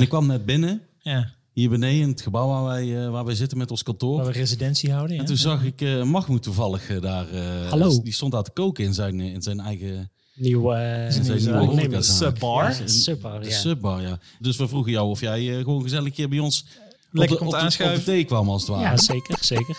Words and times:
En 0.00 0.06
ik 0.06 0.12
kwam 0.12 0.26
net 0.26 0.44
binnen, 0.46 0.82
Ja, 0.98 1.32
hier 1.52 1.68
beneden 1.70 2.00
in 2.00 2.08
het 2.08 2.20
gebouw 2.20 2.48
waar 2.48 2.64
wij, 2.64 3.04
eh, 3.04 3.10
waar 3.10 3.24
wij 3.24 3.34
zitten 3.34 3.58
met 3.58 3.70
ons 3.70 3.82
kantoor. 3.82 4.16
waar 4.16 4.26
we 4.26 4.32
residentie 4.32 4.92
houden. 4.92 5.14
Ja. 5.14 5.20
En 5.20 5.26
toen 5.26 5.36
zag 5.36 5.64
ik 5.64 5.80
eh 5.80 6.02
Mahmoud 6.02 6.42
toevallig 6.42 6.88
eh, 6.90 7.00
daar. 7.00 7.28
eh, 7.30 7.68
Hallo. 7.70 8.02
Die 8.02 8.12
stond 8.12 8.32
daar 8.32 8.42
te 8.42 8.50
koken 8.50 8.84
in 8.84 8.94
zijn, 8.94 9.20
in 9.20 9.42
zijn 9.42 9.60
eigen 9.60 10.10
Nieuwe 10.34 10.74
uh, 10.74 11.16
in 11.16 11.24
zijn 11.24 11.38
nieuwe 11.38 11.58
horecazaak. 11.64 12.16
Subbar. 12.32 12.64
Ja, 12.68 12.86
subbar, 12.86 13.44
ja. 13.44 13.50
subbar, 13.50 14.00
ja. 14.02 14.18
Dus 14.38 14.56
we 14.56 14.68
vroegen 14.68 14.92
jou 14.92 15.08
of 15.08 15.20
jij 15.20 15.50
eh, 15.56 15.64
gewoon 15.64 15.82
gezellig 15.82 16.16
hier 16.16 16.28
bij 16.28 16.38
ons 16.38 16.64
Lekker 17.10 17.22
op, 17.22 17.28
de, 17.28 17.28
komt 17.28 17.38
op, 17.38 17.38
de, 17.38 17.46
op 17.46 17.50
de 17.50 17.56
aanschuiven. 17.64 18.04
thee 18.04 18.24
kwam 18.24 18.48
als 18.48 18.62
het 18.62 18.70
ware. 18.70 18.82
ja, 18.82 18.96
zeker, 18.96 19.36
zeker. 19.40 19.78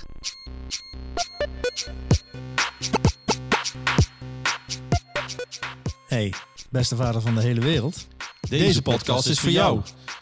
Hey, 6.07 6.33
beste 6.69 6.95
vader 6.95 7.21
van 7.21 7.35
de 7.35 7.41
hele 7.41 7.61
wereld. 7.61 8.07
Deze, 8.49 8.81
podcast 8.81 9.27
is 9.27 9.39
voor 9.39 9.51
jou. 9.51 9.81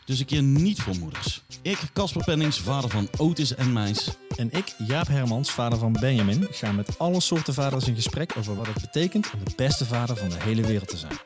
Dus 0.10 0.20
een 0.20 0.26
keer 0.26 0.42
niet 0.42 0.82
voor 0.82 0.96
moeders. 0.98 1.42
Ik, 1.62 1.80
Casper 1.94 2.24
Pennings, 2.24 2.60
vader 2.60 2.90
van 2.90 3.08
Otis 3.18 3.56
en 3.56 3.74
Meis. 3.74 4.10
En 4.36 4.52
ik, 4.52 4.76
Jaap 4.88 5.08
Hermans, 5.08 5.52
vader 5.52 5.80
van 5.80 5.92
Benjamin, 5.92 6.48
ga 6.52 6.72
met 6.72 7.00
alle 7.00 7.20
soorten 7.20 7.54
vaders 7.54 7.88
in 7.88 7.96
gesprek 7.96 8.34
over 8.38 8.56
wat 8.56 8.66
het 8.68 8.82
betekent 8.82 9.32
om 9.34 9.40
de 9.44 9.54
beste 9.56 9.86
vader 9.86 10.16
van 10.16 10.30
de 10.30 10.38
hele 10.40 10.62
wereld 10.62 10.88
te 10.88 10.98
zijn. 10.98 11.20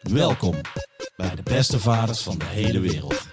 Welkom 0.00 0.54
bij 1.16 1.34
de 1.34 1.42
beste 1.42 1.80
vaders 1.80 2.20
van 2.20 2.38
de 2.38 2.44
hele 2.44 2.80
wereld. 2.80 3.26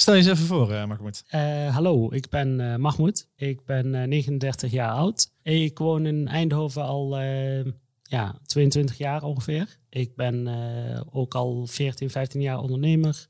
Stel 0.00 0.14
je 0.14 0.20
eens 0.20 0.30
even 0.30 0.46
voor, 0.46 0.70
uh, 0.70 0.86
Mahmoud. 0.86 1.24
Uh, 1.34 1.74
hallo, 1.74 2.12
ik 2.12 2.28
ben 2.28 2.60
uh, 2.60 2.76
Mahmoud. 2.76 3.28
Ik 3.36 3.64
ben 3.64 3.94
uh, 3.94 4.02
39 4.02 4.70
jaar 4.70 4.90
oud. 4.92 5.32
Ik 5.42 5.78
woon 5.78 6.06
in 6.06 6.28
Eindhoven 6.28 6.82
al 6.82 7.20
uh, 7.20 7.64
ja, 8.02 8.38
22 8.46 8.98
jaar 8.98 9.22
ongeveer. 9.22 9.78
Ik 9.88 10.14
ben 10.14 10.46
uh, 10.46 11.00
ook 11.10 11.34
al 11.34 11.66
14, 11.66 12.10
15 12.10 12.40
jaar 12.40 12.58
ondernemer. 12.60 13.26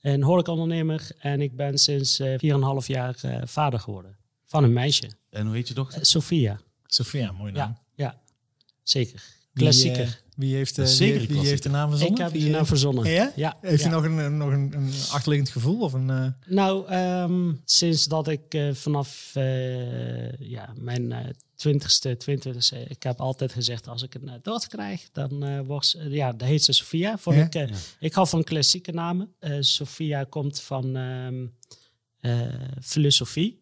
Een 0.00 0.22
horecaondernemer. 0.22 1.10
En 1.18 1.40
ik 1.40 1.56
ben 1.56 1.78
sinds 1.78 2.20
uh, 2.20 2.82
4,5 2.82 2.86
jaar 2.86 3.16
uh, 3.24 3.40
vader 3.44 3.80
geworden. 3.80 4.16
Van 4.44 4.64
een 4.64 4.72
meisje. 4.72 5.10
En 5.30 5.46
hoe 5.46 5.54
heet 5.54 5.68
je 5.68 5.74
dochter? 5.74 5.98
Uh, 5.98 6.04
Sophia. 6.04 6.60
Sophia, 6.86 7.32
mooi 7.32 7.52
naam. 7.52 7.78
Ja, 7.94 8.04
ja 8.04 8.20
zeker. 8.82 9.22
Klassieker. 9.54 10.22
Wie, 10.40 10.48
wie 10.48 10.56
heeft, 10.56 10.78
uh, 10.78 10.84
Zeker 10.84 11.18
wie, 11.18 11.28
wie 11.28 11.46
heeft 11.48 11.62
de 11.62 11.68
naam 11.68 11.90
verzonnen? 11.90 12.18
Ik 12.18 12.22
heb 12.22 12.32
die 12.40 12.50
naam 12.50 12.66
verzonnen. 12.66 13.10
Ja? 13.10 13.32
ja 13.36 13.56
heeft 13.60 13.82
ja. 13.82 13.88
je 13.88 13.94
nog, 13.94 14.04
een, 14.04 14.36
nog 14.36 14.50
een, 14.50 14.72
een 14.74 14.92
achterliggend 15.10 15.50
gevoel? 15.50 15.80
Of 15.80 15.92
een, 15.92 16.08
uh... 16.08 16.26
Nou, 16.46 16.94
um, 16.94 17.60
sinds 17.64 18.04
dat 18.04 18.28
ik 18.28 18.54
uh, 18.54 18.74
vanaf 18.74 19.32
uh, 19.36 20.32
ja, 20.32 20.72
mijn 20.76 21.34
twintigste, 21.54 22.16
twintigste, 22.16 22.84
ik 22.88 23.02
heb 23.02 23.20
altijd 23.20 23.52
gezegd 23.52 23.88
als 23.88 24.02
ik 24.02 24.14
een 24.14 24.30
dochter 24.42 24.68
krijg, 24.68 25.08
dan 25.12 25.64
wordt 25.66 25.96
ja, 26.08 26.32
dat 26.32 26.48
heet 26.48 26.64
ze 26.64 26.72
Sophia. 26.72 27.18
Vond 27.18 27.36
Ja? 27.36 27.42
ik, 27.42 27.52
ja. 27.54 27.68
ik 28.00 28.14
hou 28.14 28.28
van 28.28 28.44
klassieke 28.44 28.92
namen. 28.92 29.34
Sophia 29.60 30.24
komt 30.24 30.60
van 30.60 30.96
um, 30.96 31.54
filosofie. 32.82 33.60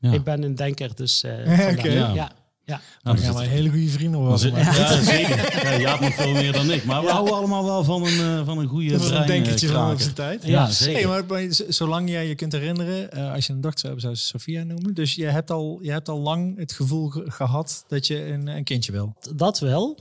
Ja. 0.00 0.12
Ik 0.12 0.24
ben 0.24 0.42
een 0.42 0.54
denker, 0.54 0.94
dus 0.94 1.24
oké. 1.72 1.88
ja. 1.88 2.32
Ja. 2.70 2.76
ja. 2.76 2.80
Nou, 3.02 3.02
dan 3.02 3.14
dan 3.14 3.24
gaan 3.24 3.32
zit- 3.32 3.42
wij 3.42 3.56
hele 3.56 3.68
goede 3.70 3.88
vrienden 3.88 4.20
worden. 4.20 4.38
zit- 4.38 4.52
maar- 4.52 4.76
Ja, 4.78 5.02
zeker. 5.02 5.62
Ja, 5.64 5.78
Jaap 5.78 6.00
nog 6.00 6.14
veel 6.14 6.32
meer 6.32 6.52
dan 6.52 6.70
ik. 6.70 6.84
Maar 6.84 7.00
we 7.00 7.06
Ja. 7.06 7.12
houden 7.12 7.34
allemaal 7.34 7.64
wel 7.64 7.84
van 7.84 8.06
een, 8.06 8.12
uh, 8.18 8.44
van 8.46 8.58
een 8.58 8.66
goede 8.66 8.90
Dat 8.90 9.00
is 9.00 9.10
een 9.10 9.26
denkertje 9.26 9.66
eh, 9.68 9.72
van 9.74 9.90
onze 9.90 10.12
tijd. 10.12 10.44
Ja, 10.46 10.66
zeker. 10.70 11.08
Hey, 11.10 11.24
maar, 11.28 11.46
zolang 11.68 12.08
jij 12.10 12.26
je 12.28 12.34
kunt 12.34 12.52
herinneren, 12.52 13.18
uh, 13.18 13.32
als 13.32 13.46
je 13.46 13.52
een 13.52 13.60
dochter 13.60 13.80
zou 13.80 13.92
hebben, 13.92 14.00
zou 14.00 14.14
ze 14.14 14.24
Sophia 14.24 14.62
noemen. 14.62 14.94
Dus 14.94 15.14
je 15.14 15.24
hebt 15.26 15.50
al, 15.50 15.78
je 15.82 15.90
hebt 15.90 16.08
al 16.08 16.18
lang 16.20 16.58
het 16.58 16.72
gevoel 16.72 17.08
ge- 17.08 17.24
gehad 17.30 17.84
dat 17.88 18.06
je 18.06 18.26
een, 18.26 18.46
een 18.46 18.64
kindje 18.64 18.92
wil. 18.92 19.14
Dat 19.34 19.58
wel. 19.58 19.98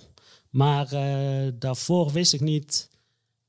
Maar 0.50 0.94
uh, 0.94 1.52
daarvoor 1.60 2.12
wist 2.12 2.34
ik 2.34 2.40
niet 2.42 2.90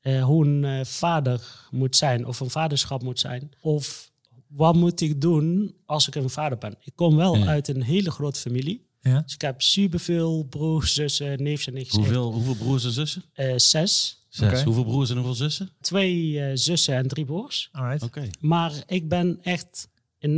uh, 0.02 0.24
hoe 0.24 0.46
een 0.46 0.62
uh, 0.62 0.84
vader 0.84 1.40
moet 1.70 1.96
zijn. 1.96 2.26
Of 2.26 2.40
een 2.40 2.50
vaderschap 2.50 3.02
moet 3.02 3.20
zijn. 3.20 3.50
Of 3.60 4.10
wat 4.46 4.74
moet 4.74 5.00
ik 5.00 5.20
doen 5.20 5.74
als 5.86 6.06
ik 6.08 6.14
een 6.14 6.30
vader 6.30 6.58
ben. 6.58 6.74
Ik 6.80 6.92
kom 6.94 7.16
wel 7.16 7.36
Ja. 7.36 7.46
uit 7.46 7.68
een 7.68 7.82
hele 7.82 8.10
grote 8.10 8.40
familie. 8.40 8.88
Ja? 9.00 9.20
Dus 9.20 9.34
ik 9.34 9.40
heb 9.40 9.62
superveel 9.62 10.46
broers, 10.50 10.94
zussen, 10.94 11.42
neefjes 11.42 11.66
en 11.66 11.72
nichtjes. 11.72 11.96
Hoeveel, 11.96 12.32
hoeveel 12.32 12.54
broers 12.54 12.84
en 12.84 12.92
zussen? 12.92 13.24
Uh, 13.36 13.52
zes. 13.56 14.24
Zes. 14.28 14.62
Hoeveel 14.62 14.84
broers 14.84 15.10
en 15.10 15.16
hoeveel 15.16 15.34
zussen? 15.34 15.70
Twee 15.80 16.32
uh, 16.32 16.50
zussen 16.54 16.94
en 16.94 17.08
drie 17.08 17.24
broers. 17.24 17.68
Alright. 17.72 18.02
Oké. 18.02 18.30
Maar 18.40 18.72
ik 18.86 19.08
ben 19.08 19.38
echt 19.42 19.88
een 20.18 20.36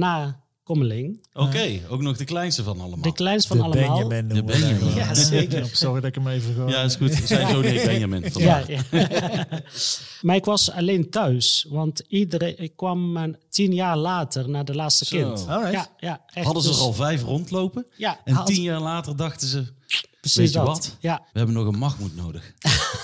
nakomeling. 0.66 1.26
Oké, 1.32 1.80
ook 1.88 2.00
nog 2.02 2.16
de 2.16 2.24
kleinste 2.24 2.62
van 2.62 2.80
allemaal. 2.80 3.02
De 3.02 3.12
kleinst 3.12 3.46
van 3.46 3.56
de 3.56 3.62
allemaal. 3.62 4.08
Benjamin. 4.08 4.28
De 4.34 4.42
Benjamin. 4.44 4.94
Ja, 4.94 5.14
zeker. 5.34 5.66
Sorry 5.72 6.00
dat 6.00 6.08
ik 6.08 6.14
hem 6.14 6.28
even 6.28 6.54
gewoon... 6.54 6.68
Ja, 6.70 6.82
is 6.82 6.96
goed. 6.96 7.12
Zijn 7.24 7.48
zoon 7.48 7.62
heet 7.64 7.84
Benjamin. 7.84 8.22
Ja, 8.22 8.30
vandaag. 8.30 8.66
ja. 8.68 9.46
maar 10.20 10.36
ik 10.36 10.44
was 10.44 10.70
alleen 10.70 11.10
thuis, 11.10 11.66
want 11.68 12.02
iedereen, 12.08 12.58
ik 12.58 12.76
kwam 12.76 13.34
tien 13.48 13.74
jaar 13.74 13.96
later 13.96 14.48
naar 14.48 14.64
de 14.64 14.74
laatste 14.74 15.04
Zo. 15.04 15.16
kind. 15.16 15.48
Alright. 15.48 15.72
Ja, 15.72 15.86
ja, 15.98 16.22
echt. 16.26 16.44
Hadden 16.44 16.62
ze 16.62 16.68
Dus- 16.68 16.78
er 16.78 16.84
al 16.84 16.92
vijf 16.92 17.22
rondlopen. 17.22 17.86
Ja, 17.96 18.20
En 18.24 18.34
had- 18.34 18.46
tien 18.46 18.62
jaar 18.62 18.80
later 18.80 19.16
dachten 19.16 19.48
ze, 19.48 19.64
precies 20.22 20.38
weet 20.38 20.52
je 20.52 20.58
dat. 20.58 20.66
wat? 20.66 20.96
Ja. 21.00 21.22
we 21.32 21.38
hebben 21.38 21.54
nog 21.56 21.66
een 21.66 21.78
Mahmoud 21.78 22.14
nodig. 22.14 22.52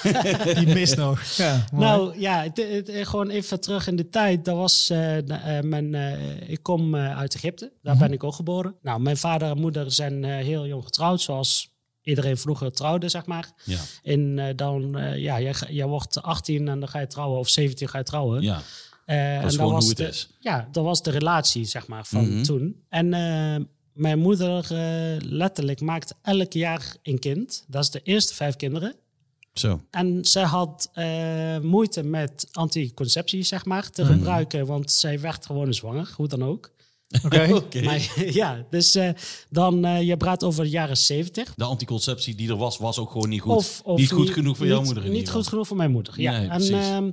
Die 0.65 0.67
mist 0.75 0.97
nog. 0.97 1.23
Ja. 1.37 1.65
Nou 1.73 2.19
ja, 2.21 2.43
het, 2.43 2.56
het- 2.56 2.87
het- 2.93 3.09
gewoon 3.09 3.29
even 3.31 3.61
terug 3.61 3.87
in 3.87 3.97
de 3.97 4.09
tijd. 4.09 4.45
Dat 4.45 4.56
was 4.56 4.91
eh, 4.91 5.19
eh, 5.59 5.65
mijn, 5.65 5.95
eh, 5.95 6.49
ik 6.51 6.62
kom 6.62 6.95
eh, 6.95 7.19
uit 7.19 7.34
Egypte, 7.34 7.73
daar 7.83 7.95
Mhm. 7.95 8.03
ben 8.05 8.12
ik 8.12 8.25
ook 8.25 8.34
geboren. 8.34 8.75
Nou, 8.83 9.01
mijn 9.01 9.17
vader 9.17 9.51
en 9.51 9.61
moeder 9.61 9.93
zijn 9.93 10.25
eh, 10.25 10.31
heel 10.45 10.67
jong 10.67 10.84
getrouwd, 10.84 11.21
zoals 11.21 11.77
iedereen 12.03 12.37
vroeger 12.37 12.73
trouwde, 12.73 13.09
zeg 13.09 13.27
maar. 13.27 13.53
Ja, 13.65 13.79
En 14.03 14.39
eh, 14.39 14.47
dan, 14.56 14.99
eh, 14.99 15.19
ja, 15.19 15.41
jij, 15.41 15.55
jij 15.69 15.87
wordt 15.87 16.23
18 16.23 16.69
en 16.69 16.81
dan 16.81 16.89
ga 16.89 16.99
je 17.00 17.06
trouwen, 17.06 17.39
of 17.39 17.49
17 17.49 17.89
ga 17.89 17.99
je 17.99 18.05
trouwen. 18.05 18.43
ja. 18.43 18.61
Eh, 19.05 19.35
en 19.35 19.41
dat 19.43 19.50
is 19.50 19.56
dan 19.56 19.67
gewoon 19.67 19.73
was 19.73 19.81
hoe 19.83 19.89
het 19.93 19.99
de, 19.99 20.09
is. 20.09 20.29
Ja, 20.41 20.69
dat 20.73 20.85
was 20.85 21.03
de 21.03 21.11
relatie, 21.11 21.65
zeg 21.65 21.87
maar, 21.87 22.06
van 22.06 22.29
Mhm. 22.35 22.43
toen. 22.43 22.77
En 22.89 23.15
eh, 23.15 23.65
mijn 23.99 24.19
moeder 24.19 24.67
eh, 24.73 25.17
letterlijk 25.21 25.81
maakt 25.81 26.15
elk 26.23 26.53
jaar 26.53 26.97
een 27.03 27.19
kind. 27.19 27.65
Dat 27.69 27.83
is 27.83 27.91
de 27.91 28.01
eerste 28.03 28.35
vijf 28.35 28.57
kinderen. 28.57 28.95
Zo. 29.53 29.81
En 29.91 30.19
zij 30.25 30.43
had 30.45 30.91
eh, 30.93 31.59
moeite 31.59 32.03
met 32.03 32.49
anticonceptie, 32.53 33.43
zeg 33.43 33.65
maar, 33.65 33.91
te 33.91 34.03
Mhm. 34.03 34.13
gebruiken. 34.13 34.67
Want 34.67 34.91
zij 34.93 35.21
werd 35.21 35.47
gewoon 35.47 35.75
zwanger, 35.75 36.13
hoe 36.17 36.29
dan 36.29 36.45
ook. 36.45 36.71
Oké. 37.25 37.81
Maar 37.85 38.13
ja, 38.33 38.67
dus 38.71 38.95
eh, 38.95 39.11
dan, 39.51 39.85
eh, 39.85 40.03
je 40.03 40.17
praat 40.17 40.45
over 40.45 40.65
de 40.65 40.71
jaren 40.71 40.97
zeventig. 40.97 41.55
De 41.57 41.65
anticonceptie 41.65 42.35
die 42.35 42.49
er 42.49 42.57
was, 42.57 42.79
was 42.79 42.99
ook 42.99 43.11
gewoon 43.11 43.29
niet 43.29 43.41
goed. 43.41 43.53
Of, 43.57 43.81
of 43.85 43.99
niet 43.99 44.11
goed 44.11 44.31
genoeg 44.31 44.57
voor 44.57 44.67
jouw 44.67 44.77
niet- 44.77 44.85
moeder 44.87 45.05
Niet 45.05 45.19
ieder 45.19 45.33
goed 45.33 45.47
genoeg 45.47 45.67
voor 45.67 45.77
mijn 45.77 45.91
moeder, 45.91 46.21
ja. 46.21 46.39
Nee, 46.39 46.49
en 46.49 46.63
ehm, 46.73 47.11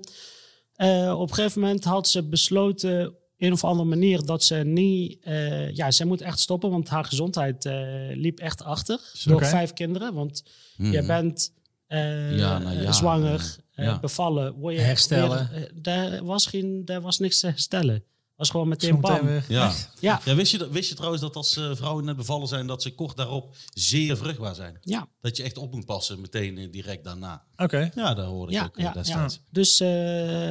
eh, 0.76 1.20
op 1.20 1.30
een 1.30 1.36
gegeven 1.36 1.62
moment 1.62 1.84
had 1.84 2.08
ze 2.08 2.24
besloten, 2.24 3.14
een 3.38 3.52
of 3.52 3.64
andere 3.64 3.90
manier, 3.90 4.26
dat 4.26 4.44
ze 4.44 4.56
niet... 4.56 5.18
eh, 5.24 5.72
ja, 5.76 5.92
zij 5.92 6.06
moet 6.06 6.22
echt 6.22 6.40
stoppen, 6.40 6.70
want 6.70 6.90
haar 6.90 7.06
gezondheid 7.06 7.66
eh, 7.66 7.74
liep 8.14 8.40
echt 8.40 8.64
achter. 8.64 9.00
Door 9.26 9.46
vijf 9.46 9.74
kinderen, 9.74 10.14
want 10.14 10.44
Mhm. 10.78 10.92
je 10.92 11.06
bent 11.06 11.54
eh, 11.88 12.38
Ja, 12.38 12.58
nou 12.60 12.82
ja, 12.82 12.92
zwanger, 12.92 13.56
ja. 13.72 14.00
bevallen. 14.00 14.54
Word 14.54 14.76
je 14.76 14.82
Herstellen. 14.82 15.50
weer, 15.54 15.72
daar, 15.82 16.24
was 16.24 16.46
geen, 16.46 16.86
daar 16.86 17.02
was 17.02 17.20
niks 17.20 17.40
te 17.40 17.48
herstellen. 17.48 18.04
Was 18.36 18.50
gewoon 18.50 18.68
meteen 18.68 19.00
bam. 19.00 19.30
Ja. 19.48 19.74
Ja, 20.00 20.22
Ja, 20.26 20.36
wist, 20.36 20.52
je, 20.52 20.70
wist 20.70 20.90
je 20.90 20.96
trouwens 20.96 21.22
dat 21.22 21.36
als 21.36 21.58
eh, 21.58 21.70
vrouwen 21.76 22.06
net 22.06 22.16
bevallen 22.16 22.48
zijn, 22.48 22.68
dat 22.68 22.82
ze 22.82 22.96
kort 22.96 23.18
daarop 23.18 23.56
zeer 23.74 24.18
vruchtbaar 24.18 24.56
zijn? 24.56 24.78
ja, 24.82 25.08
Dat 25.22 25.38
je 25.38 25.44
echt 25.44 25.58
op 25.58 25.74
moet 25.74 25.86
passen 25.86 26.22
meteen 26.22 26.58
eh, 26.58 26.72
direct 26.72 27.04
daarna. 27.04 27.44
Oké. 27.58 27.92
Ja, 27.96 28.14
daar 28.14 28.26
hoorde 28.26 28.52
ik 28.52 28.58
ja, 28.58 28.66
ook 28.66 28.76
eh, 28.78 28.84
ja, 28.84 28.88
ja. 28.90 28.94
destijds. 28.94 29.40
Dus 29.50 29.80
eh, 29.80 29.88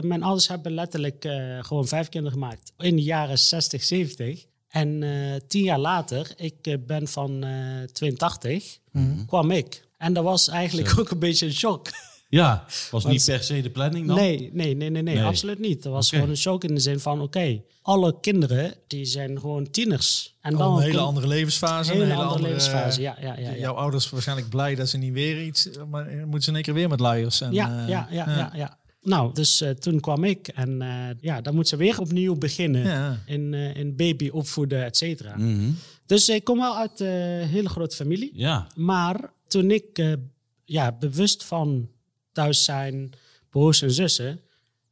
mijn 0.00 0.22
ouders 0.22 0.48
hebben 0.48 0.72
letterlijk 0.72 1.24
eh, 1.24 1.64
gewoon 1.64 1.86
vijf 1.88 2.08
kinderen 2.08 2.38
gemaakt. 2.38 2.72
In 2.78 2.96
de 2.96 3.02
jaren 3.02 3.38
60, 3.38 3.82
70. 3.82 4.44
En 4.68 5.02
eh, 5.02 5.40
tien 5.48 5.62
jaar 5.62 5.78
later, 5.78 6.32
ik 6.36 6.86
ben 6.86 7.08
van 7.08 7.44
eh 7.44 7.82
82, 7.92 8.78
kwam 9.26 9.50
ik. 9.50 9.88
En 9.98 10.12
dat 10.12 10.24
was 10.24 10.48
eigenlijk 10.48 10.88
Zo. 10.88 11.00
ook 11.00 11.10
een 11.10 11.18
beetje 11.18 11.46
een 11.46 11.52
shock. 11.52 11.88
Ja, 12.34 12.64
was 12.66 12.88
Want- 12.90 13.06
niet 13.06 13.24
per 13.24 13.42
se 13.42 13.60
de 13.62 13.70
planning 13.70 14.06
dan? 14.06 14.16
Nee, 14.16 14.38
nee, 14.52 14.74
nee, 14.76 14.90
nee, 14.90 15.02
nee, 15.02 15.14
Nee. 15.14 15.24
absoluut 15.24 15.58
niet. 15.58 15.82
Dat 15.82 15.92
was 15.92 16.08
gewoon 16.10 16.28
een 16.28 16.36
shock 16.36 16.64
in 16.64 16.74
de 16.74 16.80
zin 16.80 17.00
van, 17.00 17.20
oké, 17.20 17.62
alle 17.82 18.20
kinderen 18.20 18.74
die 18.86 19.04
zijn 19.04 19.40
gewoon 19.40 19.70
tieners. 19.70 20.36
En 20.40 20.56
Al 20.56 20.76
een 20.76 20.82
hele 20.82 20.98
andere 21.00 21.26
levensfase. 21.26 21.90
hele 21.92 22.02
een 22.04 22.10
hele 22.10 22.22
andere 22.22 22.42
levensfase. 22.42 23.00
Ja, 23.00 23.16
ja, 23.20 23.38
ja. 23.38 23.50
ja. 23.50 23.56
Jouw 23.56 23.74
ouders 23.74 24.10
waarschijnlijk 24.10 24.48
blij 24.48 24.74
dat 24.74 24.88
ze 24.88 24.98
niet 24.98 25.12
weer 25.12 25.42
iets... 25.42 25.68
Maar 25.90 26.04
dan 26.04 26.18
moeten 26.18 26.42
ze 26.42 26.48
in 26.48 26.54
één 26.54 26.64
keer 26.64 26.74
weer 26.74 26.88
met 26.88 27.00
luiers. 27.00 27.40
En, 27.40 27.52
ja, 27.52 27.82
eh, 27.82 27.88
ja, 27.88 28.08
ja, 28.10 28.28
ja, 28.36 28.50
ja. 28.54 28.78
Nou, 29.02 29.34
dus 29.34 29.60
eh, 29.60 29.70
toen 29.70 30.00
kwam 30.00 30.24
ik 30.24 30.48
en 30.48 30.82
eh, 30.82 30.88
ja, 31.20 31.40
dan 31.40 31.54
moet 31.54 31.68
ze 31.68 31.76
weer 31.76 32.00
opnieuw 32.00 32.34
beginnen. 32.36 33.22
In, 33.26 33.54
in 33.54 33.96
baby 33.96 34.28
opvoeden, 34.32 34.84
et 34.84 34.96
cetera. 34.96 35.36
Mhm. 35.36 35.70
Dus 36.06 36.28
ik 36.28 36.44
kom 36.44 36.58
wel 36.58 36.76
uit 36.76 37.00
een 37.00 37.46
hele 37.48 37.68
grote 37.68 37.96
familie. 37.96 38.30
Ja, 38.34 38.66
Maar 38.76 39.32
toen 39.48 39.70
ik 39.70 40.16
ja, 40.64 40.92
bewust 40.92 41.44
van 41.44 41.88
thuis 42.34 42.64
zijn, 42.64 43.12
broers 43.50 43.82
en 43.82 43.90
zussen, 43.92 44.40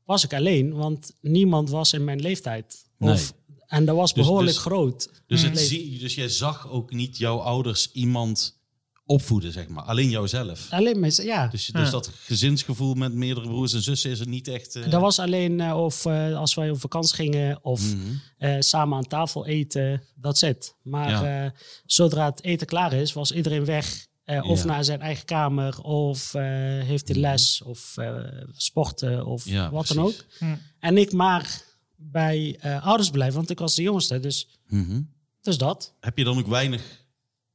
was 0.05 0.25
ik 0.25 0.35
alleen. 0.35 0.73
Want 0.75 1.12
niemand 1.21 1.71
was 1.71 1.93
in 1.93 2.05
mijn 2.05 2.21
leeftijd. 2.21 2.85
Nee. 2.99 3.12
Of 3.12 3.35
En 3.67 3.85
dat 3.85 3.97
was 3.97 4.15
Dus- 4.15 4.25
behoorlijk 4.27 4.53
dus- 4.55 4.62
groot. 4.62 5.11
Dus, 5.27 5.43
het 5.43 5.59
zie, 5.59 5.99
dus 5.99 6.15
jij 6.15 6.29
zag 6.29 6.69
ook 6.71 6.93
niet 6.93 7.19
jouw 7.19 7.39
ouders 7.39 7.91
iemand 7.93 8.61
opvoeden, 9.06 9.53
zeg 9.53 9.69
maar. 9.69 9.83
Alleen 9.85 10.11
jouzelf. 10.11 10.67
Alleen 10.71 11.00
met, 11.00 11.17
ja. 11.17 11.47
Dus, 11.49 11.67
dus 11.67 11.85
Ja. 11.85 11.91
dat 11.91 12.06
gezinsgevoel 12.09 12.94
met 12.94 13.12
meerdere 13.12 13.47
broers 13.47 13.73
en 13.73 13.83
zussen 13.83 14.11
is 14.11 14.21
er 14.21 14.29
niet 14.29 14.49
echt... 14.49 14.77
eh, 14.77 14.91
Dat 14.91 15.00
was 15.00 15.19
alleen 15.19 15.61
eh, 15.61 15.77
of 15.83 16.05
eh, 16.06 16.37
als 16.38 16.55
wij 16.55 16.71
op 16.71 16.81
vakantie 16.81 17.15
gingen 17.15 17.65
of 17.65 17.95
mhm. 17.95 17.99
eh, 18.38 18.56
samen 18.59 18.97
aan 18.97 19.06
tafel 19.06 19.47
eten, 19.47 20.03
dat 20.15 20.38
zit. 20.38 20.75
Maar 20.83 21.11
Ja. 21.11 21.45
eh, 21.45 21.50
zodra 21.87 22.25
het 22.31 22.45
eten 22.45 22.67
klaar 22.67 22.93
is, 22.93 23.12
was 23.12 23.33
iedereen 23.33 23.65
weg. 23.65 24.06
Eh, 24.25 24.45
of 24.51 24.59
Ja. 24.59 24.65
naar 24.65 24.85
zijn 24.85 25.01
eigen 25.01 25.25
kamer, 25.25 25.81
of 25.83 26.35
eh, 26.35 26.43
heeft 26.83 27.09
hij 27.09 27.17
Mhm. 27.19 27.27
les, 27.31 27.63
of 27.63 27.97
eh, 27.97 28.15
sporten, 28.53 29.27
of 29.27 29.45
Ja, 29.45 29.71
wat 29.71 29.87
dan 29.87 29.99
ook. 29.99 30.15
Hm. 30.39 30.55
En 30.81 30.97
ik 30.99 31.13
maar 31.13 31.63
bij 31.97 32.57
eh, 32.61 32.87
ouders 32.87 33.11
blijven, 33.11 33.37
want 33.37 33.51
ik 33.51 33.59
was 33.59 33.75
de 33.75 33.83
jongste. 33.83 34.21
Dus, 34.21 34.49
Mhm. 34.67 35.01
dus 35.41 35.59
dat. 35.59 35.95
Heb 36.01 36.19
je 36.19 36.25
dan 36.25 36.39
ook 36.39 36.47
weinig, 36.47 37.01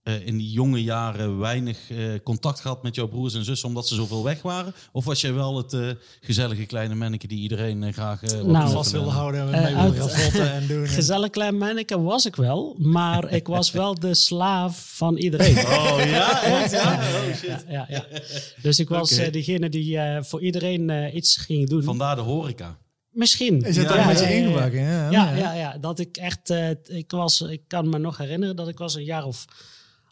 eh, 0.07 0.25
in 0.27 0.37
die 0.37 0.51
jonge 0.51 0.83
jaren, 0.83 1.37
weinig 1.39 1.77
eh, 1.91 1.97
contact 2.23 2.59
gehad 2.59 2.83
met 2.83 2.95
jouw 2.95 3.07
broers 3.07 3.33
en 3.33 3.43
zussen 3.43 3.67
omdat 3.67 3.87
ze 3.87 3.95
zoveel 3.95 4.23
weg 4.23 4.41
waren? 4.41 4.73
Of 4.91 5.05
was 5.05 5.21
jij 5.21 5.33
wel 5.33 5.57
het 5.57 5.73
eh, 5.73 5.89
gezellige 6.21 6.65
kleine 6.65 6.95
manneke 6.95 7.27
die 7.27 7.39
iedereen 7.39 7.93
graag 7.93 8.23
eh, 8.23 8.41
Nou, 8.41 8.71
vast 8.71 8.91
wilde 8.91 9.09
houden 9.09 9.41
en 9.53 9.63
mee 9.63 9.75
uit- 9.75 9.93
wilde 9.93 10.11
en 10.41 10.67
doen. 10.67 10.81
en- 10.81 10.87
Gezellig 10.87 11.29
klein 11.29 11.57
manneke 11.57 12.01
was 12.01 12.25
ik 12.25 12.35
wel, 12.35 12.75
maar 12.77 13.31
ik 13.39 13.47
was 13.47 13.71
wel 13.71 13.95
de 13.99 14.13
slaaf 14.13 14.91
van 14.95 15.17
iedereen. 15.17 15.57
Oh 15.57 15.97
ja, 16.05 16.43
echt? 16.43 16.71
Ja? 16.71 16.93
Oh 16.93 17.35
shit. 17.35 17.65
Ja, 17.69 17.85
ja, 17.89 18.05
ja. 18.11 18.19
Dus 18.61 18.79
ik 18.79 18.89
was 18.89 19.09
degene 19.09 19.69
die 19.69 19.97
eh, 19.97 20.23
voor 20.23 20.41
iedereen 20.41 20.89
eh, 20.89 21.13
iets 21.15 21.37
ging 21.37 21.69
doen. 21.69 21.83
Vandaar 21.83 22.15
de 22.15 22.21
horeca. 22.21 22.77
Misschien. 23.11 23.61
Is 23.61 23.75
het 23.77 23.89
Ja, 23.89 23.99
ook 23.99 24.05
met 24.05 24.19
je 24.19 24.23
ja, 24.23 24.29
ja, 24.29 24.35
ja. 24.37 24.41
ingebakken? 24.45 24.79
Ja, 24.81 25.09
Ja, 25.11 25.35
ja, 25.35 25.53
ja, 25.53 25.77
dat 25.77 25.99
ik 25.99 26.17
echt, 26.17 26.49
eh, 26.49 26.69
ik 26.85 27.11
was, 27.11 27.41
ik 27.41 27.61
kan 27.67 27.89
me 27.89 27.97
nog 27.97 28.17
herinneren 28.17 28.55
dat 28.55 28.67
ik 28.67 28.77
was 28.77 28.95
een 28.95 29.03
jaar 29.03 29.23
of 29.25 29.45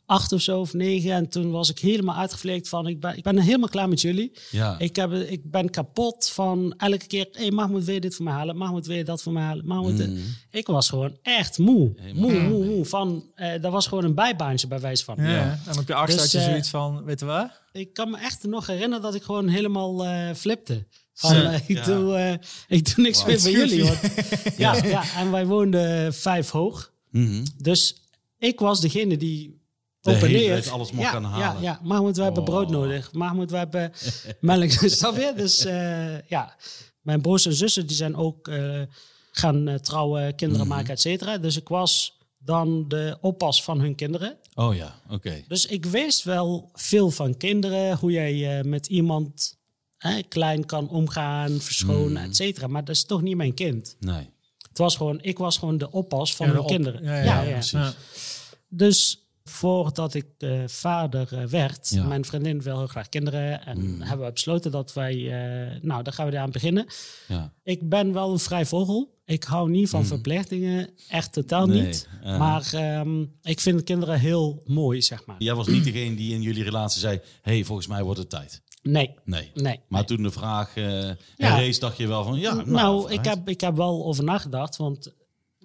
acht 0.06 0.31
of 0.31 0.42
zo 0.42 0.60
of 0.60 0.74
negen 0.74 1.12
en 1.12 1.30
toen 1.30 1.52
was 1.52 1.69
ik 1.69 1.80
helemaal 1.80 2.16
uitgevleekt 2.16 2.69
van, 2.69 2.88
ik 2.88 3.00
ben, 3.00 3.18
ik 3.18 3.24
ben 3.24 3.38
helemaal 3.40 3.69
klaar 3.69 3.90
met 3.90 4.02
jullie. 4.02 4.31
Ja. 4.52 4.80
Ik, 4.80 4.96
heb, 4.96 5.12
ik 5.13 5.52
ben 5.52 5.69
kapot 5.69 6.30
van 6.30 6.74
elke 6.78 7.07
keer, 7.07 7.28
hé, 7.31 7.42
hey, 7.42 7.52
Mahmoud, 7.52 7.84
wil 7.86 7.94
je 7.94 8.02
dit 8.02 8.16
voor 8.16 8.25
mij 8.25 8.34
halen? 8.34 8.57
Mahmoud, 8.57 8.86
je 8.86 9.04
dat 9.04 9.22
voor 9.22 9.34
mij 9.34 9.44
halen? 9.44 9.66
Mahmoud, 9.68 9.98
dit- 9.98 10.10
Mhm. 10.10 10.19
Ik 10.52 10.68
was 10.68 10.90
gewoon 10.90 11.18
echt 11.22 11.57
moe. 11.57 11.92
Helemaal 11.96 12.30
Moe, 12.30 12.40
moe, 12.42 12.66
moe. 12.66 12.86
Van, 12.86 13.31
eh, 13.36 13.62
dat 13.62 13.72
was 13.72 13.88
gewoon 13.88 14.04
een 14.04 14.16
bijbaantje 14.16 14.68
bij 14.68 14.80
wijze 14.80 15.04
van. 15.04 15.16
Ja, 15.18 15.30
Ja. 15.30 15.60
En 15.68 15.78
op 15.80 15.88
je 15.88 15.94
achtste 15.96 16.22
Dus, 16.22 16.22
had 16.22 16.31
je 16.31 16.38
eh, 16.48 16.52
zoiets 16.52 16.69
van, 16.69 17.04
weet 17.04 17.19
je 17.19 17.25
waar? 17.25 17.62
Ik 17.72 17.94
kan 17.94 18.10
me 18.10 18.18
echt 18.18 18.44
nog 18.44 18.68
herinneren 18.68 19.02
dat 19.04 19.16
ik 19.16 19.24
gewoon 19.24 19.48
helemaal 19.48 20.06
eh, 20.06 20.34
flipte. 20.36 20.86
Van, 21.13 21.36
ik, 21.54 21.63
ja. 21.68 21.86
doe, 21.86 22.16
eh, 22.16 22.34
ik 22.78 22.96
doe 22.96 23.04
niks 23.06 23.25
meer 23.25 23.40
voor 23.40 23.52
jullie. 23.52 23.84
Want, 23.84 24.00
ja, 24.57 24.75
Ja. 24.75 24.86
ja, 24.86 25.04
en 25.18 25.31
wij 25.31 25.46
woonden 25.46 26.13
vijf 26.13 26.50
hoog. 26.50 26.92
Mhm. 27.12 27.46
Dus 27.57 28.02
ik 28.40 28.60
was 28.60 28.81
degene 28.81 29.18
die 29.18 29.63
De 30.06 30.12
op 30.12 30.22
en 30.24 30.28
hele 30.28 30.38
neer... 30.38 30.62
tijd 30.62 30.69
alles 30.69 30.92
mocht 30.92 31.04
ja, 31.06 31.12
gaan 31.12 31.24
halen. 31.24 31.62
Ja, 31.62 31.69
ja. 31.72 31.80
Mahmoud, 31.84 32.18
we 32.18 32.24
hebben 32.24 32.44
Oh. 32.44 32.50
brood 32.50 32.69
nodig. 32.69 33.13
Mahmoud, 33.13 33.52
we 33.52 33.57
hebben 33.57 33.92
melk. 34.40 34.69
Snap 35.00 35.16
je? 35.16 35.34
Dus 35.36 35.66
eh, 35.66 36.22
ja, 36.22 36.56
mijn 37.02 37.22
broers 37.22 37.46
en 37.46 37.54
zussen 37.54 37.88
die 37.88 37.96
zijn 37.96 38.16
ook 38.16 38.48
eh, 38.48 38.81
gaan 39.31 39.68
eh, 39.68 39.75
trouwen, 39.75 40.36
kinderen 40.36 40.68
Mhm. 40.68 40.75
maken, 40.75 40.94
et 40.94 41.02
cetera. 41.02 41.38
Dus 41.38 41.57
ik 41.57 41.68
was 41.68 42.18
dan 42.38 42.88
de 42.88 43.18
oppas 43.22 43.63
van 43.63 43.80
hun 43.80 43.96
kinderen. 43.96 44.38
Oh 44.56 44.75
ja, 44.75 44.96
oké. 45.10 45.44
Dus 45.48 45.66
ik 45.66 45.86
wist 45.86 46.24
wel 46.24 46.69
veel 46.74 47.12
van 47.12 47.38
kinderen, 47.38 47.98
hoe 47.98 48.12
jij 48.12 48.57
eh, 48.60 48.63
met 48.66 48.88
iemand 48.88 49.57
hè, 49.98 50.22
klein 50.22 50.66
kan 50.66 50.90
omgaan, 50.90 51.60
verschonen, 51.60 52.22
Mm. 52.24 52.30
et 52.30 52.36
cetera. 52.36 52.68
Maar 52.68 52.86
dat 52.86 52.96
is 52.96 53.06
toch 53.06 53.22
niet 53.22 53.36
mijn 53.36 53.54
kind. 53.54 53.96
Nee. 54.00 54.30
Het 54.69 54.78
was 54.78 54.96
gewoon, 54.96 55.22
ik 55.22 55.38
was 55.38 55.57
gewoon 55.57 55.78
de 55.78 55.92
oppas 55.92 56.36
van 56.36 56.46
Ja, 56.46 56.52
de 56.52 56.57
hun 56.57 56.68
op- 56.68 56.74
kinderen. 56.75 57.04
ja, 57.04 57.16
Ja, 57.16 57.24
ja, 57.24 57.42
ja, 57.42 57.52
precies. 57.52 57.72
Ja. 57.72 57.94
Dus 58.68 59.25
voordat 59.50 60.13
ik 60.13 60.25
eh, 60.38 60.63
vader 60.65 61.27
eh, 61.33 61.44
werd, 61.45 61.89
Ja. 61.89 62.06
mijn 62.06 62.25
vriendin 62.25 62.62
wil 62.62 62.77
heel 62.77 62.88
graag 62.88 63.09
kinderen. 63.09 63.65
En 63.65 63.77
Mm. 63.80 64.01
hebben 64.01 64.25
we 64.25 64.31
besloten 64.31 64.71
dat 64.71 64.94
wij, 64.94 65.13
eh, 65.13 65.81
nou, 65.81 66.03
daar 66.03 66.13
gaan 66.13 66.30
we 66.30 66.39
aan 66.39 66.51
beginnen. 66.51 66.86
Ja. 67.27 67.53
Ik 67.63 67.89
ben 67.89 68.13
wel 68.13 68.31
een 68.31 68.39
vrij 68.39 68.65
vogel. 68.65 69.13
Ik 69.25 69.44
hou 69.44 69.69
niet 69.69 69.89
van 69.89 70.00
Mm. 70.00 70.06
verplichtingen, 70.06 70.89
echt 71.09 71.33
totaal 71.33 71.65
Nee, 71.65 71.81
niet. 71.81 72.07
Maar 72.24 72.74
ehm, 72.74 73.21
ik 73.42 73.59
vind 73.59 73.83
kinderen 73.83 74.19
heel 74.19 74.62
mooi, 74.65 75.01
zeg 75.01 75.25
maar. 75.25 75.36
Jij 75.39 75.53
was 75.56 75.68
niet 75.68 75.83
degene 75.83 76.15
die 76.15 76.33
in 76.33 76.42
jullie 76.42 76.63
relatie 76.63 77.00
zei: 77.00 77.19
hey, 77.42 77.63
volgens 77.63 77.88
mij 77.88 78.03
wordt 78.03 78.19
het 78.19 78.30
tijd. 78.30 78.62
Nee, 78.81 79.15
Nee. 79.25 79.51
nee. 79.53 79.80
Maar 79.88 80.06
toen 80.06 80.24
de 80.24 80.31
vraag 80.31 80.75
Ja. 80.75 81.15
herrees, 81.38 81.80
dacht 81.80 81.97
je 81.97 82.07
wel 82.07 82.24
van 82.24 82.39
ja. 82.39 82.53
Nou, 82.53 82.69
Nou, 82.69 83.12
ik, 83.12 83.25
heb, 83.25 83.50
ik 83.50 83.62
heb 83.62 83.75
wel 83.75 84.06
over 84.06 84.24
nagedacht. 84.24 84.77
Want 84.77 85.13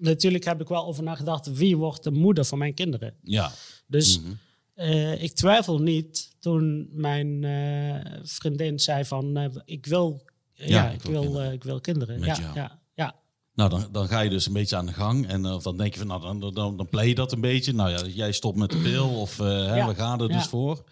natuurlijk 0.01 0.43
heb 0.43 0.61
ik 0.61 0.67
wel 0.67 0.85
over 0.85 1.03
nagedacht 1.03 1.51
wie 1.53 1.77
wordt 1.77 2.03
de 2.03 2.11
moeder 2.11 2.45
van 2.45 2.57
mijn 2.57 2.73
kinderen. 2.73 3.13
Ja. 3.23 3.51
Dus 3.87 4.19
Mhm. 4.19 4.31
eh, 4.73 5.23
ik 5.23 5.33
twijfel 5.33 5.79
niet 5.79 6.35
toen 6.39 6.89
mijn 6.91 7.43
eh, 7.43 8.19
vriendin 8.23 8.79
zei 8.79 9.05
van 9.05 9.37
eh, 9.37 9.45
ik 9.65 9.85
wil, 9.85 10.21
ja, 10.53 10.89
ik, 10.89 11.01
wil, 11.01 11.21
kinderen. 11.21 11.51
ik 11.53 11.63
wil 11.63 11.79
kinderen. 11.81 12.19
Met 12.19 12.37
ja, 12.37 12.41
jou. 12.41 12.55
ja, 12.55 12.79
ja. 12.93 13.15
Nou, 13.53 13.69
dan, 13.69 13.87
dan 13.91 14.07
ga 14.07 14.19
je 14.19 14.29
dus 14.29 14.45
een 14.45 14.53
beetje 14.53 14.75
aan 14.75 14.85
de 14.85 14.93
gang. 14.93 15.27
En 15.27 15.45
of 15.45 15.63
dan 15.63 15.77
denk 15.77 15.93
je 15.93 15.99
van, 15.99 16.07
nou, 16.07 16.21
dan, 16.39 16.53
dan, 16.53 16.77
dan 16.77 16.89
play 16.89 17.07
je 17.07 17.15
dat 17.15 17.31
een 17.31 17.41
beetje. 17.41 17.73
Nou 17.73 17.89
ja, 17.89 18.05
jij 18.05 18.31
stopt 18.31 18.57
met 18.57 18.69
de 18.69 18.77
pil 18.77 19.09
of 19.19 19.37
hè, 19.37 19.85
we 19.87 19.95
gaan 19.95 20.21
er 20.21 20.27
dus 20.27 20.45
voor. 20.45 20.83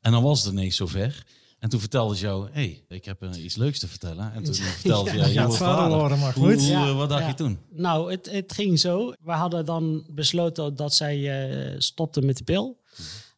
En 0.00 0.12
dan 0.12 0.22
was 0.22 0.44
het 0.44 0.52
ineens 0.52 0.76
zover. 0.76 1.24
En 1.64 1.70
toen 1.70 1.80
vertelde 1.80 2.26
hé, 2.26 2.48
hey, 2.52 2.84
ik 2.88 3.04
heb 3.04 3.22
eh, 3.22 3.44
iets 3.44 3.56
leuks 3.56 3.78
te 3.78 3.88
vertellen. 3.88 4.32
En 4.32 4.42
toen 4.42 4.54
vertelde 4.80 5.10
Ja. 5.10 5.16
ja, 5.16 5.26
je 5.26 5.32
Ja, 5.32 5.50
vader 5.50 5.98
worden 5.98 6.18
mag 6.18 6.34
Hoe, 6.34 6.48
goed. 6.50 6.60
hoe, 6.60 6.70
Ja, 6.70 6.86
eh, 6.88 6.96
wat 6.96 7.08
dacht 7.08 7.22
ja. 7.22 7.28
je 7.28 7.34
toen? 7.34 7.58
Nou, 7.70 8.10
het, 8.10 8.30
het 8.30 8.52
ging 8.52 8.80
zo. 8.80 9.12
We 9.20 9.32
hadden 9.32 9.64
dan 9.64 10.04
besloten 10.10 10.76
dat 10.76 10.94
zij 10.94 11.48
eh, 11.48 11.74
stopte 11.78 12.20
met 12.22 12.36
de 12.36 12.44
pil. 12.44 12.80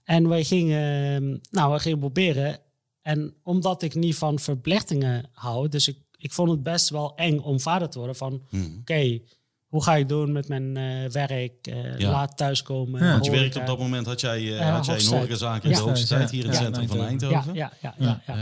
En 0.05 0.29
wij 0.29 0.45
gingen, 0.45 1.41
nou, 1.51 1.73
we 1.73 1.79
gingen 1.79 1.99
proberen. 1.99 2.59
En 3.03 3.35
omdat 3.43 3.83
ik 3.83 3.95
niet 3.95 4.15
van 4.17 4.39
verplichtingen 4.39 5.29
hou, 5.33 5.69
dus 5.69 5.89
ik, 5.89 5.99
ik 6.17 6.33
vond 6.33 6.51
het 6.51 6.63
best 6.63 6.89
wel 6.89 7.15
eng 7.17 7.39
om 7.39 7.61
vader 7.61 7.89
te 7.89 7.99
worden. 7.99 8.17
Van, 8.17 8.43
Mhm. 8.51 8.79
oké, 8.81 9.19
hoe 9.67 9.83
ga 9.83 9.97
ik 9.97 10.09
doen 10.09 10.33
met 10.33 10.49
mijn 10.49 10.77
eh, 10.77 11.11
werk? 11.11 11.67
eh, 11.67 11.99
Ja. 11.99 12.11
Laat 12.11 12.37
thuiskomen. 12.37 13.05
Ja. 13.05 13.11
Want 13.13 13.25
je 13.25 13.31
werkt 13.31 13.57
op 13.57 13.67
dat 13.67 13.79
moment, 13.79 14.07
had 14.07 14.21
jij, 14.21 14.39
eh, 14.39 14.61
Eh, 14.69 14.75
had 14.75 14.87
jij 14.87 14.99
een 14.99 15.07
horecazaak 15.07 15.63
in 15.65 15.71
Ja. 15.71 15.77
de 15.77 15.83
hoogste 15.83 16.07
tijd 16.07 16.31
hier 16.31 16.41
in 16.45 16.47
het 16.51 16.57
Ja, 16.59 16.63
centrum 16.63 16.89
van 16.89 17.01
Eindhoven. 17.07 17.55
ja, 17.55 17.73
ja, 17.81 17.95
ja, 17.99 18.23
ja. 18.27 18.35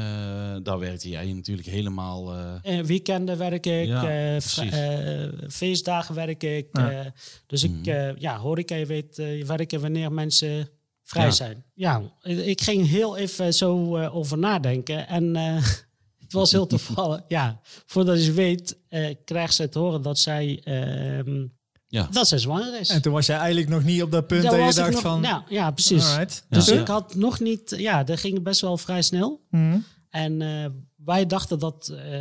Eh, 0.54 0.60
daar 0.62 0.78
werkte 0.78 1.08
jij 1.08 1.32
natuurlijk 1.32 1.68
helemaal... 1.68 2.32
eh, 2.32 2.78
Eh, 2.78 2.84
weekenden 2.84 3.38
werk 3.38 3.66
ik, 3.66 3.88
eh, 3.88 4.36
eh, 4.36 5.32
feestdagen 5.48 6.14
werk 6.14 6.42
ik. 6.42 6.66
Ja. 6.72 6.90
eh, 6.90 7.06
dus 7.46 7.62
ik, 7.62 7.70
Mhm. 7.70 7.88
eh, 7.90 8.16
ja, 8.16 8.38
horeca, 8.38 8.74
je 8.74 8.86
weet 8.86 9.18
eh, 9.18 9.44
werken 9.44 9.80
wanneer 9.80 10.12
mensen 10.12 10.68
vrij 11.02 11.24
Ja. 11.24 11.30
zijn. 11.30 11.64
Ja, 11.74 12.02
ik 12.22 12.60
ging 12.60 12.88
heel 12.88 13.16
even 13.16 13.54
zo 13.54 13.96
eh, 13.96 14.16
over 14.16 14.38
nadenken 14.38 15.08
en 15.08 15.36
eh, 15.36 15.56
was 16.34 16.52
heel 16.52 16.66
toevallig. 16.66 17.20
ja, 17.28 17.60
voordat 17.86 18.24
je 18.24 18.32
weet, 18.32 18.78
eh 18.88 19.14
krijgt 19.24 19.54
ze 19.54 19.68
te 19.68 19.78
horen 19.78 20.02
dat 20.02 20.18
zij, 20.18 20.60
ehm, 20.64 21.46
ja. 21.86 22.08
dat 22.10 22.28
zij 22.28 22.38
zwanger 22.38 22.80
is. 22.80 22.88
En 22.88 23.02
toen 23.02 23.12
was 23.12 23.26
jij 23.26 23.36
eigenlijk 23.36 23.68
nog 23.68 23.84
niet 23.84 24.02
op 24.02 24.10
dat 24.10 24.26
punt 24.26 24.42
dat 24.42 24.52
je 24.52 24.58
ik 24.68 24.74
dacht 24.74 24.90
nog- 24.92 25.00
van... 25.00 25.22
ja, 25.22 25.44
ja, 25.48 25.70
precies. 25.70 26.16
Dus 26.48 26.66
Ja. 26.66 26.80
ik 26.80 26.86
had 26.86 27.14
nog 27.14 27.40
niet, 27.40 27.74
ja, 27.78 28.04
dat 28.04 28.18
ging 28.20 28.42
best 28.42 28.60
wel 28.60 28.76
vrij 28.78 29.02
snel. 29.02 29.40
Mhm. 29.50 29.78
En 30.10 30.42
eh, 30.42 30.64
wij 31.04 31.26
dachten 31.26 31.58
dat 31.58 31.88
eh 31.88 32.12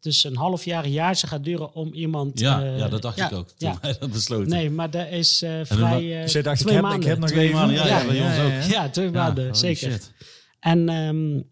dus 0.00 0.24
een 0.24 0.36
half 0.36 0.64
jaar, 0.64 0.84
een 0.84 0.90
jaartje 0.92 1.26
gaat 1.26 1.44
duren 1.44 1.74
om 1.74 1.92
iemand... 1.92 2.38
Ja, 2.38 2.62
eh, 2.62 2.78
ja, 2.78 2.88
dat 2.88 3.02
dacht 3.02 3.16
ja, 3.16 3.26
ik 3.30 3.32
ook 3.36 3.48
toen 3.48 3.68
Ja. 3.68 3.78
wij 3.80 3.96
dat 4.00 4.10
besloten. 4.12 4.48
Nee, 4.48 4.70
maar 4.70 4.90
dat 4.90 5.06
is 5.10 5.42
eh, 5.42 5.60
vrij... 5.62 6.16
eh, 6.16 6.22
Dus 6.22 6.32
jij 6.32 6.42
dacht, 6.42 6.60
ik 6.60 6.66
twee 6.66 6.76
heb, 6.76 6.84
ik 6.84 6.90
maanden. 6.90 7.08
heb 7.08 7.18
nog 7.18 7.28
Twee 7.28 7.52
maanden, 7.52 7.76
ja, 7.76 7.86
ja, 7.86 8.06
bij 8.06 8.20
ons 8.20 8.38
ook. 8.66 8.70
Ja, 8.72 8.88
twee 8.90 9.04
Ja, 9.06 9.12
maanden, 9.12 9.56
zeker. 9.56 9.90
shit. 9.90 10.12
En 10.60 10.88
ehm, 10.88 11.42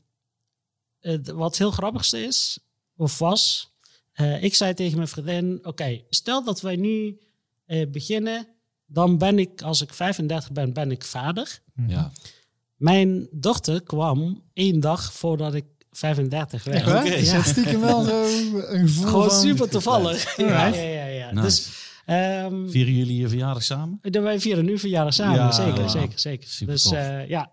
het, 1.13 1.29
wat 1.31 1.59
heel 1.59 1.71
grappigste 1.71 2.23
is, 2.23 2.59
of 2.97 3.19
was... 3.19 3.73
eh, 4.13 4.43
ik 4.43 4.55
zei 4.55 4.75
tegen 4.75 4.97
mijn 4.97 5.09
vriendin, 5.09 5.59
oké, 5.63 6.01
stel 6.11 6.45
dat 6.45 6.61
wij 6.61 6.77
nu 6.77 7.19
eh, 7.67 7.87
beginnen... 7.91 8.47
dan 8.87 9.19
ben 9.19 9.39
ik, 9.39 9.63
als 9.63 9.83
ik 9.83 9.93
35 9.95 10.53
ben, 10.53 10.73
ben 10.73 10.91
ik 10.91 11.05
vader. 11.05 11.61
Ja. 11.87 12.13
Mijn 12.77 13.29
dochter 13.31 13.83
kwam 13.83 14.43
één 14.53 14.81
dag 14.81 15.13
voordat 15.13 15.55
ik 15.55 15.65
35 15.91 16.65
werd. 16.65 16.87
Echt 17.07 17.31
het 17.33 17.47
stiekem 17.47 17.81
wel 17.81 18.05
zo 18.05 18.23
een 18.59 18.89
gevoel 18.89 19.07
Gewoon 19.07 19.31
van... 19.31 19.41
super 19.41 19.69
toevallig. 19.71 20.37
Ja, 20.37 20.67
ja, 20.67 20.83
ja. 20.83 21.05
ja. 21.07 21.31
Nice. 21.33 21.43
Dus 21.47 21.69
ehm, 22.07 22.69
Vieren 22.69 22.93
jullie 22.95 23.17
je 23.21 23.29
verjaardag 23.29 23.63
samen? 23.63 23.99
de- 24.03 24.21
wij 24.21 24.41
vieren 24.41 24.65
nu 24.65 24.79
verjaardag 24.79 25.15
samen. 25.15 25.35
Ja, 25.37 25.53
zeker, 25.53 25.91
zeker, 25.91 26.19
zeker. 26.19 26.49
Super 26.49 26.75
dus 26.75 26.83
tof. 26.83 26.93
eh, 26.93 27.29
ja. 27.29 27.51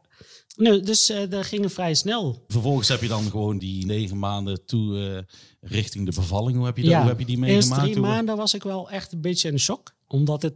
Nu, 0.62 0.82
dus 0.82 1.10
eh 1.10 1.30
dat 1.30 1.46
ging 1.46 1.72
vrij 1.72 1.94
snel. 1.94 2.44
Vervolgens 2.48 2.88
heb 2.88 3.02
je 3.02 3.08
dan 3.08 3.24
gewoon 3.24 3.58
die 3.58 3.86
negen 3.86 4.20
maanden 4.20 4.66
toe 4.66 4.98
eh, 5.00 5.36
richting 5.70 6.06
de 6.06 6.12
bevalling. 6.16 6.58
Hoe 6.58 6.66
heb 6.66 6.76
je, 6.78 6.84
dat, 6.84 6.92
Ja. 6.92 7.00
hoe 7.00 7.10
heb 7.10 7.20
je 7.20 7.26
die 7.26 7.36
Eerst 7.38 7.50
meegemaakt? 7.52 7.82
drie 7.82 7.94
Hoe- 7.98 8.08
maanden 8.08 8.38
was 8.38 8.54
ik 8.54 8.64
wel 8.64 8.90
echt 8.90 9.12
een 9.12 9.22
beetje 9.22 9.50
in 9.52 9.60
shock. 9.60 9.96
Omdat 10.08 10.42
het 10.42 10.54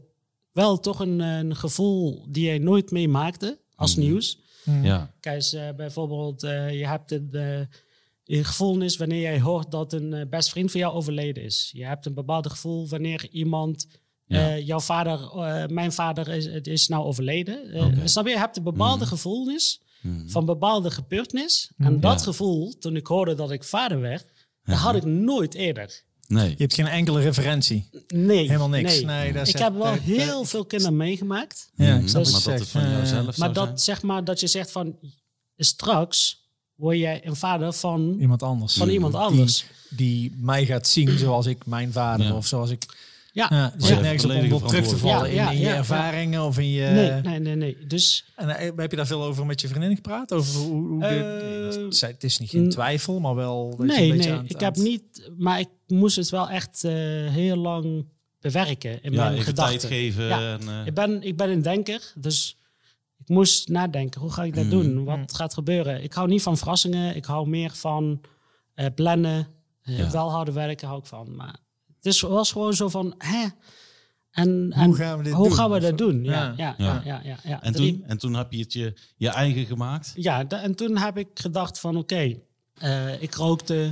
wel 0.52 0.80
toch 0.80 1.00
een, 1.00 1.20
een 1.20 1.56
gevoel 1.56 2.26
die 2.30 2.52
je 2.52 2.60
nooit 2.60 2.92
meemaakte 2.92 3.60
als 3.76 3.96
Mhm. 3.96 4.06
nieuws. 4.06 4.40
Ja, 4.84 5.14
Kijk, 5.20 5.36
eens, 5.36 5.54
eh, 5.54 5.70
bijvoorbeeld, 5.76 6.44
eh, 6.44 6.80
je 6.80 6.88
hebt 6.88 7.12
eh, 7.12 7.60
een 8.26 8.46
gevoel 8.46 8.82
is 8.82 8.98
wanneer 8.98 9.22
jij 9.22 9.42
hoort 9.42 9.72
dat 9.72 9.94
een 9.94 10.14
eh, 10.14 10.26
best 10.30 10.50
vriend 10.50 10.72
van 10.72 10.80
jou 10.80 10.94
overleden 10.94 11.44
is. 11.44 11.70
Je 11.74 11.86
hebt 11.86 12.06
een 12.06 12.14
bepaald 12.14 12.50
gevoel 12.50 12.88
wanneer 12.88 13.28
iemand 13.32 13.88
Ja. 14.28 14.50
Eh, 14.50 14.66
jouw 14.68 14.80
vader, 14.80 15.20
eh, 15.32 15.68
mijn 15.68 15.92
vader 15.92 16.28
is, 16.28 16.46
is 16.46 16.88
nou 16.88 17.04
overleden. 17.06 17.72
Eh, 17.74 17.86
Oké. 17.86 18.08
Snap 18.08 18.26
je? 18.26 18.32
Je 18.32 18.38
hebt 18.38 18.58
een 18.58 18.64
bepaalde 18.64 19.00
Mhm. 19.06 19.10
Mhm. 20.06 20.28
van 20.28 20.46
bepaalde 20.46 20.92
gebeurtenis. 20.92 21.72
Mhm. 21.78 21.88
En 21.90 22.00
dat 22.00 22.20
Ja. 22.20 22.24
gevoel, 22.26 22.78
toen 22.80 22.96
ik 22.96 23.08
hoorde 23.08 23.34
dat 23.36 23.52
ik 23.52 23.64
vader 23.64 24.00
werd, 24.00 24.26
dat 24.64 24.76
Ja. 24.76 24.82
had 24.82 24.96
ik 24.96 25.04
nooit 25.06 25.54
eerder. 25.54 26.04
Nee. 26.28 26.50
Je 26.50 26.56
hebt 26.58 26.74
geen 26.74 26.88
enkele 26.88 27.22
referentie. 27.22 27.90
Nee. 28.08 28.46
Helemaal 28.48 28.70
niks. 28.70 28.94
Nee. 28.94 29.06
Nee, 29.06 29.34
dat 29.34 29.48
Ik 29.48 29.58
heb 29.58 29.74
wel 29.74 29.84
dat- 29.84 30.00
heel 30.00 30.38
dat- 30.40 30.48
veel 30.50 30.66
kinderen 30.66 30.98
meegemaakt. 30.98 31.70
Ja, 31.76 31.94
Mhm. 31.94 32.04
ik 32.04 32.10
snap 32.10 32.24
Dus- 32.24 32.32
je 32.34 32.38
maar 32.38 32.42
dat 32.42 32.42
zegt. 32.42 32.60
het 32.60 32.70
van 32.70 32.82
Eh, 32.82 32.92
jouzelf 32.98 33.26
Maar 33.26 33.34
zou 33.34 33.54
dat, 33.54 33.66
zijn. 33.66 33.80
zeg 33.80 34.02
maar, 34.02 34.24
dat 34.24 34.40
je 34.40 34.48
zegt 34.48 34.72
van 34.72 34.96
straks 35.58 36.44
word 36.76 36.98
jij 36.98 37.26
een 37.28 37.36
vader 37.36 37.74
van, 37.74 38.16
Iemand 38.20 38.44
anders. 38.44 38.74
van 38.74 38.86
Mhm. 38.86 38.96
iemand 38.96 39.14
anders. 39.16 39.66
Die 39.90 40.32
mij 40.38 40.66
gaat 40.66 40.88
zien 40.88 41.18
zoals 41.18 41.46
ik 41.46 41.66
mijn 41.66 41.92
vader 41.92 42.26
Ja. 42.26 42.36
of 42.36 42.46
zoals 42.48 42.70
ik... 42.70 42.86
Ja. 43.36 43.48
Ja, 43.50 43.74
zit 43.78 44.02
nergens 44.02 44.52
op 44.52 44.62
op 44.62 44.68
terug 44.68 44.88
te 44.88 44.98
vallen 44.98 45.30
Ja, 45.34 45.36
ja, 45.36 45.50
in, 45.50 45.56
in 45.56 45.62
je 45.62 45.68
ja, 45.68 45.76
ervaringen 45.76 46.44
of 46.44 46.58
in 46.60 46.70
je... 46.70 46.86
Nee, 46.90 47.22
nee, 47.22 47.40
nee, 47.40 47.56
nee. 47.56 47.86
Dus 47.88 48.26
En 48.36 48.50
eh, 48.50 48.72
heb 48.76 48.92
je 48.92 48.98
daar 48.98 49.08
veel 49.08 49.24
over 49.24 49.46
met 49.46 49.62
je 49.62 49.68
vriendin 49.68 49.96
gepraat? 49.96 50.34
Over 50.34 50.60
hoe, 50.62 50.88
hoe 50.88 51.04
Eh, 51.06 51.86
zij- 51.90 52.10
het 52.10 52.24
is 52.24 52.38
niet 52.38 52.50
geen 52.50 52.64
mm. 52.64 52.70
twijfel, 52.70 53.20
maar 53.20 53.36
wel... 53.36 53.70
dat 53.70 53.80
je 53.80 53.86
nee, 53.86 54.04
een 54.10 54.16
beetje 54.16 54.30
nee. 54.30 54.38
aan 54.38 54.44
het- 54.44 54.54
ik 54.54 54.60
heb 54.60 54.76
niet, 54.76 55.30
maar 55.38 55.60
ik 55.60 55.68
moest 55.88 56.16
het 56.16 56.30
wel 56.30 56.50
echt 56.50 56.84
eh, 56.84 56.92
heel 57.30 57.56
lang 57.58 58.08
bewerken 58.40 59.04
in 59.04 59.12
Ja, 59.12 59.30
mijn 59.30 59.42
gedachten. 59.42 59.80
tijd 59.80 59.92
geven. 59.94 60.32
En, 60.32 60.60
eh, 60.68 60.86
Ik 60.86 60.94
ben, 60.94 61.24
ik 61.24 61.38
ben 61.38 61.50
een 61.50 61.62
denker, 61.62 62.14
dus 62.18 62.58
ik 63.18 63.30
moest 63.30 63.70
nadenken. 63.70 64.22
Hoe 64.22 64.32
ga 64.32 64.44
ik 64.44 64.56
dat 64.56 64.64
Mm. 64.64 64.70
doen? 64.70 65.04
Wat 65.04 65.18
Mm. 65.18 65.26
gaat 65.34 65.54
gebeuren? 65.54 66.04
Ik 66.04 66.14
hou 66.14 66.28
niet 66.28 66.42
van 66.42 66.58
verrassingen. 66.58 67.16
Ik 67.16 67.26
hou 67.26 67.50
meer 67.50 67.72
van 67.74 68.22
eh, 68.74 68.86
plannen. 68.96 69.48
Ja. 69.82 70.12
Wel 70.12 70.32
harde 70.32 70.52
werken 70.52 70.88
hou 70.88 71.00
ik 71.00 71.06
van. 71.06 71.36
Maar 71.36 71.56
het 72.06 72.14
is, 72.14 72.22
was 72.22 72.52
gewoon 72.52 72.74
zo 72.74 72.90
van... 72.90 73.14
Hè? 73.18 73.46
En, 74.32 74.72
en 74.76 74.86
Hoe 74.86 74.96
gaan 74.96 75.18
we 75.18 75.24
dit 75.24 75.34
hoe 75.34 75.48
doen? 75.48 75.58
gaan 75.58 75.70
we 75.70 75.76
Of- 75.76 75.82
dat 75.82 75.98
doen? 75.98 76.24
Ja, 76.24 76.32
Ja. 76.32 76.54
ja, 76.58 76.76
Ja. 76.78 76.86
ja, 76.86 77.02
ja, 77.06 77.22
ja, 77.24 77.38
ja. 77.44 77.64
en, 77.64 77.74
toen, 77.74 78.04
en 78.08 78.18
toen 78.18 78.34
heb 78.34 78.52
je 78.52 78.60
het 78.60 78.74
je, 78.74 78.94
je 79.18 79.30
eigen 79.30 79.66
gemaakt. 79.66 80.12
Ja, 80.16 80.48
en 80.48 80.76
toen 80.76 80.98
heb 80.98 81.18
ik 81.18 81.28
gedacht 81.34 81.80
van 81.80 81.98
oké, 81.98 82.36
eh, 82.78 83.22
ik 83.22 83.34
rookte. 83.36 83.92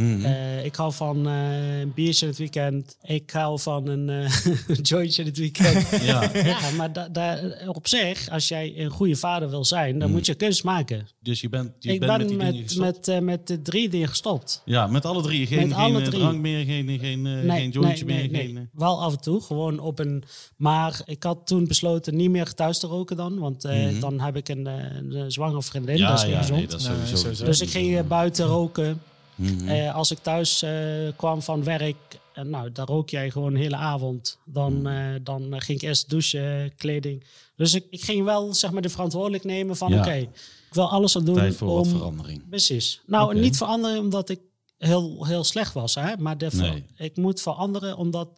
Mhm. 0.00 0.24
eh, 0.24 0.64
ik 0.64 0.74
hou 0.74 0.92
van 0.92 1.26
eh, 1.28 1.80
een 1.80 1.92
biertje 1.94 2.24
in 2.24 2.30
het 2.30 2.38
weekend. 2.40 2.96
Ik 3.02 3.30
hou 3.30 3.60
van 3.60 3.88
een 3.88 4.08
eh, 4.08 4.32
jointje 4.82 5.22
in 5.22 5.28
het 5.28 5.38
weekend. 5.38 5.88
ja, 6.02 6.30
ja, 6.34 6.58
maar 6.76 6.92
da, 6.92 7.08
da- 7.08 7.40
op 7.66 7.88
zich, 7.88 8.28
als 8.30 8.48
jij 8.48 8.72
een 8.76 8.90
goede 8.90 9.16
vader 9.16 9.50
wil 9.50 9.64
zijn, 9.64 9.98
dan 9.98 10.08
Mm. 10.08 10.14
moet 10.14 10.26
je 10.26 10.34
kunst 10.34 10.64
maken. 10.64 11.08
dus 11.20 11.40
je 11.40 11.48
bent, 11.48 11.70
je 11.78 11.92
ik 11.92 12.00
bent 12.00 12.10
ben 12.10 12.18
met 12.18 12.28
die 12.28 12.64
dingen 12.64 12.78
met, 12.80 13.06
met, 13.06 13.22
met 13.22 13.46
de 13.46 13.62
drie 13.62 13.88
dingen 13.88 14.08
gestopt. 14.08 14.62
Ja, 14.64 14.86
met 14.86 15.04
alle 15.04 15.22
drie. 15.22 15.46
Geen, 15.46 15.68
Met 15.68 15.76
geen 15.76 15.84
alle 15.94 16.02
drie. 16.02 16.20
drank 16.20 16.38
meer, 16.40 16.64
geen, 16.64 16.98
geen, 16.98 17.22
Nee, 17.22 17.50
geen 17.50 17.70
jointje 17.70 18.04
nee, 18.04 18.16
meer. 18.16 18.30
nee, 18.30 18.44
geen, 18.44 18.54
nee. 18.54 18.68
Wel 18.72 19.02
af 19.02 19.12
en 19.12 19.20
toe, 19.20 19.40
gewoon 19.42 19.78
op 19.78 19.98
een... 19.98 20.22
Maar 20.56 21.00
ik 21.04 21.22
had 21.22 21.46
toen 21.46 21.66
besloten 21.66 22.16
niet 22.16 22.30
meer 22.30 22.54
thuis 22.54 22.78
te 22.78 22.86
roken 22.86 23.16
dan. 23.16 23.38
Want 23.38 23.64
eh, 23.64 23.84
Mhm. 23.90 24.00
dan 24.00 24.20
heb 24.20 24.36
ik 24.36 24.48
een, 24.48 24.66
eh, 24.66 24.74
een 25.10 25.32
zwangere 25.32 25.62
vriendin, 25.62 25.96
ja, 25.96 26.08
dat 26.08 26.18
is 26.22 26.28
ja, 26.30 26.38
gezond. 26.38 26.58
nee, 26.58 26.66
dat 26.68 26.80
is 26.80 26.86
Nee, 26.86 26.94
sowieso. 26.96 27.16
sowieso. 27.16 27.44
Dus 27.44 27.60
ik 27.60 27.68
ging 27.70 28.06
buiten 28.06 28.46
roken. 28.46 29.00
Mhm. 29.40 29.68
Eh, 29.68 29.94
als 29.94 30.10
ik 30.10 30.18
thuis 30.18 30.62
eh, 30.62 30.72
kwam 31.16 31.42
van 31.42 31.64
werk, 31.64 31.96
en 32.32 32.50
nou, 32.50 32.72
daar 32.72 32.86
rook 32.86 33.10
jij 33.10 33.30
gewoon 33.30 33.52
de 33.52 33.58
hele 33.60 33.76
avond. 33.76 34.38
Dan, 34.44 34.86
eh, 34.88 35.04
dan 35.22 35.54
eh, 35.54 35.60
ging 35.60 35.80
ik 35.80 35.88
eerst 35.88 36.10
douchen, 36.10 36.72
kleding. 36.76 37.24
Dus 37.56 37.74
ik, 37.74 37.86
ik 37.90 38.02
ging 38.04 38.24
wel 38.24 38.54
zeg 38.54 38.70
maar 38.70 38.82
de 38.82 38.88
verantwoordelijk 38.88 39.44
nemen 39.44 39.76
van 39.76 39.92
Ja. 39.92 39.98
oké, 39.98 40.12
ik 40.14 40.28
wil 40.70 40.90
alles 40.90 41.16
aan 41.16 41.24
doen 41.24 41.34
Tijd 41.34 41.56
voor 41.56 41.68
wat 41.68 41.84
om... 41.84 41.90
verandering. 41.90 42.48
Precies. 42.48 43.00
Nou, 43.06 43.40
niet 43.40 43.56
veranderen 43.56 43.98
omdat 43.98 44.28
ik 44.28 44.40
heel, 44.78 45.26
heel 45.26 45.44
slecht 45.44 45.72
was, 45.72 45.94
hè? 45.94 46.16
maar 46.16 46.38
de, 46.38 46.50
ver- 46.50 46.70
Nee. 46.70 46.84
ik 46.96 47.16
moet 47.16 47.40
veranderen 47.40 47.96
omdat 47.96 48.28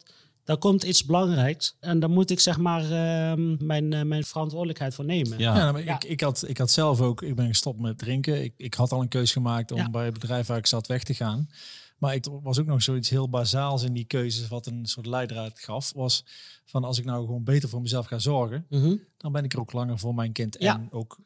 daar 0.43 0.57
komt 0.57 0.83
iets 0.83 1.05
belangrijks. 1.05 1.75
En 1.79 1.99
daar 1.99 2.09
moet 2.09 2.29
ik 2.29 2.39
zeg 2.39 2.57
maar 2.57 2.81
ehm, 2.91 3.65
mijn, 3.65 3.93
eh, 3.93 4.01
mijn 4.01 4.23
verantwoordelijkheid 4.23 4.93
voor 4.95 5.05
nemen. 5.05 5.39
Ja. 5.39 5.55
Ja, 5.57 5.71
maar 5.71 5.83
Ja. 5.83 5.95
Ik, 5.95 6.03
ik, 6.03 6.21
had, 6.21 6.43
ik 6.47 6.57
had 6.57 6.71
zelf 6.71 7.01
ook, 7.01 7.21
ik 7.21 7.35
ben 7.35 7.47
gestopt 7.47 7.79
met 7.79 7.97
drinken. 7.97 8.43
Ik, 8.43 8.53
ik 8.57 8.73
had 8.73 8.91
al 8.91 9.01
een 9.01 9.07
keus 9.07 9.31
gemaakt 9.31 9.71
om 9.71 9.77
Ja. 9.77 9.89
bij 9.89 10.05
het 10.05 10.13
bedrijf 10.13 10.47
waar 10.47 10.57
ik 10.57 10.67
zat 10.67 10.87
weg 10.87 11.03
te 11.03 11.13
gaan. 11.13 11.49
Maar 11.97 12.15
ik 12.15 12.25
was 12.41 12.59
ook 12.59 12.65
nog 12.65 12.83
zoiets 12.83 13.09
heel 13.09 13.29
bazaals 13.29 13.83
in 13.83 13.93
die 13.93 14.05
keuzes, 14.05 14.47
wat 14.47 14.65
een 14.65 14.85
soort 14.85 15.05
leidraad 15.05 15.59
gaf. 15.59 15.91
Was 15.95 16.25
van 16.65 16.83
als 16.83 16.97
ik 16.97 17.05
nou 17.05 17.25
gewoon 17.25 17.43
beter 17.43 17.69
voor 17.69 17.81
mezelf 17.81 18.05
ga 18.05 18.19
zorgen, 18.19 18.65
Mhm. 18.69 18.95
dan 19.17 19.31
ben 19.31 19.43
ik 19.43 19.53
er 19.53 19.59
ook 19.59 19.73
langer 19.73 19.99
voor 19.99 20.13
mijn 20.15 20.31
kind. 20.31 20.55
Ja. 20.59 20.73
En 20.75 20.87
ook 20.91 21.17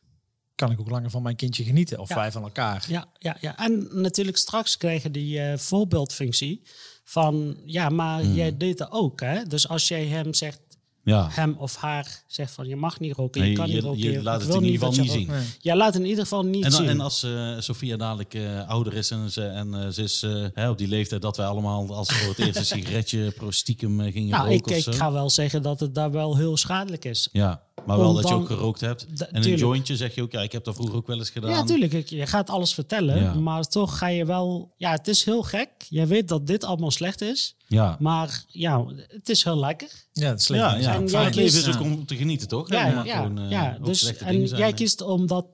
kan 0.55 0.71
ik 0.71 0.79
ook 0.79 0.89
langer 0.89 1.09
van 1.09 1.21
mijn 1.23 1.35
kindje 1.35 1.63
genieten. 1.63 1.99
Of 1.99 2.09
Ja. 2.09 2.15
wij 2.15 2.31
van 2.31 2.43
elkaar. 2.43 2.85
Ja, 2.87 3.05
ja, 3.19 3.37
ja. 3.41 3.57
En 3.57 3.87
natuurlijk 3.91 4.37
straks 4.37 4.77
krijgen 4.77 5.11
die 5.11 5.39
eh, 5.39 5.57
voorbeeldfunctie 5.57 6.61
van, 7.09 7.57
ja, 7.65 7.89
maar 7.89 8.21
Hmm. 8.21 8.33
jij 8.35 8.57
deed 8.57 8.77
dat 8.77 8.91
ook, 8.91 9.21
hè? 9.21 9.43
Dus 9.43 9.67
als 9.69 9.87
jij 9.87 10.05
hem 10.05 10.33
zegt, 10.33 10.59
Ja. 11.03 11.27
hem 11.31 11.55
of 11.59 11.75
haar 11.75 12.23
zegt 12.27 12.51
van, 12.53 12.67
je 12.67 12.75
mag 12.75 12.99
niet 12.99 13.15
roken, 13.15 13.41
Nee, 13.41 13.49
je 13.49 13.55
kan 13.55 13.67
je, 13.67 13.73
niet 13.73 13.83
roken. 13.83 13.99
je 13.99 14.21
laat 14.23 14.41
het 14.41 14.53
in 14.53 14.63
ieder 14.63 14.79
geval 14.87 15.03
niet 15.03 15.11
zien. 15.11 15.27
Nee. 15.27 15.45
Ja, 15.59 15.75
laat 15.75 15.95
in 15.95 16.05
ieder 16.05 16.23
geval 16.23 16.45
niet 16.45 16.63
En, 16.63 16.69
dan- 16.71 16.79
zien. 16.79 16.89
en 16.89 16.99
als 16.99 17.23
eh, 17.23 17.55
Sofia 17.59 17.97
dadelijk 17.97 18.33
eh, 18.33 18.67
ouder 18.69 18.93
is 18.93 19.11
en 19.11 19.31
ze, 19.31 19.43
en, 19.45 19.73
eh, 19.73 19.87
ze 19.89 20.03
is 20.03 20.21
hè, 20.53 20.69
op 20.69 20.77
die 20.77 20.87
leeftijd 20.87 21.21
dat 21.21 21.37
wij 21.37 21.45
allemaal 21.45 21.95
als 21.95 22.07
voor 22.13 22.29
het 22.29 22.39
eerst 22.39 22.55
een 22.59 22.65
sigaretje 22.79 23.31
pro 23.31 23.51
stiekem 23.51 23.99
eh, 24.01 24.11
gingen 24.13 24.29
nou, 24.29 24.49
roken 24.53 24.75
ik, 24.77 24.85
ik 24.85 24.95
ga 24.95 25.11
wel 25.11 25.29
zeggen 25.29 25.61
dat 25.61 25.79
het 25.79 25.95
daar 25.95 26.11
wel 26.11 26.37
heel 26.37 26.57
schadelijk 26.57 27.05
is. 27.05 27.29
Ja, 27.31 27.61
maar 27.85 27.97
wel 27.97 28.13
dat 28.13 28.27
je 28.27 28.33
ook 28.33 28.45
gerookt 28.47 28.81
hebt. 28.81 29.17
Da- 29.17 29.25
En 29.27 29.35
een 29.35 29.41
tuurlijk. 29.41 29.61
jointje 29.63 29.95
zeg 29.95 30.15
je 30.15 30.21
ook, 30.21 30.31
ja, 30.31 30.41
ik 30.41 30.51
heb 30.51 30.63
dat 30.63 30.75
vroeger 30.75 30.95
ook 30.95 31.07
wel 31.07 31.17
eens 31.17 31.29
gedaan. 31.29 31.49
Ja, 31.49 31.57
natuurlijk. 31.59 31.93
Ik- 31.93 32.09
Je 32.09 32.27
gaat 32.27 32.49
alles 32.49 32.73
vertellen, 32.73 33.21
Ja. 33.21 33.33
maar 33.33 33.63
toch 33.63 33.97
ga 33.97 34.07
je 34.07 34.25
wel... 34.25 34.73
Ja, 34.77 34.91
het 34.91 35.07
is 35.07 35.23
heel 35.23 35.43
gek. 35.43 35.69
Jij 35.89 36.07
weet 36.07 36.27
dat 36.27 36.47
dit 36.47 36.63
allemaal 36.63 36.91
slecht 36.91 37.21
is, 37.21 37.55
Ja, 37.67 37.97
maar 37.99 38.43
ja, 38.47 38.85
het 39.07 39.29
is 39.29 39.43
heel 39.43 39.59
lekker. 39.59 39.89
Ja, 40.11 40.29
het 40.29 40.39
is 40.39 40.45
slecht. 40.45 40.61
ja, 40.63 40.75
ja. 40.77 40.93
En 40.95 41.01
Het 41.01 41.11
jij 41.11 41.33
leven 41.33 41.59
is 41.59 41.75
ook 41.75 41.81
om 41.81 42.05
te 42.05 42.15
genieten, 42.15 42.47
toch? 42.47 42.69
Ja, 42.69 42.87
ja, 42.87 43.03
ja. 43.03 43.15
gewoon, 43.15 43.39
eh, 43.39 43.49
ja. 43.49 43.77
Dus, 43.83 44.15
en 44.17 44.45
jij 44.45 44.73
kiest 44.73 45.01
om 45.01 45.27
dat 45.27 45.45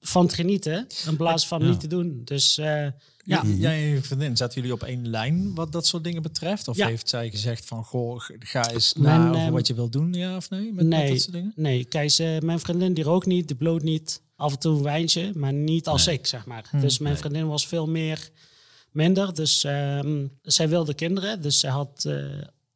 van 0.00 0.26
te 0.26 0.34
genieten 0.34 0.86
in 1.06 1.16
plaats 1.16 1.46
van 1.46 1.60
Ja. 1.62 1.68
niet 1.68 1.80
te 1.80 1.86
doen. 1.86 2.20
Dus 2.24 2.58
eh, 2.58 2.86
ja. 3.30 3.42
Jij 3.44 3.82
en 3.82 3.88
je 3.88 4.02
vriendin, 4.02 4.36
zaten 4.36 4.54
jullie 4.60 4.72
op 4.76 4.82
één 4.82 5.08
lijn 5.08 5.54
wat 5.54 5.72
dat 5.72 5.86
soort 5.86 6.04
dingen 6.04 6.22
betreft? 6.22 6.68
Of 6.68 6.76
Ja. 6.76 6.86
heeft 6.86 7.08
zij 7.08 7.30
gezegd 7.30 7.64
van, 7.64 7.84
goh, 7.84 8.20
ga 8.38 8.70
eens 8.70 8.94
Mijn, 8.94 9.20
na 9.20 9.28
over 9.28 9.40
ehm, 9.40 9.52
wat 9.52 9.66
je 9.66 9.74
wilt 9.74 9.92
doen, 9.92 10.12
ja 10.12 10.36
of 10.36 10.50
nee? 10.50 10.64
Met, 10.64 10.74
met 10.74 10.86
nee, 10.86 11.08
dat 11.10 11.20
soort 11.20 11.32
dingen? 11.32 11.52
nee, 11.56 11.84
kijk, 11.84 12.10
ze, 12.10 12.38
mijn 12.44 12.60
vriendin 12.60 12.94
die 12.94 13.04
rookt 13.04 13.26
niet, 13.26 13.46
die 13.48 13.56
bloot 13.56 13.82
niet. 13.82 14.22
Af 14.36 14.52
en 14.52 14.58
toe 14.58 14.76
een 14.76 14.82
wijntje, 14.82 15.32
maar 15.34 15.52
niet 15.52 15.86
als 15.86 16.06
Nee. 16.06 16.14
ik, 16.18 16.26
zeg 16.26 16.46
maar. 16.46 16.64
Hmm. 16.70 16.80
Dus 16.80 16.98
mijn 16.98 17.12
Nee. 17.12 17.22
vriendin 17.22 17.46
was 17.46 17.66
veel 17.66 17.86
meer 17.88 18.28
minder. 18.90 19.34
Dus 19.34 19.64
ehm, 19.64 20.26
zij 20.42 20.68
wilde 20.68 20.94
kinderen, 20.94 21.42
dus 21.42 21.58
zij 21.60 21.70
had 21.70 22.04
eh, 22.06 22.24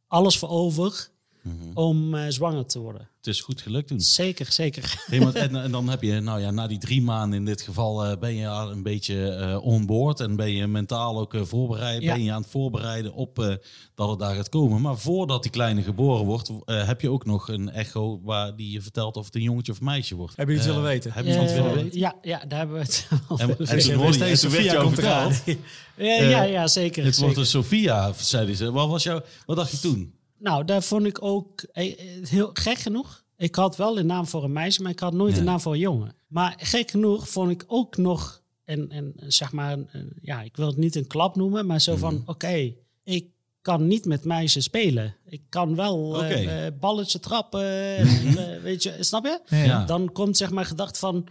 alles 0.06 0.38
voor 0.38 0.48
over 0.48 1.08
Mhm. 1.44 1.70
om 1.74 2.14
eh, 2.14 2.24
zwanger 2.28 2.66
te 2.66 2.78
worden. 2.78 3.08
Het 3.16 3.26
is 3.34 3.40
goed 3.40 3.60
gelukt 3.60 3.88
toen. 3.88 4.00
Zeker, 4.00 4.52
zeker. 4.52 5.02
Hey, 5.06 5.18
maar, 5.20 5.34
en, 5.44 5.56
en 5.62 5.70
dan 5.70 5.88
heb 5.88 6.02
je, 6.02 6.20
nou 6.20 6.40
ja, 6.40 6.50
na 6.50 6.66
die 6.66 6.78
drie 6.78 7.02
maanden 7.02 7.38
in 7.38 7.44
dit 7.44 7.62
geval, 7.62 8.04
eh, 8.04 8.18
ben 8.18 8.34
je 8.34 8.48
al 8.48 8.70
een 8.70 8.82
beetje 8.82 9.28
eh 9.28 9.64
on 9.66 9.86
board 9.86 10.20
en 10.20 10.36
ben 10.36 10.50
je 10.52 10.66
mentaal 10.66 11.18
ook 11.18 11.36
voorbereid. 11.42 12.02
Ja. 12.02 12.14
Ben 12.14 12.22
je 12.24 12.32
aan 12.32 12.40
het 12.42 12.50
voorbereiden 12.50 13.12
op 13.12 13.38
eh, 13.38 13.54
dat 13.94 14.08
het 14.10 14.18
daar 14.18 14.34
gaat 14.34 14.48
komen. 14.48 14.80
Maar 14.80 14.98
voordat 14.98 15.42
die 15.42 15.50
kleine 15.50 15.82
geboren 15.82 16.24
wordt, 16.24 16.50
eh, 16.64 16.86
heb 16.86 17.00
je 17.00 17.10
ook 17.10 17.24
nog 17.24 17.48
een 17.48 17.70
echo 17.70 18.20
waar 18.22 18.56
die 18.56 18.70
je 18.70 18.82
vertelt 18.82 19.16
of 19.16 19.24
het 19.24 19.34
een 19.34 19.42
jongetje 19.42 19.72
of 19.72 19.80
meisje 19.80 20.14
wordt. 20.14 20.36
Hebben 20.36 20.54
jullie 20.54 20.70
het 20.70 20.76
willen 20.80 20.90
weten? 20.92 21.12
Hebben 21.12 21.32
jullie 21.32 21.48
het 21.48 21.56
willen 21.62 21.74
weten? 21.82 21.98
Ja, 21.98 22.14
ja, 22.22 22.44
daar 22.48 22.58
hebben 22.58 22.76
we 22.76 22.82
het 22.82 23.08
al 23.28 23.38
En, 23.38 23.44
en 23.44 23.50
over. 23.50 23.56
toen 23.56 23.80
zei, 23.80 23.96
hoorde 23.96 24.12
je, 24.12 24.18
"Deze 24.18 24.46
en 24.46 24.52
Sophia 24.52 24.82
komt 24.82 24.98
eraan." 24.98 25.32
verteld, 25.32 25.58
Ja, 25.96 26.22
ja, 26.22 26.42
ja, 26.42 26.66
zeker. 26.66 27.04
het 27.04 27.16
wordt 27.18 27.36
een 27.36 27.46
Sophia, 27.46 28.12
zeiden 28.12 28.56
ze. 28.56 28.70
Wat, 28.72 28.88
was 28.88 29.02
jouw, 29.02 29.20
wat 29.46 29.56
dacht 29.56 29.70
je 29.70 29.80
toen? 29.80 30.14
Nou, 30.38 30.64
daar 30.64 30.82
vond 30.82 31.06
ik 31.06 31.22
ook 31.22 31.62
eh, 31.62 31.92
eh, 31.92 32.28
heel 32.28 32.50
gek 32.52 32.78
genoeg. 32.78 33.22
Ik 33.36 33.54
had 33.54 33.76
wel 33.76 33.98
een 33.98 34.06
naam 34.06 34.26
voor 34.26 34.44
een 34.44 34.52
meisje, 34.52 34.82
maar 34.82 34.90
ik 34.90 35.00
had 35.00 35.12
nooit 35.12 35.32
Ja. 35.32 35.38
een 35.38 35.44
naam 35.44 35.60
voor 35.60 35.72
een 35.72 35.78
jongen. 35.78 36.14
Maar 36.26 36.54
gek 36.58 36.90
genoeg 36.90 37.28
vond 37.28 37.50
ik 37.50 37.64
ook 37.66 37.96
nog 37.96 38.42
een, 38.64 38.96
een 38.96 39.14
zeg 39.16 39.52
maar, 39.52 39.72
een, 39.72 40.12
ja, 40.20 40.42
ik 40.42 40.56
wil 40.56 40.66
het 40.66 40.76
niet 40.76 40.96
een 40.96 41.06
klap 41.06 41.36
noemen, 41.36 41.66
maar 41.66 41.80
zo 41.80 41.96
van, 41.96 42.14
Mhm. 42.14 42.30
oké, 42.30 42.74
ik 43.04 43.26
kan 43.62 43.86
niet 43.86 44.04
met 44.04 44.24
meisjes 44.24 44.64
spelen. 44.64 45.16
Ik 45.26 45.42
kan 45.48 45.74
wel 45.76 46.24
eh, 46.24 46.66
balletje 46.80 47.20
trappen, 47.20 47.60
Mhm. 48.06 48.36
eh, 48.38 48.60
weet 48.62 48.82
je, 48.82 48.96
snap 49.00 49.24
je? 49.24 49.40
Ja. 49.56 49.84
Dan 49.84 50.12
komt 50.12 50.36
zeg 50.36 50.50
maar 50.50 50.64
gedacht 50.64 50.98
van, 50.98 51.26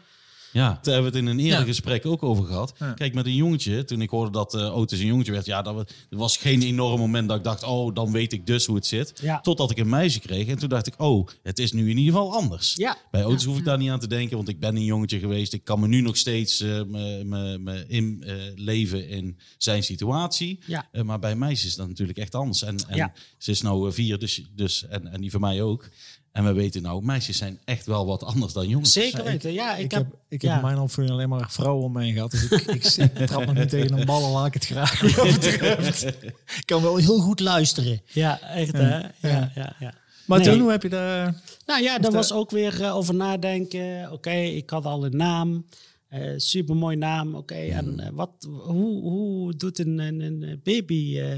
Ja, 0.53 0.79
daar 0.81 0.93
hebben 0.93 1.11
we 1.11 1.17
het 1.17 1.27
in 1.27 1.31
een 1.33 1.39
eerder 1.39 1.59
Ja. 1.59 1.65
gesprek 1.65 2.05
ook 2.05 2.23
over 2.23 2.45
gehad. 2.45 2.73
Ja. 2.79 2.93
Kijk, 2.93 3.13
met 3.13 3.25
een 3.25 3.35
jongetje, 3.35 3.83
toen 3.83 4.01
ik 4.01 4.09
hoorde 4.09 4.31
dat 4.31 4.53
uh, 4.55 4.77
Otis 4.77 4.99
een 4.99 5.05
jongetje 5.05 5.31
werd, 5.31 5.45
ja, 5.45 5.61
dat 5.61 5.73
was- 5.73 5.85
er 6.09 6.17
was 6.17 6.37
geen 6.37 6.61
enorm 6.61 6.99
moment 6.99 7.27
dat 7.27 7.37
ik 7.37 7.43
dacht, 7.43 7.63
oh, 7.63 7.93
dan 7.95 8.11
weet 8.11 8.33
ik 8.33 8.45
dus 8.47 8.65
hoe 8.65 8.75
het 8.75 8.85
zit. 8.85 9.19
Ja. 9.21 9.39
Totdat 9.41 9.71
ik 9.71 9.77
een 9.77 9.89
meisje 9.89 10.19
kreeg 10.19 10.47
en 10.47 10.57
toen 10.57 10.69
dacht 10.69 10.87
ik, 10.87 10.93
oh, 11.01 11.27
het 11.43 11.59
is 11.59 11.71
nu 11.71 11.89
in 11.89 11.97
ieder 11.97 12.13
geval 12.13 12.33
anders. 12.33 12.75
Bij 13.11 13.25
Otis 13.25 13.43
hoef 13.43 13.57
ik 13.57 13.65
daar 13.65 13.77
niet 13.77 13.89
aan 13.89 13.99
te 13.99 14.07
denken, 14.07 14.35
want 14.35 14.49
ik 14.49 14.59
ben 14.59 14.75
een 14.75 14.83
jongetje 14.85 15.19
geweest. 15.19 15.53
Ik 15.53 15.63
kan 15.63 15.79
me 15.79 15.87
nu 15.87 16.01
nog 16.01 16.17
steeds 16.17 16.59
eh, 16.61 16.83
me- 16.83 17.23
me- 17.23 17.57
me 17.57 17.85
inleven 17.87 19.07
in 19.09 19.37
zijn 19.57 19.83
situatie. 19.83 20.59
Ja. 20.65 20.87
Eh, 20.91 21.01
maar 21.03 21.19
bij 21.19 21.35
meisjes 21.35 21.65
is 21.69 21.75
dat 21.75 21.87
natuurlijk 21.87 22.17
echt 22.17 22.35
anders. 22.35 22.61
En, 22.63 22.77
en 22.87 22.95
Ja. 22.95 23.13
ze 23.37 23.51
is 23.51 23.61
nou 23.61 23.87
eh, 23.87 23.93
vier, 23.93 24.19
dus, 24.19 24.43
dus, 24.55 24.87
en, 24.87 25.07
en 25.07 25.21
die 25.21 25.31
van 25.31 25.41
mij 25.41 25.61
ook. 25.61 25.89
En 26.33 26.43
we 26.43 26.53
weten 26.53 26.81
nou, 26.81 27.03
meisjes 27.05 27.37
zijn 27.37 27.59
echt 27.65 27.85
wel 27.85 28.05
wat 28.05 28.23
anders 28.23 28.53
dan 28.53 28.67
jongens. 28.67 28.91
Zeker 28.91 29.23
weten. 29.23 29.53
Ja, 29.53 29.75
ik, 29.75 29.83
Ik, 29.83 29.91
heb, 29.91 30.03
heb, 30.03 30.13
ik 30.29 30.41
heb 30.41 30.51
ja. 30.51 30.55
in 30.57 30.63
mijn 30.63 30.79
opvoeding 30.79 31.15
alleen 31.15 31.29
maar 31.29 31.51
vrouwen 31.51 31.83
om 31.83 31.91
me 31.91 32.03
heen 32.03 32.13
gehad. 32.13 32.31
Dus 32.31 32.43
ik, 32.49 32.61
ik, 32.61 32.85
ik 33.19 33.25
trap 33.27 33.45
nog 33.45 33.55
niet 33.55 33.69
tegen 33.69 33.99
een 33.99 34.05
bal 34.05 34.23
en 34.25 34.31
laat 34.31 34.45
ik 34.47 34.53
het 34.53 34.65
graag. 34.65 34.99
Dat 34.99 35.25
betreft. 35.33 36.03
Ik 36.59 36.63
kan 36.65 36.81
wel 36.81 36.95
heel 36.95 37.19
goed 37.19 37.39
luisteren. 37.39 38.01
Ja, 38.13 38.39
echt 38.41 38.71
hè. 38.71 38.97
Ja, 38.97 39.51
ja, 39.55 39.75
ja. 39.79 39.93
Maar 40.27 40.39
Nee. 40.39 40.47
toen, 40.49 40.59
hoe 40.59 40.71
heb 40.71 40.83
je 40.83 40.89
daar... 40.89 41.41
Nou 41.65 41.81
ja, 41.83 41.99
daar 41.99 42.11
de- 42.11 42.17
was 42.17 42.31
ook 42.33 42.51
weer 42.51 42.81
eh, 42.83 42.95
over 42.95 43.15
nadenken. 43.15 44.11
Oké, 44.11 44.31
ik 44.33 44.69
had 44.69 44.85
al 44.85 45.05
een 45.05 45.17
naam. 45.17 45.65
super 46.09 46.39
supermooi 46.41 46.95
naam. 46.95 47.35
Oké, 47.35 47.55
en 47.55 47.99
eh, 47.99 48.09
wat, 48.13 48.47
hoe, 48.49 49.01
hoe 49.01 49.55
doet 49.55 49.79
een, 49.79 49.99
een, 49.99 50.21
een 50.21 50.59
baby 50.63 51.19
eh, 51.19 51.37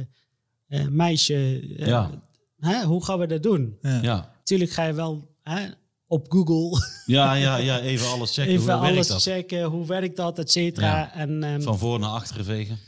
eh, 0.67 0.87
meisje... 0.87 1.33
eh, 1.77 1.87
Ja. 1.87 2.11
hè, 2.59 2.83
hoe 2.83 3.05
gaan 3.05 3.19
we 3.19 3.27
dat 3.27 3.43
doen? 3.43 3.77
Ja. 3.81 4.33
Natuurlijk 4.45 4.71
ga 4.71 4.83
je 4.85 4.93
wel 4.93 5.35
hè, 5.43 5.65
op 6.07 6.25
Google 6.31 6.81
Ja, 7.05 7.33
ja, 7.45 7.57
ja, 7.57 7.79
even 7.79 8.07
alles 8.07 8.33
checken. 8.33 8.51
even 8.53 8.71
Hoe 8.73 8.81
werkt 8.81 8.95
alles 8.95 9.07
dat? 9.07 9.21
checken. 9.21 9.63
Hoe 9.63 9.85
werkt 9.85 10.15
dat, 10.15 10.39
et 10.39 10.51
cetera. 10.51 10.87
Ja. 10.97 11.13
En, 11.13 11.43
ehm, 11.43 11.61
Van 11.61 11.77
voor 11.77 11.99
naar 11.99 12.09
achteren 12.09 12.45
vegen. 12.45 12.79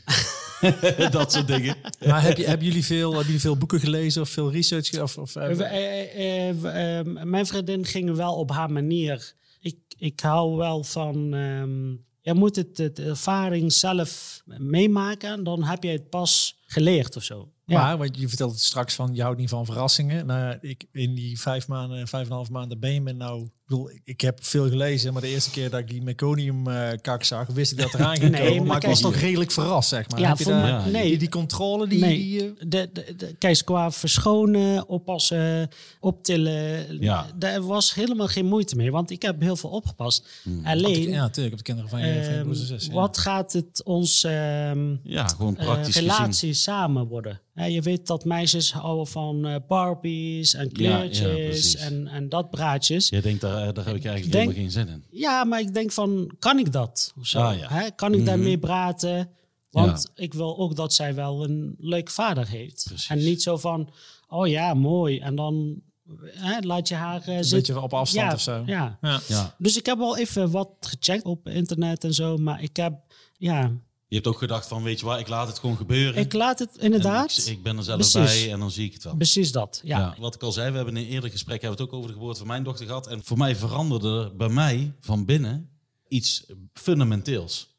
dat 1.10 1.32
soort 1.32 1.46
dingen. 1.46 1.76
Maar 2.06 2.22
heb 2.22 2.36
je, 2.36 2.44
hebben, 2.46 2.66
jullie 2.66 2.84
veel, 2.84 3.08
hebben 3.08 3.24
jullie 3.24 3.40
veel 3.40 3.56
boeken 3.56 3.80
gelezen 3.80 4.22
of 4.22 4.28
veel 4.28 4.52
research? 4.52 5.00
Of, 5.02 5.18
of, 5.18 5.36
eh, 5.36 5.50
eh, 5.50 5.60
eh, 5.60 6.48
eh, 6.48 6.56
we- 6.60 6.68
eh, 6.68 7.24
mijn 7.24 7.46
vriendin 7.46 7.84
ging 7.84 8.16
wel 8.16 8.34
op 8.34 8.50
haar 8.50 8.70
manier. 8.72 9.34
Ik, 9.60 9.76
ik 9.98 10.20
hou 10.20 10.56
wel 10.56 10.84
van. 10.84 11.34
ehm, 11.34 11.90
je 12.20 12.34
moet 12.34 12.56
het, 12.56 12.78
het 12.78 12.98
ervaring 12.98 13.72
zelf 13.72 14.42
meemaken, 14.44 15.44
dan 15.44 15.62
heb 15.64 15.82
je 15.82 15.90
het 15.90 16.08
pas 16.08 16.58
geleerd 16.66 17.16
of 17.16 17.22
zo. 17.22 17.52
Ja, 17.68 17.96
want 17.96 18.18
je 18.18 18.28
vertelde 18.28 18.52
het 18.52 18.62
straks 18.62 18.94
van, 18.94 19.14
je 19.14 19.22
houdt 19.22 19.38
niet 19.38 19.48
van 19.48 19.64
verrassingen. 19.64 20.26
Nou, 20.26 20.58
ik, 20.60 20.84
in 20.92 21.14
die 21.14 21.40
vijf 21.40 21.68
maanden, 21.68 22.08
vijf 22.08 22.24
en 22.24 22.30
een 22.30 22.36
half 22.36 22.50
maanden 22.50 22.80
ben 22.80 22.92
je 22.92 23.00
me 23.00 23.12
nou... 23.12 23.48
Ik, 23.68 23.74
bedoel, 23.74 23.90
ik- 24.04 24.20
heb 24.20 24.44
veel 24.44 24.68
gelezen, 24.68 25.12
maar 25.12 25.22
de 25.22 25.28
eerste 25.28 25.50
keer 25.50 25.70
dat 25.70 25.80
ik 25.80 25.88
die 25.88 26.02
Meconium 26.02 26.66
eh 26.68 26.88
kak 27.00 27.24
zag, 27.24 27.46
wist 27.46 27.72
ik 27.72 27.78
dat 27.78 27.94
eraan 27.94 28.16
ging 28.16 28.30
Nee, 28.30 28.48
komen. 28.48 28.66
maar 28.66 28.76
ik 28.76 28.82
was 28.88 29.00
toch 29.00 29.14
redelijk 29.14 29.50
verrast, 29.50 29.88
zeg 29.88 30.08
maar. 30.10 30.20
Ja, 30.20 30.28
heb 30.28 30.38
je 30.38 30.44
voor 30.44 30.52
daar, 30.52 30.62
mij- 30.62 30.70
Ja, 30.70 30.84
nee. 30.86 31.08
die, 31.08 31.18
die 31.18 31.28
controle, 31.28 31.86
die... 31.88 31.98
Nee. 31.98 32.16
die, 32.18 32.40
eh, 32.44 32.50
de, 32.58 32.90
de, 32.92 33.14
de, 33.16 33.34
kijk, 33.38 33.62
qua 33.64 33.90
verschonen, 33.90 34.88
oppassen, 34.88 35.68
optillen. 36.00 36.86
Ja. 37.02 37.26
Daar 37.38 37.62
was 37.62 37.94
helemaal 37.94 38.26
geen 38.28 38.46
moeite 38.46 38.76
mee, 38.76 38.90
want 38.90 39.10
ik 39.10 39.22
heb 39.22 39.40
heel 39.40 39.56
veel 39.56 39.70
opgepast. 39.70 40.26
Alleen, 40.64 41.08
ja, 41.08 41.20
natuurlijk, 41.20 41.52
op 41.52 41.58
de 41.58 41.64
kinderen 41.64 41.90
van 41.90 42.00
je, 42.00 42.06
van 42.14 42.22
je 42.22 42.28
ehm, 42.28 42.42
broers 42.42 42.60
en 42.60 42.66
zus. 42.66 42.86
ja. 42.86 42.92
wat 42.92 43.18
gaat 43.18 43.52
het 43.52 43.84
ons 43.84 44.24
ehm, 44.24 44.94
Ja, 45.02 45.26
gewoon 45.28 45.56
eh, 45.56 45.64
praktisch 45.64 45.94
gezien. 45.94 46.08
relatie 46.10 46.52
samen 46.52 47.06
worden. 47.06 47.40
Ja, 47.54 47.64
je 47.64 47.82
weet 47.82 48.06
dat 48.06 48.24
meisjes 48.24 48.72
houden 48.72 49.06
van 49.06 49.46
eh, 49.46 49.54
Barbies 49.68 50.54
en 50.54 50.70
Ja, 50.72 50.88
ja, 50.88 50.96
kleurtjes 51.08 51.76
en, 51.76 52.06
en 52.08 52.28
dat 52.28 52.50
praatjes. 52.50 53.08
Ja. 53.08 53.16
Je 53.16 53.22
denkt, 53.22 53.40
daar, 53.40 53.57
daar 53.72 53.86
heb 53.86 53.96
ik 53.96 54.04
eigenlijk 54.04 54.22
Denk- 54.32 54.34
helemaal 54.34 54.54
geen 54.54 54.70
zin 54.70 54.88
in. 54.88 55.48
maar 55.48 55.60
ik 55.60 55.74
denk 55.74 55.92
van, 55.92 56.34
kan 56.38 56.58
ik 56.58 56.72
dat? 56.72 57.12
Of 57.18 57.26
zo? 57.26 57.38
Ah, 57.40 57.58
ja. 57.58 57.68
Hè? 57.68 57.90
Kan 57.90 58.10
ik 58.12 58.16
Mhm. 58.18 58.26
daarmee 58.26 58.58
praten? 58.58 59.30
Want 59.70 60.10
ik 60.14 60.34
wil 60.34 60.58
ook 60.58 60.76
dat 60.76 60.94
zij 60.94 61.14
wel 61.14 61.44
een 61.44 61.74
leuk 61.78 62.10
vader 62.10 62.48
heeft. 62.48 62.84
Precies. 62.88 63.08
En 63.08 63.18
niet 63.18 63.42
zo 63.42 63.56
van, 63.56 63.90
oh 64.28 64.46
ja, 64.48 64.74
mooi. 64.74 65.18
En 65.18 65.34
dan 65.34 65.80
hè, 66.24 66.58
laat 66.60 66.88
je 66.88 66.94
haar 66.94 67.20
eh, 67.28 67.36
een 67.36 67.44
zitten. 67.44 67.74
beetje 67.74 67.82
op 67.82 67.94
afstand 67.94 68.28
ja, 68.28 68.34
of 68.34 68.40
zo. 68.40 68.62
Ja. 68.66 68.98
Ja. 69.00 69.20
Ja. 69.28 69.54
Dus 69.58 69.76
ik 69.76 69.86
heb 69.86 69.98
wel 69.98 70.16
even 70.16 70.50
wat 70.50 70.70
gecheckt 70.80 71.24
op 71.24 71.48
internet 71.48 72.04
en 72.04 72.14
zo. 72.14 72.36
Maar 72.36 72.62
ik 72.62 72.76
heb, 72.76 72.92
ja, 73.36 73.72
Je 74.08 74.14
hebt 74.14 74.26
ook 74.26 74.38
gedacht 74.38 74.68
van, 74.68 74.82
weet 74.82 75.00
je 75.00 75.06
waar, 75.06 75.18
ik 75.18 75.28
laat 75.28 75.48
het 75.48 75.58
gewoon 75.58 75.76
gebeuren. 75.76 76.20
ik 76.20 76.32
laat 76.32 76.58
het 76.58 76.76
inderdaad. 76.76 77.36
Ik, 77.38 77.46
ik 77.46 77.62
ben 77.62 77.76
er 77.76 77.82
zelf 77.82 77.98
Precies. 77.98 78.42
bij 78.42 78.52
en 78.52 78.58
dan 78.58 78.70
zie 78.70 78.86
ik 78.86 78.92
het 78.92 79.04
wel. 79.04 79.16
Precies 79.16 79.52
dat, 79.52 79.80
ja. 79.84 79.98
Ja. 79.98 80.14
Wat 80.18 80.34
ik 80.34 80.42
al 80.42 80.52
zei, 80.52 80.70
we 80.70 80.76
hebben 80.76 80.96
in 80.96 81.02
een 81.02 81.08
eerder 81.08 81.30
gesprek 81.30 81.60
hebben 81.62 81.78
we 81.78 81.84
het 81.84 81.92
ook 81.92 81.98
over 81.98 82.10
de 82.10 82.18
geboorte 82.18 82.38
van 82.38 82.46
mijn 82.46 82.64
dochter 82.64 82.86
gehad. 82.86 83.06
En 83.06 83.24
voor 83.24 83.38
mij 83.38 83.56
veranderde 83.56 84.24
er 84.24 84.36
bij 84.36 84.48
mij 84.48 84.94
van 85.00 85.24
binnen 85.24 85.70
iets 86.08 86.46
fundamenteels. 86.72 87.76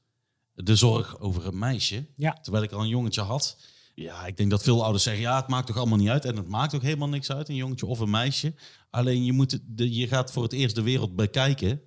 De 0.53 0.75
zorg 0.75 1.19
over 1.19 1.47
een 1.47 1.59
meisje. 1.59 2.05
Ja. 2.15 2.33
Terwijl 2.41 2.63
ik 2.63 2.71
al 2.71 2.81
een 2.81 2.87
jongetje 2.87 3.21
had. 3.21 3.57
Ja, 3.95 4.25
ik 4.25 4.37
denk 4.37 4.49
dat 4.49 4.63
veel 4.63 4.83
ouders 4.83 5.03
zeggen, 5.03 5.21
ja, 5.21 5.35
het 5.35 5.47
maakt 5.47 5.67
toch 5.67 5.77
allemaal 5.77 5.97
niet 5.97 6.09
uit. 6.09 6.25
En 6.25 6.35
het 6.35 6.47
maakt 6.47 6.75
ook 6.75 6.81
helemaal 6.81 7.09
niks 7.09 7.31
uit, 7.31 7.49
een 7.49 7.55
jongetje 7.55 7.85
of 7.85 7.99
een 7.99 8.09
meisje. 8.09 8.53
Alleen 8.89 9.25
je, 9.25 9.33
moet 9.33 9.59
de, 9.65 9.93
je 9.93 10.07
gaat 10.07 10.31
voor 10.31 10.43
het 10.43 10.53
eerst 10.53 10.75
de 10.75 10.81
wereld 10.81 11.15
bekijken 11.15 11.81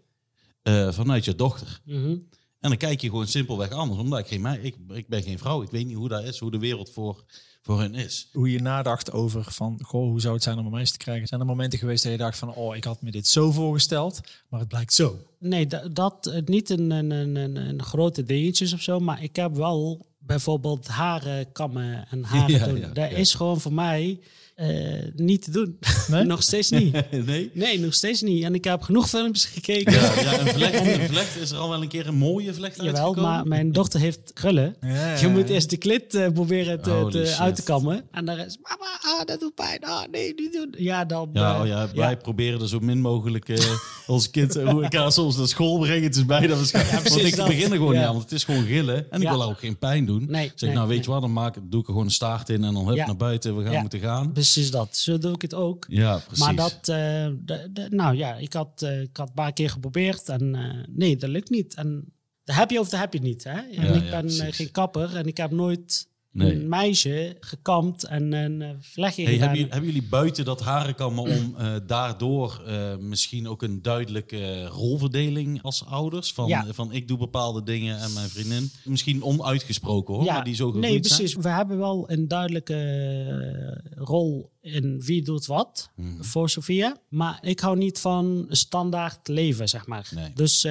eh, 0.62 0.92
vanuit 0.92 1.24
je 1.24 1.34
dochter. 1.34 1.80
Mhm. 1.84 2.16
En 2.62 2.68
dan 2.68 2.78
kijk 2.78 3.00
je 3.00 3.08
gewoon 3.08 3.26
simpelweg 3.26 3.70
anders. 3.70 4.00
Omdat 4.00 4.18
ik 4.18 4.26
geen 4.26 4.64
ik, 4.64 4.76
ik 4.92 5.08
ben 5.08 5.22
geen 5.22 5.38
vrouw. 5.38 5.62
Ik 5.62 5.70
weet 5.70 5.86
niet 5.86 5.96
hoe 5.96 6.08
dat 6.08 6.24
is, 6.24 6.38
hoe 6.38 6.50
de 6.50 6.58
wereld 6.58 6.90
voor, 6.90 7.24
voor 7.62 7.80
hen 7.80 7.94
is. 7.94 8.28
Hoe 8.32 8.50
je 8.50 8.60
nadacht 8.60 9.12
over 9.12 9.44
van, 9.48 9.78
goh, 9.82 10.08
hoe 10.08 10.20
zou 10.20 10.34
het 10.34 10.42
zijn 10.42 10.58
om 10.58 10.64
een 10.66 10.70
meisje 10.72 10.92
te 10.92 10.98
krijgen? 10.98 11.26
Zijn 11.26 11.40
er 11.40 11.46
momenten 11.46 11.78
geweest 11.78 12.02
dat 12.02 12.12
je 12.12 12.18
dacht 12.18 12.38
van, 12.38 12.54
oh, 12.54 12.76
ik 12.76 12.84
had 12.84 13.02
me 13.02 13.10
dit 13.10 13.26
zo 13.28 13.50
voorgesteld, 13.52 14.20
maar 14.48 14.60
het 14.60 14.68
blijkt 14.68 14.92
zo. 14.92 15.18
Nee, 15.38 15.66
da- 15.66 15.88
dat 15.88 16.26
eh, 16.26 16.42
niet 16.44 16.70
een, 16.70 16.90
een, 16.90 17.10
een, 17.10 17.36
een, 17.36 17.56
een 17.56 17.82
grote 17.82 18.24
dingetjes 18.24 18.72
of 18.72 18.80
zo, 18.80 19.00
maar 19.00 19.22
ik 19.22 19.36
heb 19.36 19.54
wel 19.56 20.06
bijvoorbeeld 20.18 20.86
haren 20.88 21.52
kammen 21.52 22.06
en 22.10 22.22
haren 22.24 22.54
Ja, 22.58 22.66
doen. 22.66 22.78
ja, 22.78 22.86
dat 22.86 23.10
ja. 23.10 23.16
is 23.16 23.34
gewoon 23.34 23.60
voor 23.60 23.72
mij 23.72 24.20
eh, 24.54 24.68
niet 25.16 25.42
te 25.44 25.50
doen. 25.50 25.78
Nee? 26.08 26.24
nog 26.34 26.42
steeds 26.42 26.70
niet. 26.70 26.92
nee? 27.26 27.50
Nee, 27.54 27.80
nog 27.80 27.94
steeds 27.94 28.20
niet. 28.22 28.44
En 28.44 28.54
ik 28.54 28.64
heb 28.64 28.82
genoeg 28.82 29.08
films 29.08 29.44
gekeken. 29.44 29.92
Ja, 29.92 30.20
ja 30.20 30.40
een, 30.40 30.46
vlecht, 30.46 30.86
een 30.86 31.08
vlecht 31.08 31.36
is 31.36 31.50
er 31.50 31.56
al 31.58 31.68
wel 31.68 31.82
een 31.82 31.88
keer 31.88 32.06
een 32.06 32.14
mooie 32.14 32.54
vlecht 32.54 32.76
Jawel, 32.76 32.92
uitgekomen. 32.94 33.22
maar 33.30 33.46
mijn 33.46 33.72
dochter 33.72 34.00
heeft 34.00 34.32
krullen. 34.32 34.76
Ja, 34.80 35.16
Je 35.18 35.28
moet 35.28 35.48
eerst 35.48 35.70
de 35.70 35.76
klit 35.76 36.14
eh, 36.14 36.28
proberen 36.32 36.82
te, 36.82 37.06
te 37.10 37.36
uit 37.38 37.54
te 37.54 37.62
kammen. 37.62 38.04
En 38.10 38.24
dan 38.24 38.38
is 38.38 38.58
mama, 38.62 38.90
ah, 39.00 39.24
dat 39.26 39.40
doet 39.40 39.54
pijn. 39.54 39.78
Ah, 39.84 40.02
nee, 40.10 40.32
niet 40.36 40.52
doen. 40.52 40.74
Ja, 40.78 41.04
dan... 41.04 41.30
Ja, 41.32 41.54
eh, 41.54 41.60
oh 41.60 41.66
ja, 41.66 41.88
wij 41.94 42.16
proberen 42.16 42.60
er 42.60 42.68
zo 42.68 42.78
min 42.80 43.00
mogelijk 43.00 43.48
eh 43.48 43.64
ons 44.06 44.30
kind, 44.30 44.54
hoe 44.54 44.84
ik 44.84 44.92
haar 44.92 45.12
soms 45.12 45.36
naar 45.36 45.48
school 45.48 45.78
brengen. 45.78 46.02
Het 46.02 46.16
is 46.16 46.26
bijna 46.26 46.54
waarschijnlijk. 46.56 47.08
want 47.08 47.24
ik 47.24 47.36
dat. 47.36 47.46
begin 47.46 47.70
er 47.70 47.76
gewoon 47.76 47.92
Ja. 47.92 47.98
niet 47.98 48.06
aan, 48.08 48.12
want 48.14 48.24
het 48.24 48.32
is 48.32 48.44
gewoon 48.44 48.64
gillen. 48.64 49.10
En 49.10 49.22
ik 49.22 49.28
wil 49.28 49.40
haar 49.40 49.48
ook 49.48 49.58
geen 49.58 49.78
pijn 49.78 50.06
doen. 50.06 50.26
Nee, 50.28 50.44
Ik 50.44 50.52
zeg, 50.54 50.68
nee, 50.68 50.78
nou 50.78 50.88
weet 50.88 50.96
nee. 50.96 51.06
je 51.06 51.12
wat, 51.12 51.20
dan 51.20 51.32
maak, 51.32 51.54
doe 51.62 51.80
ik 51.80 51.86
er 51.86 51.92
gewoon 51.92 52.04
een 52.04 52.10
staart 52.12 52.48
in 52.48 52.64
en 52.64 52.74
dan 52.74 52.86
hup 52.88 52.96
Ja. 52.96 53.06
naar 53.06 53.16
buiten. 53.16 53.56
We 53.56 53.62
gaan 53.62 53.72
Ja. 53.72 53.80
moeten 53.80 54.00
gaan. 54.00 54.30
Precies 54.52 54.70
dat. 54.70 54.96
Zo 54.96 55.18
doe 55.18 55.34
ik 55.34 55.42
het 55.42 55.54
ook. 55.54 55.84
Ja, 55.88 56.18
precies. 56.18 56.44
Maar 56.44 56.54
dat, 56.54 56.72
eh, 56.72 57.28
de, 57.44 57.68
de- 57.72 57.86
nou 57.90 58.16
ja, 58.16 58.34
ik 58.34 58.52
had, 58.52 58.82
eh, 58.82 59.00
ik 59.00 59.16
had 59.16 59.28
een 59.28 59.34
paar 59.34 59.52
keer 59.52 59.70
geprobeerd 59.70 60.28
en 60.28 60.54
eh, 60.54 60.84
nee, 60.88 61.16
dat 61.16 61.30
lukt 61.30 61.50
niet. 61.50 61.74
En 61.74 62.12
dat 62.44 62.56
heb 62.56 62.70
je 62.70 62.80
of 62.80 62.88
dat 62.88 63.00
heb 63.00 63.12
je 63.12 63.20
niet. 63.20 63.44
Hè? 63.44 63.58
En 63.60 63.82
Ja, 63.84 63.92
ik 63.92 64.10
ben 64.10 64.52
geen 64.52 64.70
kapper 64.70 65.16
en 65.16 65.26
ik 65.26 65.36
heb 65.36 65.50
nooit 65.50 66.08
Nee. 66.32 66.52
een 66.54 66.68
meisje 66.68 67.36
gekamd 67.40 68.04
en 68.04 68.32
een 68.32 68.62
eh, 68.62 68.68
vlechtje 68.80 69.22
Hey, 69.24 69.32
hebben, 69.36 69.56
jullie, 69.56 69.72
hebben 69.72 69.92
jullie 69.92 70.08
buiten 70.08 70.44
dat 70.44 70.60
harenkammen 70.60 71.22
om 71.24 71.54
eh, 71.56 71.74
daardoor 71.86 72.62
eh, 72.66 72.96
misschien 72.96 73.48
ook 73.48 73.62
een 73.62 73.82
duidelijke 73.82 74.64
rolverdeling 74.64 75.62
als 75.62 75.86
ouders? 75.86 76.32
Van, 76.32 76.48
Ja. 76.48 76.64
van 76.70 76.92
ik 76.92 77.08
doe 77.08 77.18
bepaalde 77.18 77.62
dingen 77.62 77.98
en 77.98 78.12
mijn 78.12 78.28
vriendin. 78.28 78.70
Misschien 78.84 79.22
onuitgesproken 79.22 80.14
hoor, 80.14 80.24
maar 80.24 80.44
die 80.44 80.54
zo 80.54 80.70
nee, 80.72 80.90
zijn. 80.90 81.00
precies. 81.00 81.34
We 81.34 81.48
hebben 81.48 81.78
wel 81.78 82.10
een 82.10 82.28
duidelijke 82.28 83.90
rol 83.94 84.50
in 84.60 85.00
wie 85.00 85.22
doet 85.22 85.46
wat 85.46 85.90
Mhm. 85.96 86.22
voor 86.22 86.50
Sofia. 86.50 86.96
Maar 87.08 87.38
ik 87.42 87.60
hou 87.60 87.76
niet 87.76 87.98
van 87.98 88.46
standaard 88.48 89.28
leven, 89.28 89.68
zeg 89.68 89.86
maar. 89.86 90.08
Nee. 90.14 90.30
Dus 90.34 90.66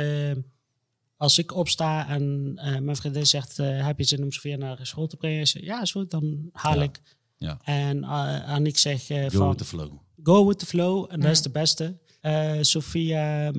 als 1.22 1.38
ik 1.38 1.56
opsta 1.56 2.08
en 2.08 2.54
eh, 2.56 2.80
mijn 2.80 2.96
vriendin 2.96 3.26
zegt... 3.28 3.60
eh, 3.60 3.86
heb 3.86 3.98
je 3.98 4.04
zin 4.04 4.24
om 4.24 4.32
Sofia 4.32 4.56
naar 4.58 4.80
school 4.82 5.08
te 5.08 5.18
brengen? 5.18 5.48
Zeg, 5.48 5.64
ja, 5.64 5.82
is 5.82 5.92
goed, 5.92 6.12
dan 6.12 6.50
haal 6.52 6.76
Ja. 6.76 6.82
ik. 6.82 7.02
Ja. 7.38 7.60
En, 7.64 8.04
en 8.46 8.66
ik 8.66 8.78
zeg 8.78 9.10
eh, 9.10 9.22
Go 9.30 9.38
van... 9.38 9.48
with 9.50 9.58
the 9.58 9.66
flow. 9.66 9.92
Go 10.24 10.48
with 10.48 10.60
the 10.60 10.66
flow. 10.66 11.06
En 11.10 11.20
dat 11.20 11.32
is 11.32 11.42
de 11.42 11.50
beste. 11.50 11.98
Eh 12.22 12.58
Sophia 12.62 13.52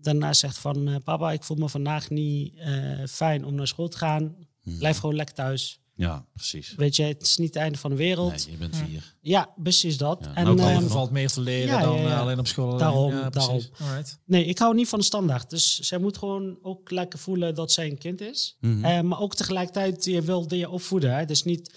daarna 0.00 0.32
zegt 0.32 0.58
van... 0.58 0.88
eh, 0.88 0.96
papa, 1.04 1.32
ik 1.32 1.42
voel 1.42 1.56
me 1.56 1.68
vandaag 1.68 2.10
niet 2.10 2.54
eh, 2.56 2.72
fijn 3.08 3.44
om 3.44 3.54
naar 3.54 3.66
school 3.66 3.88
te 3.88 3.98
gaan. 3.98 4.36
Mhm. 4.62 4.78
Blijf 4.78 4.98
gewoon 4.98 5.14
lekker 5.14 5.34
thuis. 5.34 5.80
Ja, 6.02 6.26
precies. 6.34 6.74
Weet 6.76 6.96
je, 6.96 7.02
het 7.02 7.22
is 7.22 7.36
niet 7.36 7.48
het 7.54 7.56
einde 7.62 7.78
van 7.78 7.90
de 7.90 7.96
wereld. 7.96 8.30
Nee, 8.30 8.50
je 8.50 8.56
bent 8.56 8.76
vier. 8.76 9.14
Ja, 9.20 9.54
precies 9.62 9.96
dat. 9.96 10.18
Ja, 10.20 10.34
en, 10.34 10.46
ik 10.52 10.58
ehm, 10.58 10.82
er 10.82 10.88
valt 10.90 11.10
meer 11.10 11.28
te 11.30 11.40
leren 11.40 11.66
ja, 11.66 11.80
dan 11.82 11.96
ja, 11.96 12.02
ja. 12.02 12.14
eh, 12.14 12.20
alleen 12.20 12.38
op 12.38 12.46
school. 12.46 12.76
Daarom, 12.76 13.30
daarom. 13.30 13.60
Alright. 13.78 14.18
nee, 14.24 14.44
ik 14.44 14.58
hou 14.58 14.74
niet 14.74 14.88
van 14.88 14.98
de 14.98 15.04
standaard. 15.04 15.50
Dus 15.50 15.78
zij 15.78 15.98
moet 15.98 16.18
gewoon 16.18 16.58
ook 16.62 16.90
lekker 16.90 17.18
voelen 17.18 17.54
dat 17.54 17.72
zij 17.72 17.90
een 17.90 17.98
kind 17.98 18.20
is. 18.20 18.56
Eh, 18.60 19.00
maar 19.00 19.20
ook 19.20 19.34
tegelijkertijd, 19.34 20.04
je 20.04 20.22
wilde 20.22 20.56
je 20.58 20.70
opvoeden. 20.70 21.14
Hè? 21.16 21.24
Dus, 21.24 21.42
niet, 21.42 21.74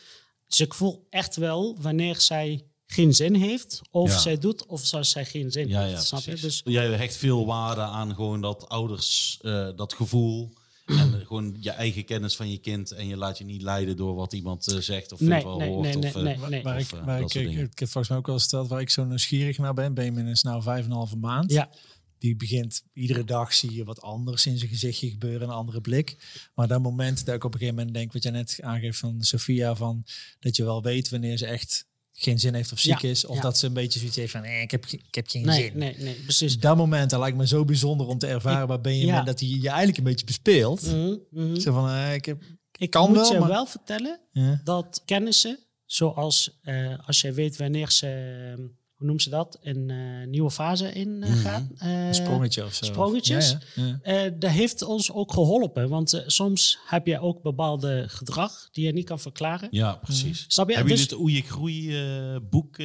dus 0.47 0.59
ik 0.59 0.73
voel 0.73 1.07
echt 1.09 1.35
wel 1.35 1.77
wanneer 1.81 2.19
zij 2.21 2.65
geen 2.85 3.13
zin 3.15 3.33
heeft. 3.35 3.81
Of 3.91 4.09
Ja. 4.09 4.17
zij 4.19 4.38
doet, 4.38 4.65
of 4.65 4.85
zoals 4.85 5.09
zij 5.09 5.25
geen 5.25 5.51
zin 5.51 5.67
Ja, 5.67 5.81
heeft. 5.81 5.93
ja, 5.93 5.99
snap 6.01 6.21
precies. 6.23 6.41
je? 6.41 6.47
Dus 6.47 6.61
Jij 6.73 6.88
hecht 6.88 7.15
veel 7.15 7.45
waarde 7.45 7.81
aan 7.81 8.15
gewoon 8.15 8.41
dat 8.41 8.69
ouders, 8.69 9.39
eh, 9.41 9.67
dat 9.75 9.93
gevoel... 9.93 10.53
En 10.85 11.21
gewoon 11.27 11.57
je 11.59 11.71
eigen 11.71 12.05
kennis 12.05 12.35
van 12.35 12.51
je 12.51 12.57
kind. 12.57 12.91
En 12.91 13.07
je 13.07 13.17
laat 13.17 13.37
je 13.37 13.43
niet 13.43 13.61
leiden 13.61 13.97
door 13.97 14.15
wat 14.15 14.33
iemand 14.33 14.67
eh, 14.67 14.77
zegt 14.77 15.11
of 15.11 15.17
vindt 15.17 15.33
nee, 15.33 15.43
wel 15.43 15.57
nee, 15.57 15.69
hoort. 15.69 15.83
nee, 15.83 15.95
nee, 15.95 16.05
of, 16.05 16.21
nee, 16.21 16.49
nee. 16.49 16.63
Waar 16.63 16.75
Of, 16.75 16.93
ik, 16.93 16.99
waar 16.99 17.05
dat 17.05 17.25
ik, 17.25 17.31
soort 17.31 17.43
ik, 17.43 17.49
dingen. 17.49 17.65
ik 17.71 17.79
heb 17.79 17.89
volgens 17.89 18.09
mij 18.09 18.17
ook 18.17 18.25
wel 18.25 18.35
gesteld 18.35 18.67
waar 18.67 18.81
ik 18.81 18.89
zo 18.89 19.03
nieuwsgierig 19.05 19.57
naar 19.57 19.73
ben. 19.73 19.93
Benjamin 19.93 20.27
is 20.27 20.43
nou 20.43 20.61
vijf 20.61 20.83
en 20.85 20.89
een 20.89 20.95
halve 20.95 21.17
maand. 21.17 21.51
Ja, 21.51 21.69
Die 22.17 22.35
begint 22.35 22.83
iedere 22.93 23.23
dag 23.23 23.53
zie 23.53 23.73
je 23.73 23.83
wat 23.83 24.01
anders 24.01 24.45
in 24.45 24.57
zijn 24.57 24.69
gezichtje 24.69 25.09
gebeuren, 25.09 25.47
een 25.47 25.53
andere 25.55 25.81
blik. 25.81 26.17
Maar 26.55 26.67
dat 26.67 26.81
moment 26.81 27.25
dat 27.25 27.35
ik 27.35 27.43
op 27.43 27.53
een 27.53 27.59
gegeven 27.59 27.77
moment 27.77 27.95
denk, 27.95 28.13
wat 28.13 28.23
jij 28.23 28.31
net 28.31 28.59
aangeeft 28.61 28.99
van 28.99 29.23
Sophia, 29.23 29.75
van 29.75 30.05
dat 30.39 30.55
je 30.55 30.63
wel 30.63 30.81
weet 30.81 31.09
wanneer 31.09 31.37
ze 31.37 31.45
echt 31.45 31.87
geen 32.17 32.39
zin 32.39 32.54
heeft 32.54 32.71
of 32.71 32.80
ziek 32.80 32.99
Ja, 33.01 33.10
is. 33.10 33.25
Of 33.25 33.36
ja. 33.36 33.41
dat 33.41 33.58
ze 33.58 33.65
een 33.65 33.73
beetje 33.73 33.99
zoiets 33.99 34.17
heeft 34.17 34.32
van, 34.32 34.43
eh, 34.43 34.62
ik, 34.62 34.71
heb, 34.71 34.86
ge- 34.86 34.97
ik 35.08 35.15
heb 35.15 35.28
geen 35.30 35.45
Nee, 35.45 35.62
zin. 35.63 35.78
nee, 35.78 35.95
nee, 35.97 36.13
precies. 36.13 36.60
Dat 36.60 36.78
moment, 36.78 37.10
dat 37.10 37.19
lijkt 37.19 37.38
me 37.38 37.47
zo 37.47 37.65
bijzonder 37.65 38.08
om 38.08 38.17
te 38.17 38.28
ervaren 38.28 38.67
waar 38.67 38.82
Benjamin, 38.82 39.13
ja. 39.13 39.23
dat 39.23 39.39
hij 39.39 39.49
je 39.49 39.67
eigenlijk 39.67 39.97
een 39.97 40.04
beetje 40.04 40.25
bespeelt. 40.25 40.82
Mhm, 40.82 41.15
mhm. 41.32 41.56
Zo 41.60 41.73
van, 41.73 41.89
eh, 41.89 42.13
ik 42.13 42.25
heb... 42.25 42.43
Ik 42.78 42.89
kan 42.89 43.08
moet 43.08 43.17
wel, 43.17 43.34
je 43.34 43.39
maar- 43.39 43.47
wel 43.49 43.65
vertellen 43.65 44.19
dat 44.63 45.01
kennissen, 45.06 45.60
zoals 45.86 46.60
eh, 46.62 47.08
als 47.08 47.21
jij 47.21 47.34
weet 47.34 47.58
wanneer 47.58 47.91
ze, 47.91 48.08
eh, 48.58 48.63
hoe 49.05 49.13
noemen 49.13 49.23
ze 49.23 49.29
dat, 49.29 49.57
een 49.61 49.89
eh, 49.89 50.27
nieuwe 50.27 50.51
fase 50.51 50.91
in 50.91 51.23
eh, 51.23 51.29
Mhm. 51.29 51.39
gaat. 51.39 51.63
eh, 51.77 52.07
Een 52.07 52.15
sprongetje 52.15 52.63
of 52.63 52.73
zo. 52.73 52.85
sprongetjes? 52.85 53.49
Ja, 53.51 53.59
ja. 53.75 53.99
Ja. 54.03 54.23
eh, 54.25 54.31
dat 54.39 54.51
heeft 54.51 54.81
ons 54.81 55.11
ook 55.11 55.33
geholpen, 55.33 55.89
want 55.89 56.23
soms 56.27 56.77
heb 56.85 57.07
je 57.07 57.19
ook 57.19 57.41
bepaalde 57.41 58.03
gedrag 58.07 58.69
die 58.71 58.85
je 58.85 58.93
niet 58.93 59.05
kan 59.05 59.19
verklaren. 59.19 59.67
Ja, 59.71 59.93
precies. 59.95 60.45
Snap 60.47 60.69
je? 60.69 60.75
Hebben 60.75 60.93
Dus- 60.93 61.01
jullie 61.01 61.15
het 61.17 61.25
Oei 61.25 61.41
Groei 61.41 61.97
eh, 61.97 62.35
boek 62.49 62.77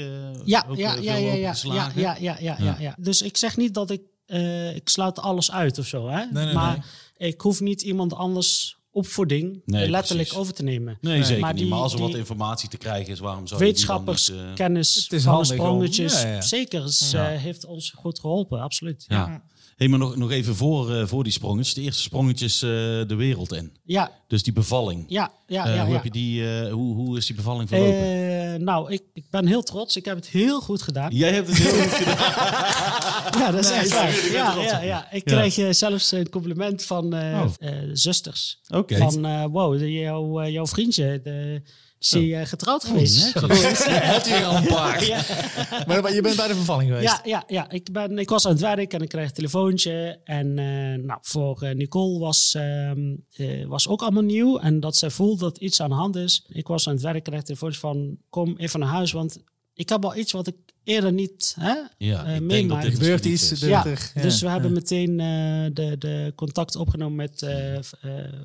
Ja, 0.44 0.66
ook, 0.68 0.76
ja, 0.76 0.94
ja, 0.94 1.00
veel 1.02 1.12
ja, 1.12 1.32
ja, 1.34 1.54
ja, 1.64 1.90
ja, 1.94 2.16
ja, 2.20 2.36
ja, 2.40 2.56
ja, 2.58 2.76
ja. 2.80 2.94
Dus 2.98 3.22
ik 3.22 3.36
zeg 3.36 3.56
niet 3.56 3.74
dat 3.74 3.90
ik, 3.90 4.02
eh, 4.26 4.74
ik 4.76 4.88
sluit 4.88 5.18
alles 5.18 5.50
uit 5.52 5.78
of 5.78 5.86
zo, 5.86 6.08
hè? 6.08 6.24
Nee, 6.24 6.44
nee, 6.44 6.54
maar 6.54 6.86
ik 7.16 7.40
hoef 7.40 7.60
niet 7.60 7.82
iemand 7.82 8.14
anders 8.14 8.78
opvoeding 8.92 9.62
Nee, 9.64 9.90
letterlijk 9.90 10.28
precies. 10.28 10.42
over 10.42 10.54
te 10.54 10.62
nemen. 10.62 10.98
Nee, 11.00 11.24
zeker 11.24 11.40
Maar 11.40 11.52
niet. 11.52 11.60
die- 11.62 11.70
maar 11.70 11.78
als 11.78 11.92
er 11.92 11.98
wat 12.00 12.14
informatie 12.14 12.68
te 12.68 12.76
krijgen 12.76 13.12
is, 13.12 13.18
waarom 13.18 13.46
zou 13.46 13.60
je 13.60 13.66
Wetenschappers, 13.66 14.28
niet, 14.28 14.38
eh, 14.38 14.54
kennis 14.54 14.94
Het 14.94 15.12
is 15.12 15.22
van 15.22 15.46
sprongetjes, 15.46 16.22
ja, 16.22 16.28
ja. 16.28 16.40
zeker, 16.40 16.84
is, 16.84 17.10
Ja. 17.12 17.32
eh, 17.32 17.38
heeft 17.40 17.64
ons 17.64 17.90
goed 17.96 18.18
geholpen, 18.20 18.60
absoluut. 18.60 19.04
ja. 19.08 19.42
Hey, 19.76 19.88
maar 19.88 19.98
nog, 19.98 20.16
nog 20.16 20.30
even 20.30 20.54
voor, 20.56 20.94
eh, 20.94 21.06
voor 21.06 21.24
die 21.24 21.32
sprongetjes. 21.32 21.74
De 21.74 21.80
eerste 21.80 22.02
sprongetjes 22.02 22.62
eh, 22.62 22.68
de 22.68 23.14
wereld 23.16 23.52
in. 23.52 23.72
Ja, 23.84 24.10
Dus 24.28 24.42
die 24.42 24.52
bevalling. 24.52 25.04
ja, 25.08 25.30
ja. 25.46 25.66
Ja, 25.68 25.80
hoe, 25.80 25.88
ja. 25.88 25.94
Heb 25.94 26.04
je 26.04 26.10
die, 26.10 26.48
eh, 26.60 26.72
hoe, 26.72 26.94
hoe 26.94 27.16
is 27.16 27.26
die 27.26 27.36
bevalling 27.36 27.68
verlopen? 27.68 28.52
Eh, 28.54 28.54
nou, 28.60 28.92
ik, 28.92 29.02
ik 29.12 29.24
ben 29.30 29.46
heel 29.46 29.62
trots. 29.62 29.96
Ik 29.96 30.04
heb 30.04 30.16
het 30.16 30.26
heel 30.28 30.60
goed 30.60 30.82
gedaan. 30.82 31.14
Jij 31.14 31.32
hebt 31.32 31.48
het 31.48 31.56
heel 31.58 31.82
goed 31.82 31.92
gedaan. 31.94 32.18
Ja, 33.38 33.50
dat 33.50 33.64
is 33.64 33.70
echt 33.70 33.92
waar. 33.92 34.08
ik 34.08 34.30
Ja, 34.32 34.54
ja, 34.62 34.80
ja. 34.80 35.12
Ik 35.12 35.30
Ja. 35.30 35.36
kreeg 35.36 35.58
eh, 35.58 35.70
zelfs 35.70 36.12
een 36.12 36.28
compliment 36.28 36.84
van 36.84 37.14
eh, 37.14 37.40
Oh. 37.42 37.68
eh, 37.68 37.76
zusters. 37.92 38.60
Oké. 38.68 38.96
Van, 38.96 39.24
eh, 39.26 39.44
wow, 39.50 39.78
de- 39.78 39.92
jouw, 39.92 40.46
jouw 40.46 40.66
vriendje, 40.66 41.20
de, 41.22 41.62
is 41.98 42.10
hij 42.10 42.40
eh, 42.40 42.46
getrouwd 42.46 42.84
geweest? 42.84 43.34
netjes. 43.34 43.84
Het 43.88 44.28
hier 44.28 44.44
al 44.44 44.56
een 44.56 44.66
paar. 44.66 45.04
ja. 45.04 45.20
Maar, 45.86 46.14
je 46.14 46.20
bent 46.22 46.36
bij 46.36 46.48
de 46.48 46.54
bevalling 46.54 46.90
geweest? 46.90 47.08
Ja, 47.12 47.20
ja, 47.24 47.44
ja. 47.46 47.70
Ik, 47.70 47.92
ben, 47.92 48.18
ik 48.18 48.28
was 48.28 48.46
aan 48.46 48.52
het 48.52 48.60
werk 48.60 48.92
en 48.92 49.00
ik 49.00 49.08
kreeg 49.08 49.26
een 49.28 49.32
telefoontje. 49.34 50.20
En 50.24 50.58
eh, 50.58 51.04
nou, 51.04 51.18
voor 51.22 51.70
Nicole 51.74 52.18
was, 52.18 52.54
ehm, 52.56 53.14
eh, 53.36 53.66
was 53.66 53.88
ook 53.88 54.02
allemaal 54.02 54.22
nieuw. 54.22 54.58
En 54.58 54.80
dat 54.80 54.96
zij 54.96 55.10
voelde 55.10 55.44
dat 55.44 55.58
iets 55.58 55.80
aan 55.80 55.88
de 55.88 55.94
hand 55.94 56.16
is. 56.16 56.44
Ik 56.48 56.66
was 56.66 56.86
aan 56.88 56.94
het 56.94 57.02
werk 57.02 57.16
en 57.16 57.22
kreeg 57.22 57.38
een 57.38 57.44
telefoontje 57.44 57.80
van... 57.80 58.16
kom 58.30 58.54
even 58.56 58.80
naar 58.80 58.88
huis, 58.88 59.12
want 59.12 59.38
ik 59.74 59.88
heb 59.88 60.04
al 60.04 60.16
iets 60.16 60.32
wat 60.32 60.46
ik 60.46 60.56
eerder 60.84 61.12
niet 61.12 61.54
hè, 61.60 61.74
Ja, 61.98 62.24
eh, 62.24 62.34
ik 62.34 62.38
denk 62.38 62.40
dat 62.40 62.48
meemaak. 62.48 62.82
dit 62.82 62.92
Er 62.92 62.98
gebeurt 62.98 63.24
iets. 63.24 63.52
is. 63.52 63.60
Ja, 63.60 63.84
ja. 64.14 64.22
dus 64.22 64.40
we 64.40 64.48
hebben 64.48 64.72
meteen 64.72 65.10
eh, 65.20 65.26
de, 65.72 65.96
de 65.98 66.32
contact 66.36 66.76
opgenomen 66.76 67.16
met 67.16 67.42
eh 67.42 67.76
eh, 67.76 67.82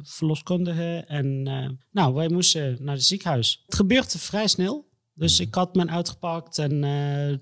verloskundigen. 0.04 1.08
En 1.08 1.48
eh, 1.48 1.70
nou, 1.92 2.14
wij 2.14 2.30
moesten 2.30 2.78
naar 2.80 2.96
het 2.96 3.04
ziekenhuis. 3.06 3.64
Het 3.66 3.76
gebeurde 3.76 4.20
vrij 4.20 4.48
snel. 4.48 4.94
Dus 5.18 5.40
ik 5.40 5.56
had 5.56 5.76
men 5.76 5.92
uitgepakt 5.92 6.58
en 6.58 6.82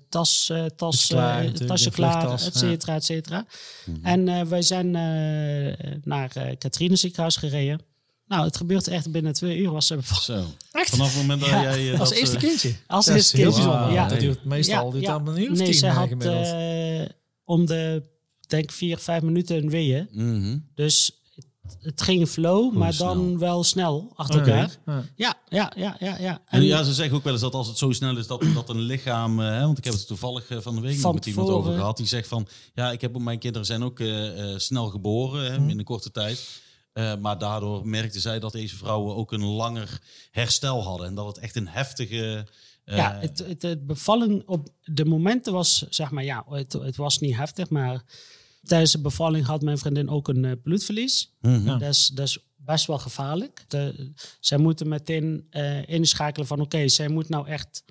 tas, 0.08 0.48
eh, 0.50 0.64
tas, 0.64 1.06
klaar, 1.06 1.44
eh, 1.44 1.50
tasje 1.50 1.90
klaar, 1.90 2.32
et 2.32 2.56
cetera, 2.56 2.94
et 2.94 3.04
cetera. 3.04 3.46
Mhm. 3.86 4.04
En 4.06 4.28
eh, 4.28 4.42
wij 4.42 4.62
zijn 4.62 4.86
eh, 4.86 5.92
naar 6.02 6.32
uh, 6.38 6.44
Katrine 6.58 6.96
ziekenhuis 6.96 7.36
gereden. 7.36 7.80
Nou, 8.26 8.44
het 8.44 8.56
gebeurt 8.56 8.88
echt 8.88 9.10
binnen 9.12 9.32
twee 9.32 9.58
uur 9.58 9.70
was 9.70 9.86
ze 9.86 9.96
bevallen. 9.96 10.22
Zo. 10.44 10.46
Vanaf 10.84 11.08
het 11.12 11.16
moment 11.16 11.40
dat 11.40 11.48
Ja. 11.50 11.62
jij... 11.62 11.92
eh, 11.92 12.00
Als 12.00 12.08
dat, 12.08 12.18
eerste 12.18 12.36
eh, 12.36 12.42
kindje. 12.42 12.74
Als 12.86 13.06
Dat 13.06 13.14
eerste 13.14 13.36
kindje. 13.36 13.62
bijzonder. 13.62 13.92
Ja. 13.92 14.08
Dat 14.08 14.20
duurt 14.20 14.44
meestal 14.44 14.84
Ja, 14.86 14.90
duurt 14.92 15.04
ja. 15.04 15.14
een 15.24 15.40
uur 15.42 15.50
of 15.50 15.56
Nee, 15.58 15.66
tien 15.66 15.74
zij 15.74 15.88
eh, 15.90 15.96
had 15.96 16.10
eh, 16.10 17.08
om 17.44 17.66
de, 17.66 18.02
denk 18.46 18.70
vier, 18.72 18.98
vijf 18.98 19.22
minuten 19.22 19.56
een 19.56 19.70
weeën. 19.70 20.08
mhm. 20.12 20.58
Dus 20.74 21.22
het, 21.36 21.76
het 21.80 22.02
ging 22.02 22.28
flow, 22.28 22.72
maar 22.74 22.96
dan 22.96 23.16
snel. 23.26 23.38
wel 23.38 23.64
snel 23.64 24.12
achter 24.14 24.38
elkaar. 24.40 24.76
Ja. 24.86 25.02
Ja, 25.16 25.36
ja, 25.48 25.72
ja, 25.76 25.96
ja. 26.00 26.16
ja. 26.18 26.42
En 26.46 26.62
ja, 26.62 26.82
ze 26.82 26.94
zeggen 26.94 27.16
ook 27.16 27.24
wel 27.24 27.32
eens 27.32 27.42
dat 27.42 27.54
als 27.54 27.68
het 27.68 27.78
zo 27.78 27.92
snel 27.92 28.16
is 28.18 28.26
dat, 28.26 28.44
dat 28.54 28.68
een 28.68 28.80
lichaam... 28.80 29.38
hè, 29.38 29.60
want 29.60 29.78
ik 29.78 29.84
heb 29.84 29.92
het 29.92 30.06
toevallig 30.06 30.46
van 30.58 30.74
de 30.74 30.80
week 30.80 30.98
Van 30.98 31.14
met 31.14 31.26
iemand 31.26 31.48
over 31.48 31.74
gehad. 31.74 31.96
Die 31.96 32.06
zegt 32.06 32.28
van, 32.28 32.46
ja, 32.74 32.92
ik 32.92 33.00
heb, 33.00 33.18
mijn 33.18 33.38
kinderen 33.38 33.66
zijn 33.66 33.82
ook 33.82 34.00
eh, 34.00 34.52
eh, 34.52 34.58
snel 34.58 34.88
geboren 34.88 35.52
hè, 35.52 35.58
Mhm. 35.58 35.68
in 35.68 35.78
een 35.78 35.84
korte 35.84 36.10
tijd. 36.10 36.62
Eh, 36.94 37.16
maar 37.16 37.38
daardoor 37.38 37.86
merkte 37.86 38.20
zij 38.20 38.38
dat 38.40 38.52
deze 38.52 38.76
vrouwen 38.76 39.16
ook 39.16 39.32
een 39.32 39.44
langer 39.44 40.00
herstel 40.30 40.82
hadden. 40.82 41.06
En 41.06 41.14
dat 41.14 41.26
het 41.26 41.38
echt 41.38 41.56
een 41.56 41.68
heftige... 41.68 42.46
eh, 42.84 42.96
ja, 42.96 43.18
het, 43.20 43.38
het, 43.38 43.62
het 43.62 43.86
bevalling 43.86 44.42
op 44.46 44.68
de 44.82 45.04
momenten 45.04 45.52
was, 45.52 45.86
zeg 45.88 46.10
maar, 46.10 46.24
ja, 46.24 46.44
het, 46.48 46.72
het 46.72 46.96
was 46.96 47.18
niet 47.18 47.36
heftig, 47.36 47.70
maar 47.70 48.02
tijdens 48.62 48.92
de 48.92 49.00
bevalling 49.00 49.46
had 49.46 49.62
mijn 49.62 49.78
vriendin 49.78 50.08
ook 50.08 50.28
een 50.28 50.44
eh, 50.44 50.52
bloedverlies. 50.62 51.32
mhm. 51.40 51.78
Dat, 51.78 51.82
is, 51.82 52.06
dat 52.06 52.26
is 52.26 52.38
best 52.56 52.86
wel 52.86 52.98
gevaarlijk. 52.98 53.64
De, 53.68 54.12
zij 54.40 54.58
moeten 54.58 54.88
meteen 54.88 55.46
eh, 55.50 55.88
inschakelen 55.88 56.46
van, 56.46 56.60
oké, 56.60 56.88
zij 56.88 57.08
moet 57.08 57.28
nou 57.28 57.48
echt 57.48 57.84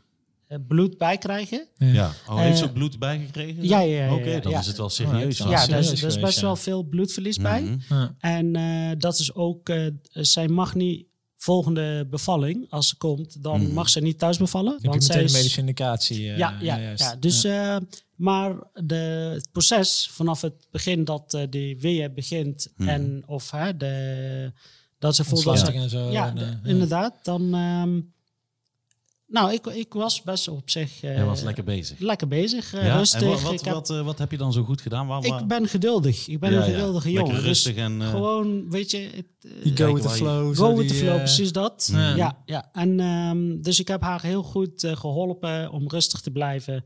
eh, 0.54 0.60
bloed 0.68 0.98
bijkrijgen. 0.98 1.68
Ja. 1.78 2.12
Oh, 2.30 2.38
heeft 2.40 2.58
ze 2.58 2.64
Eh, 2.64 2.70
ook 2.70 2.76
bloed 2.76 3.00
bijgekregen? 3.00 3.68
ja, 3.68 3.80
ja, 3.80 4.06
ja, 4.06 4.14
Oké, 4.14 4.30
ja, 4.30 4.40
dan 4.40 4.52
ja. 4.52 4.60
is 4.60 4.68
het 4.68 4.78
wel 4.78 4.90
serieus. 4.90 5.38
ja, 5.38 5.66
daar 5.68 5.80
is, 5.80 6.02
best 6.20 6.36
ja. 6.40 6.42
wel 6.42 6.56
veel 6.56 6.84
bloedverlies 6.84 7.38
bij. 7.38 7.62
Mhm. 7.62 7.78
Ja. 7.90 8.16
En 8.20 8.56
eh, 8.56 8.92
dat 8.98 9.20
is 9.20 9.34
ook, 9.34 9.70
eh, 9.70 9.88
zij 10.12 10.48
mag 10.48 10.76
niet 10.76 11.06
volgende 11.36 12.08
bevalling, 12.10 12.66
als 12.70 12.88
ze 12.88 12.96
komt, 12.98 13.44
dan 13.44 13.62
Mhm. 13.62 13.74
mag 13.74 13.90
ze 13.90 14.00
niet 14.00 14.20
thuis 14.20 14.38
bevallen. 14.38 14.74
Heb 14.82 14.92
want 14.92 15.04
zij 15.04 15.24
is, 15.24 15.34
medische 15.34 15.60
indicatie? 15.60 16.30
eh, 16.32 16.38
ja, 16.38 16.58
ja, 16.62 16.78
ja, 16.96 17.16
dus, 17.16 17.44
eh, 17.44 17.78
maar 18.16 18.56
de, 18.74 18.96
het 19.34 19.52
proces 19.52 20.10
vanaf 20.12 20.42
het 20.42 20.68
begin 20.72 21.04
dat 21.04 21.34
eh 21.34 21.42
die 21.50 21.80
weeën 21.80 22.14
begint 22.14 22.68
Mhm. 22.76 22.90
en 22.90 23.24
of 23.26 23.52
hè, 23.52 23.78
de, 23.78 24.52
dat 25.00 25.16
ze 25.16 25.24
voelt 25.24 25.44
dat 25.44 25.60
ze 25.60 25.66
Ontsluiting 25.66 25.84
en 25.84 26.06
zo. 26.08 26.12
ja, 26.12 26.28
en, 26.28 26.36
de- 26.36 26.42
eh, 26.42 26.50
ja. 26.64 26.70
inderdaad. 26.70 27.14
Dan, 27.24 27.54
ehm, 27.54 28.00
nou, 29.34 29.54
ik, 29.54 29.66
ik 29.66 29.94
was 29.94 30.22
best 30.22 30.48
op 30.48 30.70
zich 30.70 31.04
eh, 31.04 31.16
Jij 31.16 31.26
was 31.26 31.42
lekker 31.42 31.64
bezig. 31.64 32.00
lekker 32.00 32.28
bezig, 32.28 32.74
eh, 32.74 32.86
Ja? 32.86 32.98
rustig. 32.98 33.22
En 33.22 33.28
wat, 33.28 33.42
wat, 33.42 33.62
heb, 33.64 33.74
wat, 33.74 33.90
eh, 33.90 34.02
wat 34.02 34.18
heb 34.20 34.32
je 34.32 34.38
dan 34.38 34.54
zo 34.54 34.64
goed 34.64 34.82
gedaan? 34.82 35.08
Waar, 35.08 35.22
waar- 35.22 35.42
ik 35.42 35.48
ben 35.48 35.68
geduldig. 35.68 36.28
Ik 36.28 36.40
ben 36.40 36.52
Ja, 36.52 36.58
een 36.58 36.64
geduldige 36.74 37.12
jongen. 37.12 37.36
Dus 37.36 37.44
rustig 37.44 37.76
en... 37.76 38.02
gewoon, 38.02 38.70
weet 38.70 38.92
je, 38.92 38.98
het, 39.16 39.26
eh, 39.42 39.62
Kijken 39.64 39.86
go 39.88 39.94
with 39.94 40.04
the 40.04 40.10
flow. 40.10 40.56
go 40.56 40.76
with 40.76 40.88
the 40.88 40.94
flow, 40.94 41.18
precies 41.18 41.52
dat. 41.52 41.90
Ja. 41.92 42.16
Ja, 42.16 42.38
ja. 42.46 42.70
En 42.72 43.00
ehm, 43.00 43.62
dus 43.62 43.80
ik 43.80 43.88
heb 43.88 44.02
haar 44.02 44.22
heel 44.22 44.44
goed 44.44 44.84
eh, 44.84 44.96
geholpen 44.96 45.72
om 45.72 45.88
rustig 45.90 46.22
te 46.22 46.32
blijven. 46.32 46.84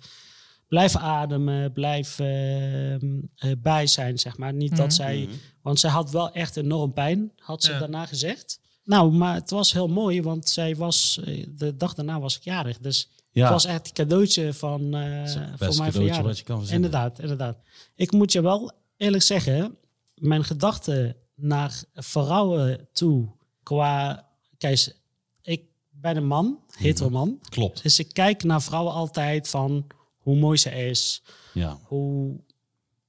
Blijven 0.67 0.99
ademen, 0.99 1.73
blijven 1.73 2.25
ehm, 2.25 3.05
eh, 3.35 3.51
bij 3.61 3.87
zijn, 3.87 4.19
zeg 4.19 4.37
maar. 4.37 4.53
Niet 4.53 4.71
Mhm. 4.71 4.79
dat 4.81 4.93
zij... 4.93 5.17
Mhm. 5.17 5.31
Want 5.61 5.79
zij 5.79 5.89
had 5.89 6.11
wel 6.11 6.31
echt 6.31 6.57
enorm 6.57 6.93
pijn, 6.93 7.31
had 7.37 7.63
ze 7.63 7.71
Ja. 7.71 7.79
daarna 7.79 8.05
gezegd. 8.05 8.59
Nou, 8.87 9.11
maar 9.11 9.33
het 9.33 9.49
was 9.49 9.73
heel 9.73 9.87
mooi, 9.87 10.21
want 10.21 10.49
zij 10.49 10.75
was... 10.75 11.19
eh, 11.25 11.45
De 11.49 11.77
dag 11.77 11.93
daarna 11.93 12.19
was 12.19 12.35
ik 12.35 12.43
jarig, 12.43 12.77
dus 12.79 13.09
Ja, 13.31 13.43
het 13.43 13.51
was 13.51 13.65
echt 13.65 13.87
een 13.87 13.93
cadeautje 13.93 14.53
van, 14.53 14.93
het 14.93 15.33
het 15.33 15.33
voor 15.33 15.39
mijn 15.39 15.57
cadeautje 15.59 15.91
verjaardag. 15.91 16.25
wat 16.25 16.37
je 16.37 16.43
kan 16.43 16.57
verzinnen. 16.57 16.85
Inderdaad, 16.85 17.19
inderdaad. 17.19 17.57
Ik 17.95 18.11
moet 18.11 18.31
je 18.31 18.41
wel 18.41 18.71
eerlijk 18.97 19.23
zeggen, 19.23 19.77
mijn 20.15 20.43
gedachten 20.43 21.15
naar 21.35 21.83
vrouwen 21.93 22.87
toe 22.93 23.27
qua... 23.63 24.25
Kijk, 24.57 24.95
ik 25.41 25.61
ben 25.89 26.17
een 26.17 26.27
man, 26.27 26.59
hetero 26.71 27.09
man. 27.09 27.39
Klopt. 27.49 27.83
Dus 27.83 27.99
ik 27.99 28.13
kijk 28.13 28.43
naar 28.43 28.61
vrouwen 28.61 28.93
altijd 28.93 29.47
van 29.49 29.87
hoe 30.17 30.37
mooi 30.37 30.57
ze 30.57 30.69
is, 30.69 31.23
Ja, 31.53 31.79
hoe... 31.83 32.39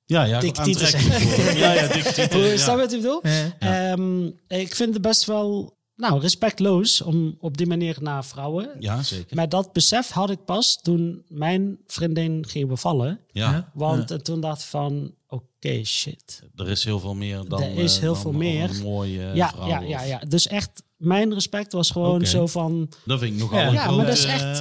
ja, 0.09 0.25
ja 0.25 0.41
Dik 0.41 0.57
worden. 0.57 1.57
Ja, 1.59 1.73
ja, 1.73 1.87
dik 1.87 2.03
tieten, 2.15 2.39
hoe 2.41 2.49
ja. 2.49 2.57
Snap 2.57 2.75
je 2.77 2.81
wat 2.83 2.93
ik 2.93 3.01
bedoel? 3.01 3.21
Ja. 3.23 3.93
Ehm, 3.93 4.27
ik 4.49 4.75
vind 4.75 4.93
het 4.93 5.03
best 5.03 5.25
wel 5.25 5.77
nou, 5.97 6.21
respectloos 6.21 7.03
om 7.03 7.37
op 7.41 7.57
die 7.57 7.67
manier 7.67 7.97
naar 8.01 8.25
vrouwen. 8.25 8.71
Ja, 8.79 9.03
zeker. 9.03 9.37
Maar 9.37 9.49
dat 9.49 9.73
besef 9.73 10.09
had 10.11 10.31
ik 10.31 10.45
pas 10.45 10.79
toen 10.83 11.23
mijn 11.29 11.79
vriendin 11.87 12.45
ging 12.49 12.69
bevallen. 12.69 13.21
Ja, 13.33 13.51
Ja. 13.51 13.71
Want 13.75 14.25
toen 14.25 14.41
dacht 14.41 14.61
ik 14.63 14.67
van, 14.69 15.15
oké, 15.29 15.85
shit. 15.85 16.43
er 16.57 16.69
is 16.69 16.85
heel 16.85 17.01
veel 17.01 17.15
meer 17.15 17.45
dan... 17.49 17.63
Er 17.63 17.79
is 17.79 17.95
eh, 17.95 18.01
heel 18.01 18.13
dan 18.13 18.23
veel 18.23 18.33
meer. 18.33 18.71
Een 18.71 18.83
mooie 18.83 19.31
ja, 19.35 19.49
vrouw 19.49 19.67
ja, 19.67 19.81
ja, 19.81 20.03
ja. 20.03 20.19
Dus 20.29 20.47
echt, 20.47 20.83
mijn 20.97 21.35
respect 21.35 21.73
was 21.73 21.91
gewoon 21.91 22.27
zo 22.27 22.47
van... 22.47 22.89
Dat 23.05 23.19
vind 23.19 23.33
ik 23.35 23.39
nogal 23.41 23.59
Ja. 23.59 23.67
een 23.67 23.73
Ja, 23.73 23.91
maar 23.91 24.07
dat 24.07 24.17
is 24.17 24.25
echt- 24.25 24.61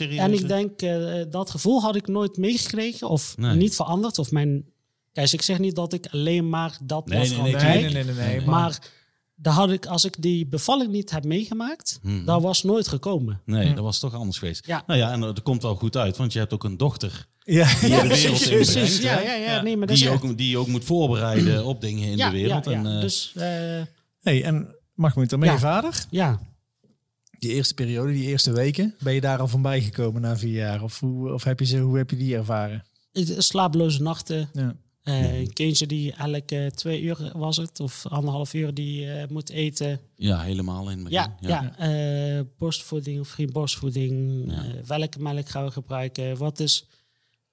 eh. 0.00 0.22
En 0.22 0.32
ik 0.32 0.48
denk, 0.48 0.82
eh, 0.82 1.22
dat 1.30 1.50
gevoel 1.50 1.80
had 1.82 1.96
ik 1.96 2.06
nooit 2.06 2.36
meegekregen 2.36 3.08
of 3.08 3.36
Nee. 3.36 3.56
niet 3.56 3.74
veranderd. 3.74 4.18
Of 4.18 4.30
mijn... 4.30 4.72
Kijk, 5.14 5.32
ik 5.32 5.42
zeg 5.42 5.58
niet 5.58 5.74
dat 5.74 5.92
ik 5.92 6.06
alleen 6.10 6.48
maar 6.48 6.78
dat 6.82 7.06
Nee, 7.06 7.18
was 7.18 7.28
nee, 7.28 7.36
van 7.36 7.44
nee. 7.50 7.54
Nee, 7.82 7.92
nee, 7.92 8.04
nee, 8.04 8.14
nee. 8.14 8.40
Maar, 8.46 8.78
daar 9.34 9.52
had 9.54 9.70
ik, 9.70 9.86
als 9.86 10.04
ik 10.04 10.22
die 10.22 10.46
bevalling 10.46 10.92
niet 10.92 11.10
heb 11.10 11.24
meegemaakt, 11.24 11.98
Hmm. 12.02 12.24
dat 12.24 12.42
was 12.42 12.62
nooit 12.62 12.88
gekomen. 12.88 13.40
Nee, 13.44 13.68
Hm. 13.68 13.74
dat 13.74 13.84
was 13.84 13.98
toch 13.98 14.14
anders 14.14 14.38
geweest. 14.38 14.66
Ja. 14.66 14.82
Nou 14.86 14.98
ja, 14.98 15.12
en 15.12 15.20
dat 15.20 15.42
komt 15.42 15.62
wel 15.62 15.74
goed 15.74 15.96
uit, 15.96 16.16
want 16.16 16.32
je 16.32 16.38
hebt 16.38 16.52
ook 16.52 16.64
een 16.64 16.76
dochter 16.76 17.26
ja, 17.38 17.64
die 17.64 17.72
je 17.74 17.78
de 17.80 17.88
wereld 17.88 18.06
precies, 18.08 18.42
inbrengt. 18.42 18.72
precies. 18.72 19.00
Ja, 19.02 19.20
ja, 19.20 19.34
ja, 19.34 19.62
nee, 19.62 19.76
maar 19.76 19.86
dat 19.86 19.96
die, 19.96 20.06
is 20.06 20.12
ook, 20.12 20.36
die 20.38 20.48
je 20.50 20.58
ook 20.58 20.66
moet 20.66 20.84
voorbereiden 20.84 21.64
op 21.64 21.80
dingen 21.80 22.08
in 22.10 22.16
ja, 22.16 22.30
de 22.30 22.36
wereld. 22.36 22.64
Ja, 22.64 22.70
ja. 22.70 22.78
En, 22.78 22.86
eh, 22.94 23.00
dus 23.00 23.32
eh, 23.34 23.42
Hey, 24.20 24.44
en 24.44 24.74
mag 24.94 25.16
ik 25.16 25.28
dan 25.28 25.38
met 25.38 25.48
Ja. 25.48 25.54
je 25.54 25.60
vader? 25.60 26.04
ja, 26.10 26.40
Die 27.38 27.52
eerste 27.52 27.74
periode, 27.74 28.12
die 28.12 28.26
eerste 28.26 28.52
weken, 28.52 28.94
ben 28.98 29.14
je 29.14 29.20
daar 29.20 29.38
al 29.38 29.48
van 29.48 29.62
bijgekomen 29.62 30.20
na 30.22 30.36
vier 30.36 30.52
jaar? 30.52 30.82
Of 30.82 31.00
hoe, 31.00 31.32
of 31.32 31.44
heb 31.44 31.58
je 31.58 31.66
ze, 31.66 31.78
hoe 31.78 31.96
heb 31.96 32.10
je 32.10 32.16
die 32.16 32.36
ervaren? 32.36 32.84
Slapeloze 33.38 34.02
nachten. 34.02 34.48
Ja. 34.52 34.76
Eh, 35.04 35.38
een 35.38 35.52
kindje 35.52 35.86
die 35.86 36.12
elke 36.12 36.72
twee 36.74 37.00
uur 37.02 37.30
was 37.34 37.56
het, 37.56 37.80
of 37.80 38.06
anderhalf 38.06 38.54
uur, 38.54 38.74
die 38.74 39.10
eh, 39.10 39.28
moet 39.28 39.50
eten. 39.50 40.00
Ja, 40.16 40.40
helemaal 40.40 40.90
in 40.90 40.98
het 40.98 41.08
begin. 41.08 41.32
Ja, 41.40 41.74
ja. 41.78 42.38
eh, 42.38 42.44
borstvoeding 42.58 43.20
of 43.20 43.30
geen 43.30 43.52
borstvoeding. 43.52 44.44
Ja. 44.52 44.64
eh, 44.64 44.70
welke 44.86 45.18
melk 45.20 45.48
gaan 45.48 45.64
we 45.64 45.70
gebruiken? 45.70 46.36
Wat 46.36 46.60
is... 46.60 46.86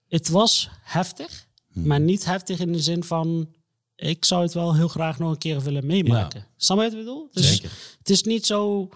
Het 0.07 0.29
was 0.29 0.69
heftig, 0.83 1.47
Hm. 1.71 1.87
maar 1.87 1.99
niet 1.99 2.25
heftig 2.25 2.59
in 2.59 2.71
de 2.71 2.79
zin 2.81 3.03
van... 3.03 3.53
Ik 3.95 4.25
zou 4.25 4.41
het 4.43 4.53
wel 4.53 4.75
heel 4.75 4.87
graag 4.87 5.19
nog 5.19 5.31
een 5.31 5.37
keer 5.37 5.61
willen 5.61 5.85
meemaken. 5.85 6.45
Snap 6.57 6.77
je 6.77 6.83
wat 6.83 6.93
ik 6.93 6.99
bedoel? 6.99 7.29
Dus 7.31 7.47
Zeker. 7.49 7.71
het 7.97 8.09
is 8.09 8.23
niet 8.23 8.45
zo... 8.45 8.89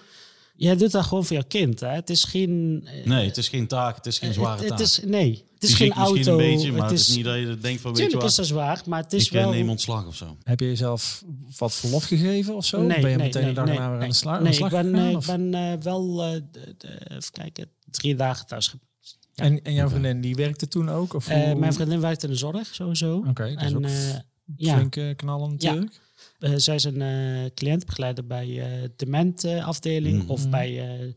Jij 0.58 0.76
doet 0.76 0.92
dat 0.92 1.04
gewoon 1.06 1.26
voor 1.26 1.38
je 1.38 1.44
kind. 1.44 1.80
Hè? 1.80 1.88
Het 1.88 2.10
is 2.10 2.24
geen... 2.24 2.82
eh, 2.86 3.06
Nee, 3.06 3.26
het 3.28 3.38
is 3.38 3.48
geen 3.50 3.68
taak, 3.68 3.96
het 3.96 4.06
is 4.06 4.20
geen 4.20 4.34
zware 4.34 4.58
het, 4.60 4.68
taak. 4.68 4.78
het 4.80 4.88
is, 4.88 5.00
nee, 5.06 5.44
het 5.54 5.64
is 5.64 5.74
geen 5.74 5.92
auto. 5.94 6.12
misschien 6.14 6.32
een 6.34 6.38
beetje, 6.38 6.72
maar 6.72 6.90
het 6.90 7.00
is, 7.00 7.16
niet 7.16 7.26
dat 7.26 7.36
je 7.38 7.58
denkt 7.62 7.82
van, 7.82 7.92
weet 7.92 8.00
je 8.02 8.04
tuurlijk 8.08 8.22
wat, 8.22 8.30
is 8.30 8.36
dat 8.36 8.46
zwaar, 8.46 8.82
maar 8.86 9.04
het 9.04 9.14
is 9.14 9.26
ik 9.26 9.32
eh, 9.34 9.42
wel... 9.42 9.52
neem 9.52 9.70
ontslag 9.70 10.08
of 10.08 10.16
zo. 10.16 10.38
Heb 10.44 10.60
je 10.60 10.66
jezelf 10.66 11.24
wat 11.58 11.74
verlof 11.74 12.04
gegeven 12.04 12.56
of 12.56 12.66
zo? 12.66 12.82
Nee, 12.82 12.88
ben 13.02 13.10
je 13.10 13.16
nee, 13.16 13.26
meteen 13.26 13.42
nee, 13.44 13.50
de 13.54 13.56
dag 13.56 13.66
nee, 13.66 13.78
weer 13.78 13.86
aan 13.88 13.98
nee. 13.98 14.08
de, 14.08 14.14
sla 14.14 14.36
aan 14.38 14.44
Nee, 14.44 14.54
slag 14.54 14.72
ik 14.72 14.82
ben, 14.82 14.94
gegaan, 14.94 15.06
eh, 15.08 15.12
ik 15.20 15.26
ben 15.52 15.54
eh, 15.54 15.78
wel, 15.84 16.24
eh, 16.24 16.32
de- 16.52 16.76
de- 16.78 17.00
even 17.10 17.32
kijken, 17.32 17.70
drie 17.92 18.16
dagen 18.16 18.46
thuis 18.48 18.68
geweest. 18.68 19.18
ja. 19.34 19.44
En, 19.44 19.64
en 19.64 19.74
jouw 19.74 19.90
vriendin, 19.90 20.22
die 20.22 20.36
werkte 20.36 20.68
toen 20.68 20.90
ook? 20.90 21.14
Of 21.14 21.28
Eh, 21.28 21.44
hoe- 21.44 21.56
mijn 21.56 21.74
vriendin 21.74 22.00
werkt 22.00 22.24
in 22.24 22.30
de 22.30 22.36
zorg, 22.36 22.68
sowieso. 22.76 23.16
Oké, 23.28 23.54
dat 23.54 23.62
is 23.64 23.70
en 23.72 23.76
ook 23.78 23.84
eh, 23.84 24.14
ja, 24.58 24.76
flink 24.76 24.96
eh, 24.96 25.16
knallen 25.16 25.52
natuurlijk. 25.52 26.04
Eh, 26.40 26.52
zij 26.56 26.76
is 26.76 26.84
een 26.84 27.02
eh, 27.02 27.46
cliëntbegeleider 27.54 28.26
bij 28.28 28.60
eh 28.62 28.90
dementafdeling 28.96 30.22
Mhm. 30.22 30.32
of 30.32 30.50
bij 30.50 30.80
eh, 30.80 31.14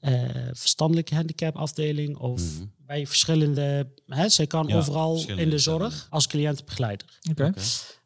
eh, 0.00 0.48
verstandelijke 0.52 1.14
handicapafdeling 1.14 2.16
of 2.16 2.40
Mhm. 2.40 2.64
bij 2.86 3.06
verschillende... 3.06 3.88
Hè, 4.06 4.28
zij 4.28 4.46
kan 4.46 4.66
Ja, 4.66 4.76
overal 4.76 5.24
in 5.36 5.50
de 5.50 5.58
zorg 5.58 6.06
als 6.10 6.26
cliëntbegeleider. 6.26 7.18
Oké. 7.30 7.52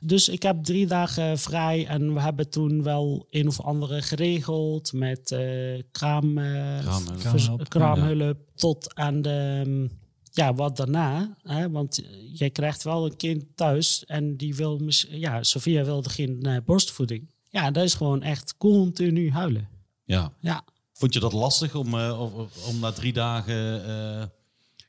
Dus 0.01 0.29
ik 0.29 0.43
heb 0.43 0.65
drie 0.65 0.87
dagen 0.87 1.39
vrij 1.39 1.87
en 1.87 2.15
we 2.15 2.21
hebben 2.21 2.51
toen 2.51 2.83
wel 2.83 3.27
een 3.31 3.49
of 3.49 3.61
andere 3.61 4.03
geregeld 4.03 4.93
met 4.93 5.31
eh 5.31 5.83
kraam, 5.93 6.39
eh, 6.39 6.79
Kraamhulp. 7.69 8.39
tot 8.55 8.95
aan 8.95 9.23
de, 9.23 9.63
mm, 9.67 9.91
ja, 10.33 10.55
wat 10.55 10.77
daarna. 10.77 11.37
Hè? 11.43 11.71
Want 11.71 12.03
jij 12.33 12.51
krijgt 12.51 12.83
wel 12.83 13.05
een 13.05 13.17
kind 13.17 13.45
thuis 13.55 14.05
en 14.05 14.37
die 14.37 14.55
wil, 14.55 14.81
ja, 15.11 15.43
Sophia 15.43 15.85
wilde 15.85 16.09
geen 16.11 16.43
eh, 16.43 16.57
borstvoeding. 16.65 17.31
Ja, 17.51 17.71
dat 17.71 17.85
is 17.85 17.95
gewoon 17.95 18.23
echt 18.23 18.57
continu 18.57 19.31
huilen. 19.31 19.69
Ja. 20.05 20.33
Ja, 20.41 20.65
Vond 20.93 21.15
je 21.15 21.21
dat 21.21 21.33
lastig 21.33 21.75
om, 21.75 21.95
eh, 21.99 22.21
om, 22.21 22.49
om 22.69 22.81
na 22.81 22.93
drie 22.93 23.13
dagen... 23.13 24.33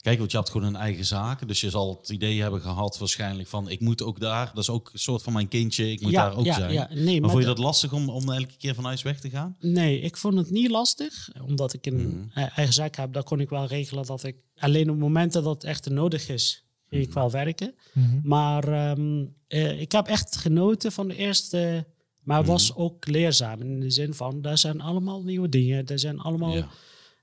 kijk, 0.04 0.18
want 0.20 0.32
je 0.32 0.38
had 0.38 0.50
gewoon 0.50 0.68
een 0.68 0.76
eigen 0.76 1.06
zaak. 1.06 1.48
Dus 1.48 1.62
je 1.62 1.70
zal 1.70 1.98
het 2.00 2.10
idee 2.10 2.42
hebben 2.42 2.62
gehad 2.62 2.98
waarschijnlijk 2.98 3.48
van... 3.50 3.70
ik 3.70 3.80
moet 3.80 4.02
ook 4.04 4.20
daar, 4.20 4.46
dat 4.54 4.64
is 4.64 4.70
ook 4.70 4.90
een 4.94 5.00
soort 5.00 5.22
van 5.22 5.34
mijn 5.34 5.48
kindje. 5.48 5.92
Ik 5.92 6.02
moet 6.02 6.12
ja, 6.12 6.24
daar 6.30 6.38
ook 6.38 6.46
ja, 6.46 6.54
zijn. 6.54 6.74
Ja, 6.74 6.88
nee, 6.94 7.06
maar 7.06 7.22
maar 7.22 7.30
vond 7.30 7.42
je 7.42 7.48
dat 7.50 7.58
lastig 7.58 7.94
om, 7.94 8.10
om 8.10 8.30
elke 8.32 8.58
keer 8.58 8.76
van 8.76 8.84
huis 8.86 9.02
weg 9.02 9.20
te 9.20 9.30
gaan? 9.30 9.56
Nee, 9.60 10.00
ik 10.00 10.18
vond 10.18 10.38
het 10.38 10.50
niet 10.52 10.70
lastig. 10.70 11.30
Omdat 11.48 11.74
ik 11.74 11.86
een 11.86 12.28
Mhm. 12.34 12.40
eigen 12.50 12.74
zaak 12.74 12.96
heb, 12.96 13.14
dan 13.14 13.24
kon 13.24 13.40
ik 13.40 13.50
wel 13.50 13.66
regelen 13.66 14.06
dat 14.06 14.24
ik 14.24 14.36
alleen 14.58 14.90
op 14.90 14.98
momenten 14.98 15.44
dat 15.44 15.54
het 15.54 15.64
echt 15.64 15.90
nodig 15.90 16.30
is, 16.30 16.66
ging 16.90 17.04
ik 17.04 17.14
wel 17.14 17.32
werken. 17.32 17.76
Mhm. 17.94 18.20
Maar 18.24 18.68
ehm, 18.68 19.26
eh, 19.48 19.82
ik 19.82 19.92
heb 19.92 20.08
echt 20.08 20.36
genoten 20.36 20.92
van 20.92 21.08
de 21.08 21.16
eerste, 21.16 21.88
maar 22.24 22.40
Mhm. 22.42 22.50
was 22.50 22.76
ook 22.76 23.08
leerzaam 23.08 23.62
in 23.62 23.80
de 23.80 23.90
zin 23.90 24.14
van, 24.14 24.42
daar 24.42 24.58
zijn 24.58 24.82
allemaal 24.82 25.24
nieuwe 25.24 25.50
dingen. 25.50 25.86
Er 25.86 26.00
zijn 26.00 26.20
allemaal, 26.20 26.56
Ja. 26.56 26.68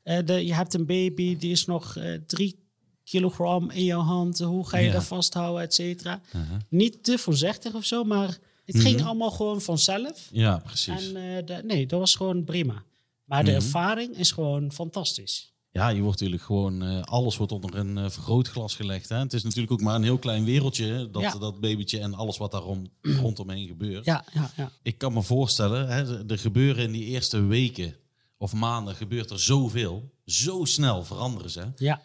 eh, 0.03 0.19
de, 0.25 0.47
je 0.47 0.55
hebt 0.55 0.75
een 0.75 0.87
baby, 0.87 1.37
die 1.37 1.51
is 1.51 1.65
nog 1.67 1.97
eh, 1.97 2.15
drie 2.27 2.69
kilogram 3.11 3.71
in 3.71 3.85
jouw 3.85 4.01
hand. 4.01 4.39
Hoe 4.39 4.69
ga 4.69 4.79
je 4.79 4.87
Ja. 4.87 4.93
dat 4.93 5.05
vasthouden, 5.05 5.63
et 5.63 5.75
cetera. 5.75 6.21
Uh-huh. 6.27 6.57
Niet 6.69 7.05
te 7.05 7.19
voorzichtig 7.19 7.75
of 7.75 7.85
zo, 7.85 8.05
maar 8.05 8.39
het 8.65 8.75
Mhm. 8.75 8.85
ging 8.85 9.03
allemaal 9.05 9.31
gewoon 9.31 9.61
vanzelf. 9.61 10.29
Ja, 10.33 10.63
precies. 10.65 11.13
En 11.13 11.17
eh, 11.37 11.47
de- 11.47 11.63
nee, 11.65 11.87
dat 11.87 11.99
was 11.99 12.15
gewoon 12.15 12.45
prima. 12.45 12.83
Maar 13.25 13.45
de 13.45 13.51
Mhm. 13.51 13.61
ervaring 13.61 14.17
is 14.17 14.33
gewoon 14.33 14.73
fantastisch. 14.73 15.49
Ja, 15.73 15.89
je 15.89 16.01
wordt 16.01 16.17
natuurlijk 16.21 16.43
gewoon... 16.47 16.83
eh, 16.83 17.03
alles 17.03 17.37
wordt 17.37 17.53
onder 17.53 17.75
een 17.77 17.99
eh, 17.99 18.11
vergrootglas 18.11 18.75
gelegd. 18.75 19.09
Hè? 19.09 19.17
Het 19.19 19.33
is 19.33 19.43
natuurlijk 19.43 19.73
ook 19.73 19.81
maar 19.81 19.95
een 19.95 20.03
heel 20.03 20.19
klein 20.19 20.45
wereldje, 20.45 21.09
dat, 21.11 21.23
Ja. 21.23 21.39
dat 21.39 21.61
babytje 21.61 21.99
en 21.99 22.15
alles 22.15 22.37
wat 22.39 22.51
daar 22.51 22.63
rondomheen 23.23 23.67
gebeurt. 23.67 24.05
Ja, 24.05 24.25
ja, 24.35 24.51
ja. 24.57 24.71
Ik 24.83 24.99
kan 24.99 25.13
me 25.13 25.23
voorstellen, 25.23 25.89
hè, 25.89 26.19
er- 26.19 26.25
er 26.31 26.39
gebeuren 26.39 26.85
in 26.85 26.93
die 26.93 27.05
eerste 27.05 27.41
weken 27.45 27.95
of 28.39 28.53
maanden 28.53 28.95
gebeurt 28.95 29.31
er 29.31 29.41
zoveel. 29.41 30.11
Zo 30.25 30.65
snel 30.65 31.05
veranderen 31.05 31.51
ze. 31.51 31.65
ja. 31.77 32.01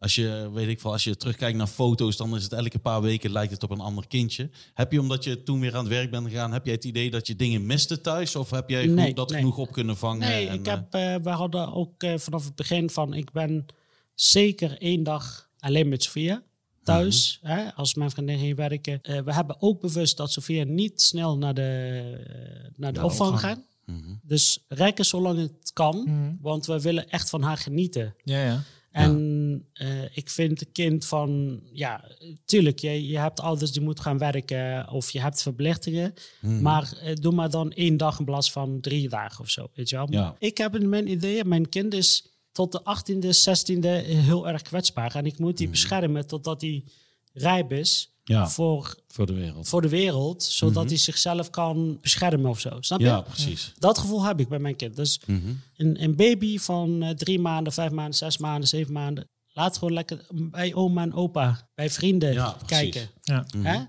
Als 0.00 0.14
je, 0.14 0.50
weet 0.52 0.68
ik 0.68 0.80
wel, 0.80 0.92
als 0.92 1.04
je 1.04 1.16
terugkijkt 1.16 1.56
naar 1.58 1.66
foto's, 1.66 2.16
dan 2.16 2.36
is 2.36 2.42
het 2.42 2.52
elke 2.52 2.78
paar 2.78 3.02
weken 3.02 3.30
lijkt 3.32 3.52
het 3.52 3.62
op 3.62 3.70
een 3.70 3.80
ander 3.80 4.06
kindje. 4.06 4.50
Heb 4.74 4.92
je, 4.92 5.00
omdat 5.00 5.24
je 5.24 5.42
toen 5.42 5.60
weer 5.60 5.74
aan 5.74 5.84
het 5.84 5.92
werk 5.92 6.10
bent 6.10 6.26
gegaan, 6.28 6.52
heb 6.52 6.64
jij 6.64 6.74
het 6.74 6.84
idee 6.84 7.10
dat 7.10 7.26
je 7.26 7.36
dingen 7.36 7.66
miste 7.66 8.00
thuis? 8.00 8.36
Of 8.36 8.50
heb 8.50 8.68
jij 8.70 8.86
Nee, 8.86 9.06
goed- 9.06 9.16
dat 9.16 9.30
nee. 9.30 9.38
genoeg 9.38 9.56
op 9.58 9.72
kunnen 9.72 9.96
vangen? 9.96 10.28
Nee, 10.28 10.46
en, 10.48 10.54
ik 10.54 10.66
eh, 10.66 10.72
heb, 10.74 10.94
eh, 10.94 11.14
we 11.22 11.30
hadden 11.30 11.72
ook 11.72 12.02
eh, 12.02 12.18
vanaf 12.18 12.44
het 12.44 12.54
begin 12.54 12.90
van, 12.90 13.14
ik 13.14 13.32
ben 13.32 13.66
zeker 14.14 14.78
één 14.78 15.02
dag 15.02 15.48
alleen 15.58 15.88
met 15.88 16.02
Sofia 16.02 16.42
thuis. 16.82 17.38
Mhm. 17.42 17.52
hè, 17.52 17.74
als 17.74 17.94
mijn 17.94 18.10
vriendin 18.10 18.38
ging 18.38 18.56
werken. 18.56 18.98
Eh, 19.02 19.20
we 19.20 19.32
hebben 19.34 19.56
ook 19.62 19.80
bewust 19.80 20.16
dat 20.16 20.32
Sofia 20.32 20.64
niet 20.64 21.02
snel 21.02 21.38
naar 21.38 21.54
de, 21.54 22.00
eh, 22.28 22.70
naar 22.76 22.92
de 22.92 22.98
de 22.98 23.04
opvang 23.04 23.32
opvang. 23.32 23.52
gaat. 23.54 23.60
mhm. 23.86 24.14
Dus 24.22 24.64
rekken 24.68 25.04
zolang 25.04 25.38
het 25.38 25.70
kan. 25.72 26.02
Mhm. 26.06 26.34
Want 26.40 26.66
we 26.66 26.80
willen 26.80 27.08
echt 27.08 27.30
van 27.30 27.42
haar 27.42 27.56
genieten. 27.58 28.14
Ja, 28.24 28.44
ja. 28.44 28.62
En 28.90 29.64
eh, 29.72 30.16
ik 30.16 30.30
vind 30.30 30.60
een 30.60 30.72
kind 30.72 31.06
van, 31.06 31.60
ja, 31.72 32.04
tuurlijk, 32.44 32.78
je, 32.78 33.06
je 33.06 33.18
hebt 33.18 33.40
ouders 33.40 33.72
die 33.72 33.82
moeten 33.82 34.04
gaan 34.04 34.18
werken 34.18 34.90
of 34.90 35.10
je 35.10 35.20
hebt 35.20 35.42
verplichtingen. 35.42 36.14
Mhm. 36.40 36.62
Maar 36.62 36.92
eh, 37.02 37.14
doe 37.14 37.32
maar 37.32 37.50
dan 37.50 37.72
één 37.72 37.96
dag 37.96 38.18
in 38.18 38.24
plaats 38.24 38.52
van 38.52 38.80
drie 38.80 39.08
dagen 39.08 39.40
of 39.40 39.50
zo, 39.50 39.70
weet 39.74 39.88
je 39.88 39.96
wel. 39.96 40.06
Ja. 40.10 40.36
Ik 40.38 40.58
heb 40.58 40.74
in 40.74 40.88
mijn 40.88 41.10
idee, 41.10 41.44
mijn 41.44 41.68
kind 41.68 41.94
is 41.94 42.30
tot 42.52 42.72
de 42.72 42.80
18e, 42.80 43.26
16e 43.26 44.06
heel 44.06 44.48
erg 44.48 44.62
kwetsbaar. 44.62 45.14
En 45.14 45.26
ik 45.26 45.38
moet 45.38 45.56
die 45.56 45.68
beschermen 45.68 46.26
totdat 46.26 46.60
hij 46.60 46.84
rijp 47.32 47.72
is. 47.72 48.09
Ja, 48.24 48.48
voor, 48.48 48.94
voor 49.08 49.26
de 49.26 49.32
wereld. 49.32 49.68
voor 49.68 49.82
de 49.82 49.88
wereld. 49.88 50.42
Zodat 50.42 50.74
Mhm. 50.82 50.86
hij 50.92 50.96
zichzelf 50.96 51.50
kan 51.50 51.98
beschermen 52.00 52.50
of 52.50 52.60
zo, 52.60 52.76
snap 52.80 52.98
je? 53.00 53.04
Ja, 53.06 53.20
precies. 53.20 53.72
Dat 53.78 53.98
gevoel 53.98 54.24
heb 54.24 54.40
ik 54.40 54.48
bij 54.48 54.58
mijn 54.58 54.76
kind. 54.76 54.96
Dus 54.96 55.20
Mhm. 55.26 55.48
een, 55.76 56.02
een 56.02 56.16
baby 56.16 56.58
van 56.58 57.02
eh, 57.02 57.10
drie 57.10 57.38
maanden, 57.38 57.72
vijf 57.72 57.90
maanden, 57.90 58.14
zes 58.14 58.38
maanden, 58.38 58.68
zeven 58.68 58.92
maanden. 58.92 59.28
Laat 59.52 59.78
gewoon 59.78 59.94
lekker 59.94 60.26
bij 60.30 60.74
oma 60.74 61.02
en 61.02 61.12
opa, 61.12 61.68
bij 61.74 61.90
vrienden 61.90 62.32
Ja, 62.32 62.50
precies. 62.50 62.66
kijken. 62.90 63.10
ja. 63.22 63.46
Hè? 63.58 63.84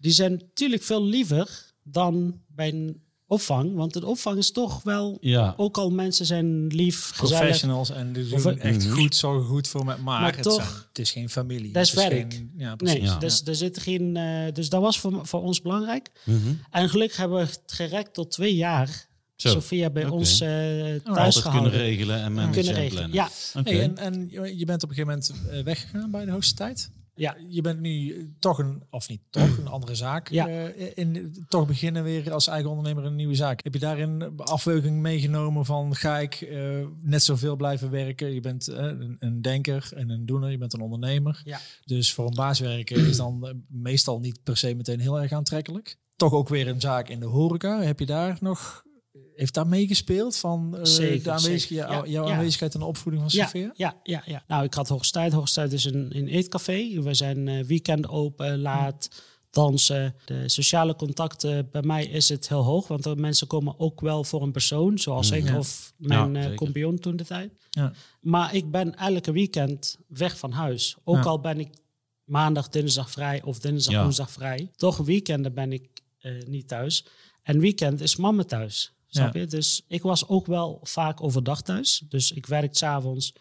Die 0.00 0.12
zijn 0.12 0.32
natuurlijk 0.32 0.82
veel 0.82 1.04
liever 1.04 1.72
dan 1.82 2.40
bij 2.48 2.68
een 2.72 3.04
opvang. 3.26 3.74
Want 3.74 3.96
een 3.96 4.04
opvang 4.04 4.38
is 4.38 4.50
toch 4.50 4.82
wel, 4.82 5.16
Ja, 5.20 5.54
ook 5.56 5.76
al 5.78 5.90
mensen 5.90 6.26
zijn 6.26 6.66
lief, 6.66 7.10
gezellig. 7.14 7.42
Professionals 7.42 7.90
en 7.90 8.12
die 8.12 8.34
Of- 8.34 8.42
doen 8.42 8.58
echt 8.58 8.84
Mhm. 8.86 8.94
goed, 8.96 9.14
zorgen 9.14 9.46
goed 9.48 9.68
voor 9.68 9.84
me. 9.84 9.96
Maar, 9.96 10.20
Maar 10.20 10.34
het, 10.34 10.42
toch- 10.42 10.54
zijn- 10.54 10.84
het 10.88 10.98
is 10.98 11.10
geen 11.10 11.28
familie. 11.30 11.72
Dat 11.72 11.82
is 11.82 11.90
Het 11.90 11.98
werk. 12.08 12.32
geen- 12.32 12.52
ja, 12.56 12.76
precies. 12.76 12.98
Nee, 12.98 13.06
Ja. 13.08 13.18
dus, 13.18 13.42
er 13.44 13.54
zit 13.54 13.78
geen, 13.78 14.16
eh, 14.16 14.52
dus 14.52 14.68
dat 14.68 14.80
was 14.80 14.98
voor, 15.00 15.26
voor 15.26 15.42
ons 15.42 15.62
belangrijk. 15.62 16.10
Mhm. 16.24 16.38
En 16.70 16.88
gelukkig 16.88 17.16
hebben 17.16 17.38
we 17.38 17.44
het 17.44 17.60
gerekt 17.66 18.14
tot 18.14 18.30
twee 18.30 18.54
jaar. 18.54 19.06
Zo. 19.36 19.48
Sophia 19.48 19.90
bij 19.90 20.06
ons 20.06 20.40
eh 20.40 20.48
thuis 20.48 21.34
altijd 21.36 21.48
kunnen 21.54 21.70
regelen 21.70 22.22
en 22.22 22.32
managen 22.32 22.54
Kunnen 22.54 22.74
en 22.74 22.80
regelen. 22.80 23.10
plannen. 23.10 23.30
Ja. 23.54 23.70
Hey, 23.70 23.80
en, 23.82 23.98
en 23.98 24.28
je 24.58 24.64
bent 24.64 24.82
op 24.82 24.88
een 24.90 24.94
gegeven 24.94 25.20
moment 25.20 25.32
eh, 25.50 25.62
weggegaan 25.64 26.10
bij 26.10 26.24
de 26.24 26.30
hoogste 26.30 26.54
tijd. 26.54 26.90
Ja. 27.16 27.36
Je 27.48 27.60
bent 27.60 27.80
nu 27.80 28.26
toch 28.38 28.58
een, 28.58 28.82
of 28.90 29.08
niet 29.08 29.20
toch, 29.30 29.58
een 29.58 29.68
andere 29.68 29.94
zaak. 29.94 30.28
Ja. 30.28 30.48
eh, 30.48 30.90
in, 30.94 31.44
toch 31.48 31.66
beginnen 31.66 32.02
weer 32.02 32.32
als 32.32 32.46
eigen 32.46 32.70
ondernemer 32.70 33.04
een 33.04 33.16
nieuwe 33.16 33.34
zaak. 33.34 33.64
Heb 33.64 33.74
je 33.74 33.80
daarin 33.80 34.36
afweging 34.36 35.00
meegenomen 35.00 35.64
van 35.64 35.94
ga 35.94 36.18
ik 36.18 36.34
eh, 36.34 36.86
net 37.00 37.22
zoveel 37.22 37.56
blijven 37.56 37.90
werken? 37.90 38.34
Je 38.34 38.40
bent 38.40 38.68
eh, 38.68 38.84
een, 38.84 39.16
een 39.18 39.42
denker 39.42 39.88
en 39.94 40.10
een 40.10 40.26
doener, 40.26 40.50
je 40.50 40.58
bent 40.58 40.72
een 40.72 40.80
ondernemer. 40.80 41.40
Ja. 41.44 41.60
Dus 41.84 42.12
voor 42.12 42.26
een 42.26 42.34
baas 42.34 42.58
werken 42.58 43.06
is 43.06 43.16
dan 43.16 43.46
eh, 43.46 43.54
meestal 43.68 44.20
niet 44.20 44.42
per 44.42 44.56
se 44.56 44.74
meteen 44.74 45.00
heel 45.00 45.20
erg 45.20 45.32
aantrekkelijk. 45.32 45.98
Toch 46.16 46.32
ook 46.32 46.48
weer 46.48 46.68
een 46.68 46.80
zaak 46.80 47.08
in 47.08 47.20
de 47.20 47.26
horeca. 47.26 47.82
Heb 47.82 47.98
je 47.98 48.06
daar 48.06 48.36
nog, 48.40 48.84
heeft 49.36 49.54
daar 49.54 49.66
meegespeeld 49.66 50.36
van 50.36 50.76
eh, 50.76 50.84
Zeker, 50.84 51.22
de 51.22 51.30
aanwezig, 51.30 51.60
zeker. 51.60 51.76
jou- 51.76 52.06
Ja, 52.06 52.12
jouw 52.12 52.26
ja. 52.28 52.34
aanwezigheid 52.34 52.74
en 52.74 52.80
de 52.80 52.86
opvoeding 52.86 53.22
van 53.30 53.38
Ja, 53.38 53.44
Sofia? 53.44 53.72
ja, 53.74 53.96
ja, 54.02 54.22
ja. 54.26 54.44
Nou, 54.46 54.64
ik 54.64 54.74
had 54.74 54.88
Hoogstijd. 54.88 55.32
Hoogstijd 55.32 55.72
is 55.72 55.84
een, 55.84 56.16
een 56.16 56.28
eetcafé. 56.28 57.02
We 57.02 57.14
zijn 57.14 57.48
eh, 57.48 57.64
weekend 57.64 58.08
open, 58.08 58.58
laat, 58.58 59.08
dansen. 59.50 60.14
De 60.24 60.48
sociale 60.48 60.96
contacten, 60.96 61.68
bij 61.70 61.82
mij 61.82 62.06
is 62.06 62.28
het 62.28 62.48
heel 62.48 62.62
hoog. 62.62 62.88
Want 62.88 63.02
de 63.02 63.16
mensen 63.16 63.46
komen 63.46 63.78
ook 63.80 64.00
wel 64.00 64.24
voor 64.24 64.42
een 64.42 64.52
persoon, 64.52 64.98
zoals 64.98 65.30
ik 65.30 65.44
Ja. 65.48 65.58
of 65.58 65.92
mijn 65.96 66.34
Ja, 66.34 66.50
eh 66.50 66.94
toen 66.94 67.16
de 67.16 67.24
tijd. 67.24 67.52
Ja. 67.70 67.92
Maar 68.20 68.54
ik 68.54 68.70
ben 68.70 68.94
elke 68.96 69.32
weekend 69.32 69.96
weg 70.08 70.38
van 70.38 70.52
huis. 70.52 70.96
Ook 71.04 71.16
Ja. 71.16 71.22
al 71.22 71.40
ben 71.40 71.60
ik 71.60 71.68
maandag, 72.24 72.68
dinsdag 72.68 73.10
vrij 73.10 73.42
of 73.42 73.58
dinsdag, 73.58 73.94
Ja. 73.94 74.02
woensdag 74.02 74.30
vrij. 74.30 74.70
Toch 74.76 74.96
weekenden 74.96 75.54
ben 75.54 75.72
ik 75.72 75.88
eh, 76.18 76.32
niet 76.46 76.68
thuis. 76.68 77.06
En 77.42 77.58
weekend 77.58 78.00
is 78.00 78.16
mama 78.16 78.44
thuis. 78.44 78.92
Snap 79.16 79.34
je? 79.34 79.46
Dus 79.46 79.82
ik 79.88 80.02
was 80.02 80.28
ook 80.28 80.46
wel 80.46 80.80
vaak 80.82 81.22
overdag 81.22 81.62
thuis. 81.62 82.02
Dus 82.08 82.32
ik 82.32 82.46
werkte 82.46 82.78
s'avonds. 82.78 83.32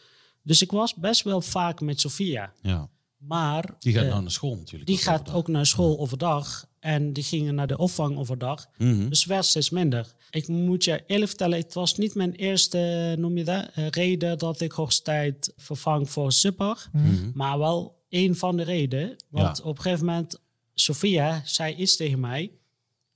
Dus 0.43 0.61
ik 0.61 0.71
was 0.71 0.93
best 0.95 1.23
wel 1.23 1.41
vaak 1.41 1.81
met 1.81 1.99
Sofia. 1.99 2.53
Ja. 2.61 2.89
Maar 3.17 3.75
Die 3.79 3.93
gaat 3.93 4.03
eh, 4.03 4.09
nou 4.09 4.21
naar 4.21 4.31
school 4.31 4.55
natuurlijk. 4.55 4.85
die 4.85 4.97
gaat 4.97 5.13
overdag. 5.19 5.35
ook 5.35 5.47
naar 5.47 5.65
school 5.65 5.99
overdag. 5.99 6.65
En 6.79 7.13
die 7.13 7.23
gingen 7.23 7.55
naar 7.55 7.67
de 7.67 7.77
opvang 7.77 8.17
overdag. 8.17 8.65
Mhm. 8.77 9.09
Dus 9.09 9.25
werd 9.25 9.45
steeds 9.45 9.69
minder. 9.69 10.13
Ik 10.29 10.47
moet 10.47 10.83
je 10.83 11.03
eerlijk 11.07 11.27
vertellen, 11.29 11.57
het 11.57 11.73
was 11.73 11.97
niet 11.97 12.15
mijn 12.15 12.31
eerste, 12.33 13.15
noem 13.17 13.37
je 13.37 13.43
dat, 13.43 13.67
eh, 13.73 13.87
reden 13.89 14.37
dat 14.37 14.61
ik 14.61 14.71
hoogstijd 14.71 15.53
vervang 15.57 16.09
voor 16.09 16.31
Super. 16.31 16.89
Mhm. 16.91 17.31
Maar 17.33 17.59
wel 17.59 18.03
een 18.09 18.35
van 18.35 18.57
de 18.57 18.63
redenen. 18.63 19.15
Want 19.29 19.57
Ja. 19.57 19.63
op 19.63 19.75
een 19.77 19.81
gegeven 19.81 20.05
moment, 20.05 20.39
Sophia 20.73 21.41
zei 21.45 21.75
iets 21.75 21.95
tegen 21.95 22.19
mij. 22.19 22.51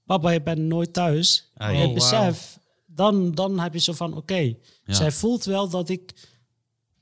Papa, 0.10 0.30
je 0.30 0.42
bent 0.42 0.60
nooit 0.60 0.94
thuis. 0.94 1.50
Ah, 1.58 1.68
En 1.68 1.74
ja. 1.74 1.82
je 1.82 1.88
Oh, 1.88 1.94
besef, 1.94 2.60
dan, 2.86 3.32
dan 3.32 3.60
heb 3.60 3.74
je 3.74 3.80
zo 3.80 3.94
van, 3.94 4.14
oké. 4.14 4.36
Ja. 4.86 4.94
Zij 4.94 5.12
voelt 5.12 5.44
wel 5.46 5.70
dat 5.70 5.90
ik... 5.90 6.12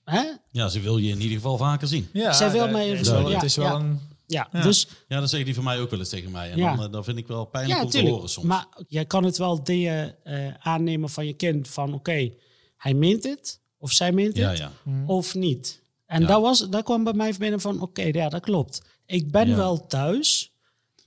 Hè? 0.04 0.24
Ja, 0.52 0.68
ze 0.70 0.80
wil 0.80 0.98
je 0.98 1.10
in 1.10 1.22
ieder 1.22 1.36
geval 1.36 1.58
vaker 1.58 1.88
zien. 1.88 2.10
Ja, 2.14 2.34
Zij 2.34 2.52
wil 2.52 2.62
dat 2.64 2.72
mij 2.72 2.90
is 2.90 3.00
even 3.00 3.18
Het 3.24 3.28
ja, 3.32 3.42
is 3.44 3.56
wel 3.56 3.66
ja. 3.66 3.74
een... 3.74 4.00
Ja, 4.26 4.48
Ja. 4.52 4.62
dus 4.62 4.88
Ja, 5.08 5.20
dat 5.20 5.30
zeggen 5.30 5.46
die 5.46 5.56
van 5.56 5.64
mij 5.64 5.80
ook 5.80 5.90
wel 5.90 6.00
eens 6.00 6.10
tegen 6.10 6.32
mij. 6.32 6.52
En 6.52 6.58
Ja. 6.58 6.76
dan, 6.76 6.86
eh, 6.86 6.92
dan 6.92 7.04
vind 7.04 7.18
ik 7.18 7.28
wel 7.28 7.46
pijnlijk 7.46 7.80
ja, 7.80 7.86
om 7.86 7.92
te 7.92 8.10
horen 8.10 8.30
soms. 8.30 8.48
Maar 8.48 8.66
jij 8.88 9.06
kan 9.06 9.24
het 9.24 9.38
wel 9.38 9.64
dingen 9.64 10.16
eh, 10.24 10.54
aannemen 10.60 11.10
van 11.10 11.26
je 11.26 11.34
kind. 11.34 11.68
Van 11.68 11.94
oké, 11.94 12.32
hij 12.78 12.94
meent 12.94 13.24
het. 13.24 13.62
Of 13.78 13.92
zij 13.92 14.12
meent 14.12 14.36
ja, 14.38 14.50
het. 14.50 14.58
ja. 14.58 14.72
Of 15.06 15.34
niet. 15.36 15.84
En 16.06 16.22
Ja. 16.22 16.28
daar, 16.28 16.42
was, 16.42 16.70
daar 16.70 16.84
kwam 16.84 17.04
bij 17.04 17.14
mij 17.14 17.34
binnen 17.40 17.60
van 17.62 17.82
oké, 17.82 18.02
ja, 18.02 18.30
dat 18.30 18.42
klopt. 18.42 18.82
Ik 19.06 19.32
ben 19.32 19.48
Ja. 19.50 19.56
wel 19.56 19.88
thuis. 19.88 20.52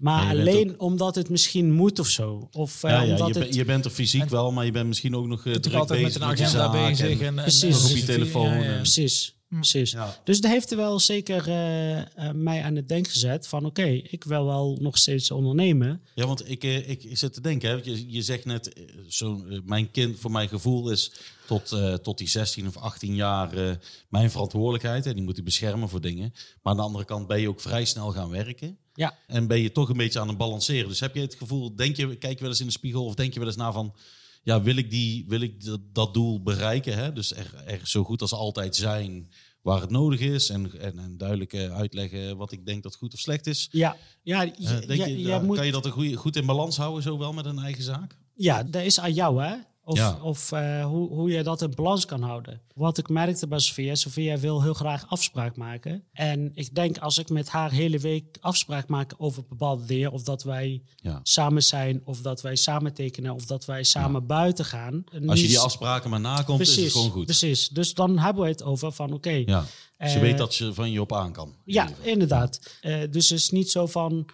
Maar 0.00 0.28
alleen 0.30 0.80
omdat 0.80 1.14
het 1.14 1.28
misschien 1.28 1.72
moet 1.72 1.98
of 1.98 2.08
zo. 2.08 2.48
Of 2.52 2.82
eh, 2.84 2.90
ja, 2.90 3.00
ja 3.02 3.10
omdat 3.12 3.34
je, 3.34 3.40
het... 3.40 3.54
je 3.54 3.64
bent 3.64 3.84
er 3.84 3.90
fysiek 3.90 4.28
wel, 4.28 4.52
maar 4.52 4.64
je 4.64 4.70
bent 4.72 4.86
misschien 4.86 5.16
ook 5.16 5.26
nog 5.26 5.38
uh, 5.38 5.44
Natuurlijk 5.54 5.62
druk 5.64 5.80
altijd 5.80 6.00
met 6.02 6.08
bezig 6.08 6.22
een 6.22 6.28
met 6.28 6.38
je 6.38 6.44
agenda 6.44 6.72
zaak 6.72 6.88
bezig. 6.88 7.20
en- 7.20 7.26
En, 7.26 7.36
en, 7.38 7.42
Precies. 7.44 7.90
op 7.90 7.96
je 7.96 8.04
telefoon 8.04 8.46
Ja, 8.46 8.54
ja. 8.54 8.62
en- 8.62 8.76
Precies, 8.76 9.34
precies. 9.48 9.90
Ja. 9.90 10.16
Dus 10.24 10.40
dat 10.40 10.50
heeft 10.50 10.70
er 10.70 10.76
wel 10.76 11.00
zeker 11.00 11.48
eh, 11.48 11.98
eh, 11.98 12.06
mij 12.34 12.62
aan 12.62 12.76
het 12.76 12.88
denken 12.88 13.12
gezet 13.12 13.46
van 13.46 13.64
oké, 13.64 13.84
ik 13.86 14.24
wil 14.24 14.44
wel 14.46 14.78
nog 14.80 14.98
steeds 14.98 15.30
ondernemen. 15.30 16.00
Ja, 16.14 16.26
want 16.26 16.50
ik, 16.50 16.64
eh, 16.64 16.88
ik, 16.88 17.04
ik 17.04 17.18
zit 17.18 17.32
te 17.32 17.40
denken, 17.40 17.68
hè, 17.68 17.74
want 17.74 17.86
je, 17.86 18.10
je 18.12 18.22
zegt 18.22 18.44
net, 18.44 18.72
eh, 18.72 18.82
zo, 19.08 19.44
eh, 19.50 19.58
mijn 19.64 19.90
kind, 19.90 20.18
voor 20.18 20.30
mijn 20.30 20.48
gevoel 20.48 20.90
is 20.90 21.12
tot, 21.46 21.72
eh, 21.72 21.94
tot 21.94 22.18
die 22.18 22.28
16 22.28 22.66
of 22.66 22.76
18 22.76 23.14
jaar 23.14 23.52
eh, 23.56 23.74
mijn 24.08 24.30
verantwoordelijkheid. 24.30 25.06
En 25.06 25.14
die 25.14 25.24
moet 25.24 25.38
ik 25.38 25.44
beschermen 25.44 25.88
voor 25.88 26.00
dingen. 26.00 26.32
Maar 26.62 26.72
aan 26.72 26.76
de 26.76 26.84
andere 26.84 27.04
kant 27.04 27.26
ben 27.26 27.40
je 27.40 27.48
ook 27.48 27.60
vrij 27.60 27.84
snel 27.84 28.10
gaan 28.12 28.30
werken. 28.30 28.78
Ja, 29.00 29.18
En 29.26 29.46
ben 29.46 29.60
je 29.60 29.72
toch 29.72 29.88
een 29.88 29.96
beetje 29.96 30.20
aan 30.20 30.28
het 30.28 30.36
balanceren. 30.36 30.88
Dus 30.88 31.00
heb 31.00 31.14
je 31.14 31.20
het 31.20 31.34
gevoel, 31.34 31.74
denk 31.76 31.96
je, 31.96 32.16
kijk 32.16 32.34
je 32.34 32.40
wel 32.40 32.48
eens 32.50 32.60
in 32.60 32.66
de 32.66 32.72
spiegel 32.72 33.04
of 33.04 33.14
denk 33.14 33.32
je 33.32 33.38
wel 33.38 33.48
eens 33.48 33.56
na 33.56 33.72
van, 33.72 33.94
ja, 34.42 34.62
wil 34.62 34.76
ik, 34.76 34.90
die, 34.90 35.24
wil 35.28 35.40
ik 35.40 35.64
dat, 35.64 35.80
dat 35.92 36.14
doel 36.14 36.42
bereiken? 36.42 36.96
Hè? 36.96 37.12
Dus 37.12 37.34
er, 37.34 37.54
er 37.66 37.80
zo 37.84 38.04
goed 38.04 38.20
als 38.20 38.32
altijd 38.32 38.76
zijn 38.76 39.30
waar 39.62 39.80
het 39.80 39.90
nodig 39.90 40.20
is 40.20 40.48
en, 40.48 40.80
en, 40.80 40.98
en 40.98 41.16
duidelijk 41.16 41.52
eh, 41.52 41.76
uitleggen 41.76 42.36
wat 42.36 42.52
ik 42.52 42.66
denk 42.66 42.82
dat 42.82 42.96
goed 42.96 43.12
of 43.14 43.20
slecht 43.20 43.46
is. 43.46 43.68
ja, 43.72 43.96
ja, 44.22 44.42
je, 44.42 44.52
Eh, 44.58 44.66
denk 44.86 44.88
je- 44.88 44.96
je, 45.10 45.18
je 45.18 45.26
ja, 45.28 45.38
moet, 45.38 45.56
Kan 45.56 45.66
je 45.66 45.72
dat 45.72 45.86
een 45.86 46.14
goed 46.16 46.36
in 46.36 46.46
balans 46.46 46.76
houden, 46.76 47.02
zo 47.02 47.18
wel 47.18 47.32
met 47.32 47.44
een 47.44 47.58
eigen 47.58 47.82
zaak? 47.82 48.16
ja, 48.34 48.62
dat 48.62 48.82
is 48.82 49.00
aan 49.00 49.12
jou 49.14 49.42
hè. 49.42 49.54
Of, 49.84 49.96
Ja. 49.96 50.18
of 50.22 50.52
eh, 50.52 50.84
hoe, 50.84 51.08
hoe 51.08 51.30
je 51.30 51.42
dat 51.42 51.62
in 51.62 51.72
balans 51.74 52.04
kan 52.04 52.22
houden. 52.22 52.60
Wat 52.74 52.98
ik 52.98 53.08
merkte 53.08 53.46
bij 53.48 53.58
Sofia, 53.58 53.94
Sofia 53.94 54.38
wil 54.38 54.62
heel 54.62 54.74
graag 54.74 55.06
afspraak 55.08 55.56
maken. 55.56 56.04
En 56.12 56.50
ik 56.54 56.74
denk 56.74 56.98
als 56.98 57.18
ik 57.18 57.28
met 57.30 57.48
haar 57.48 57.70
hele 57.72 57.98
week 57.98 58.36
afspraak 58.40 58.88
maak 58.88 59.14
over 59.18 59.44
bepaalde 59.48 59.84
dingen, 59.84 60.12
of 60.12 60.22
dat 60.22 60.42
wij 60.42 60.82
Ja. 60.96 61.20
samen 61.22 61.62
zijn, 61.62 62.00
of 62.04 62.20
dat 62.20 62.40
wij 62.40 62.56
samen 62.56 62.94
tekenen, 62.94 63.34
of 63.34 63.46
dat 63.46 63.64
wij 63.64 63.82
samen 63.84 64.26
buiten 64.26 64.64
gaan. 64.64 65.04
Als 65.26 65.40
je 65.40 65.46
die 65.46 65.58
afspraken 65.58 66.10
maar 66.10 66.20
nakomt, 66.20 66.60
is 66.60 66.76
het 66.76 66.92
gewoon 66.92 67.10
goed. 67.10 67.24
Precies, 67.24 67.68
dus 67.68 67.94
dan 67.94 68.18
hebben 68.18 68.42
we 68.42 68.48
het 68.48 68.62
over 68.62 68.92
van 68.92 69.12
oké, 69.12 69.30
Ja. 69.46 69.60
Dus 69.98 70.10
je 70.12 70.16
Eh, 70.16 70.20
weet 70.20 70.38
dat 70.38 70.54
ze 70.54 70.74
van 70.74 70.90
je 70.90 71.00
op 71.00 71.12
aan 71.12 71.32
kan. 71.32 71.48
in 71.48 71.72
Ja, 71.74 71.88
inderdaad. 72.02 72.60
Eh, 72.80 73.00
dus 73.10 73.28
het 73.28 73.38
is 73.38 73.50
niet 73.50 73.70
zo 73.70 73.86
van, 73.86 74.26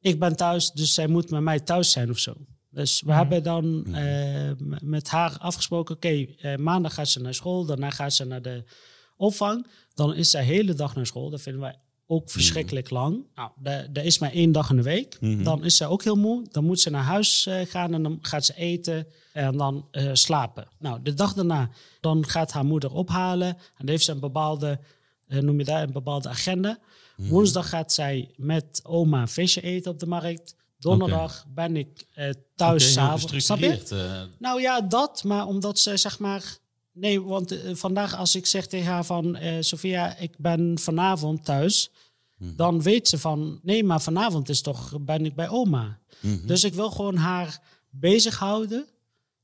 ik 0.00 0.18
ben 0.18 0.36
thuis, 0.36 0.70
dus 0.70 0.94
zij 0.94 1.06
moet 1.06 1.30
met 1.30 1.40
mij 1.42 1.60
thuis 1.60 1.90
zijn 1.90 2.10
of 2.10 2.18
zo. 2.18 2.34
Dus 2.72 3.02
Mhm. 3.02 3.10
we 3.10 3.16
hebben 3.16 3.42
dan 3.42 3.94
eh, 3.94 4.50
m- 4.58 4.76
met 4.80 5.08
haar 5.08 5.36
afgesproken, 5.38 5.94
oké, 5.94 6.08
eh, 6.40 6.56
maandag 6.56 6.94
gaat 6.94 7.08
ze 7.08 7.20
naar 7.20 7.34
school, 7.34 7.64
daarna 7.64 7.90
gaat 7.90 8.12
ze 8.12 8.24
naar 8.24 8.42
de 8.42 8.64
opvang. 9.16 9.66
Dan 9.94 10.14
is 10.14 10.30
zij 10.30 10.40
de 10.40 10.46
hele 10.52 10.74
dag 10.74 10.94
naar 10.94 11.06
school. 11.06 11.30
Dat 11.30 11.40
vinden 11.40 11.60
wij 11.62 11.76
ook 12.06 12.30
verschrikkelijk 12.30 12.90
lang. 12.90 13.24
Nou, 13.34 13.50
dat 13.90 14.04
is 14.04 14.18
maar 14.18 14.32
één 14.32 14.52
dag 14.52 14.70
in 14.70 14.76
de 14.76 14.82
week. 14.82 15.16
Mhm. 15.20 15.42
Dan 15.42 15.64
is 15.64 15.76
zij 15.76 15.86
ook 15.86 16.02
heel 16.04 16.16
moe. 16.16 16.46
Dan 16.50 16.64
moet 16.64 16.80
ze 16.80 16.90
naar 16.90 17.02
huis 17.02 17.46
eh, 17.46 17.60
gaan 17.66 17.94
en 17.94 18.02
dan 18.02 18.18
gaat 18.22 18.44
ze 18.44 18.54
eten 18.56 19.06
en 19.32 19.56
dan 19.56 19.88
eh, 19.90 20.10
slapen. 20.12 20.68
Nou, 20.78 21.02
de 21.02 21.14
dag 21.14 21.32
daarna, 21.34 21.70
dan 22.00 22.26
gaat 22.26 22.52
haar 22.52 22.64
moeder 22.64 22.92
ophalen. 22.92 23.48
En 23.48 23.56
dan 23.78 23.88
heeft 23.88 24.04
ze 24.04 24.12
een 24.12 24.20
bepaalde, 24.20 24.78
noem 25.26 25.58
je 25.58 25.64
dat, 25.64 25.82
een 25.82 25.92
bepaalde 25.92 26.28
agenda. 26.28 26.78
Mhm. 27.16 27.28
Woensdag 27.28 27.68
gaat 27.68 27.92
zij 27.92 28.30
met 28.36 28.80
oma 28.82 29.26
visje 29.26 29.60
eten 29.60 29.90
op 29.92 29.98
de 29.98 30.06
markt. 30.06 30.54
Donderdag 30.82 31.44
ben 31.54 31.76
ik 31.76 32.06
eh, 32.14 32.30
thuis 32.54 32.82
heel 32.84 32.92
s'avonds. 32.92 33.24
Eh, 33.90 34.22
Nou 34.38 34.60
ja, 34.60 34.80
dat, 34.80 35.24
maar 35.24 35.46
omdat 35.46 35.78
ze 35.78 35.96
zeg 35.96 36.18
maar. 36.18 36.56
Nee, 36.92 37.22
want 37.22 37.50
eh, 37.62 37.74
vandaag 37.74 38.16
als 38.16 38.34
ik 38.34 38.46
zeg 38.46 38.66
tegen 38.66 38.92
haar 38.92 39.04
van 39.04 39.38
Sophia, 39.60 40.16
ik 40.16 40.34
ben 40.38 40.78
vanavond 40.80 41.44
thuis, 41.44 41.90
Mhm. 42.36 42.56
dan 42.56 42.82
weet 42.82 43.08
ze 43.08 43.18
van 43.18 43.60
nee, 43.62 43.84
maar 43.84 44.00
vanavond 44.00 44.48
is 44.48 44.60
toch 44.60 44.98
ben 45.00 45.24
ik 45.24 45.34
bij 45.34 45.48
oma. 45.48 45.98
mhm. 46.20 46.46
Dus 46.46 46.64
ik 46.64 46.74
wil 46.74 46.90
gewoon 46.90 47.16
haar 47.16 47.60
bezighouden. 47.90 48.86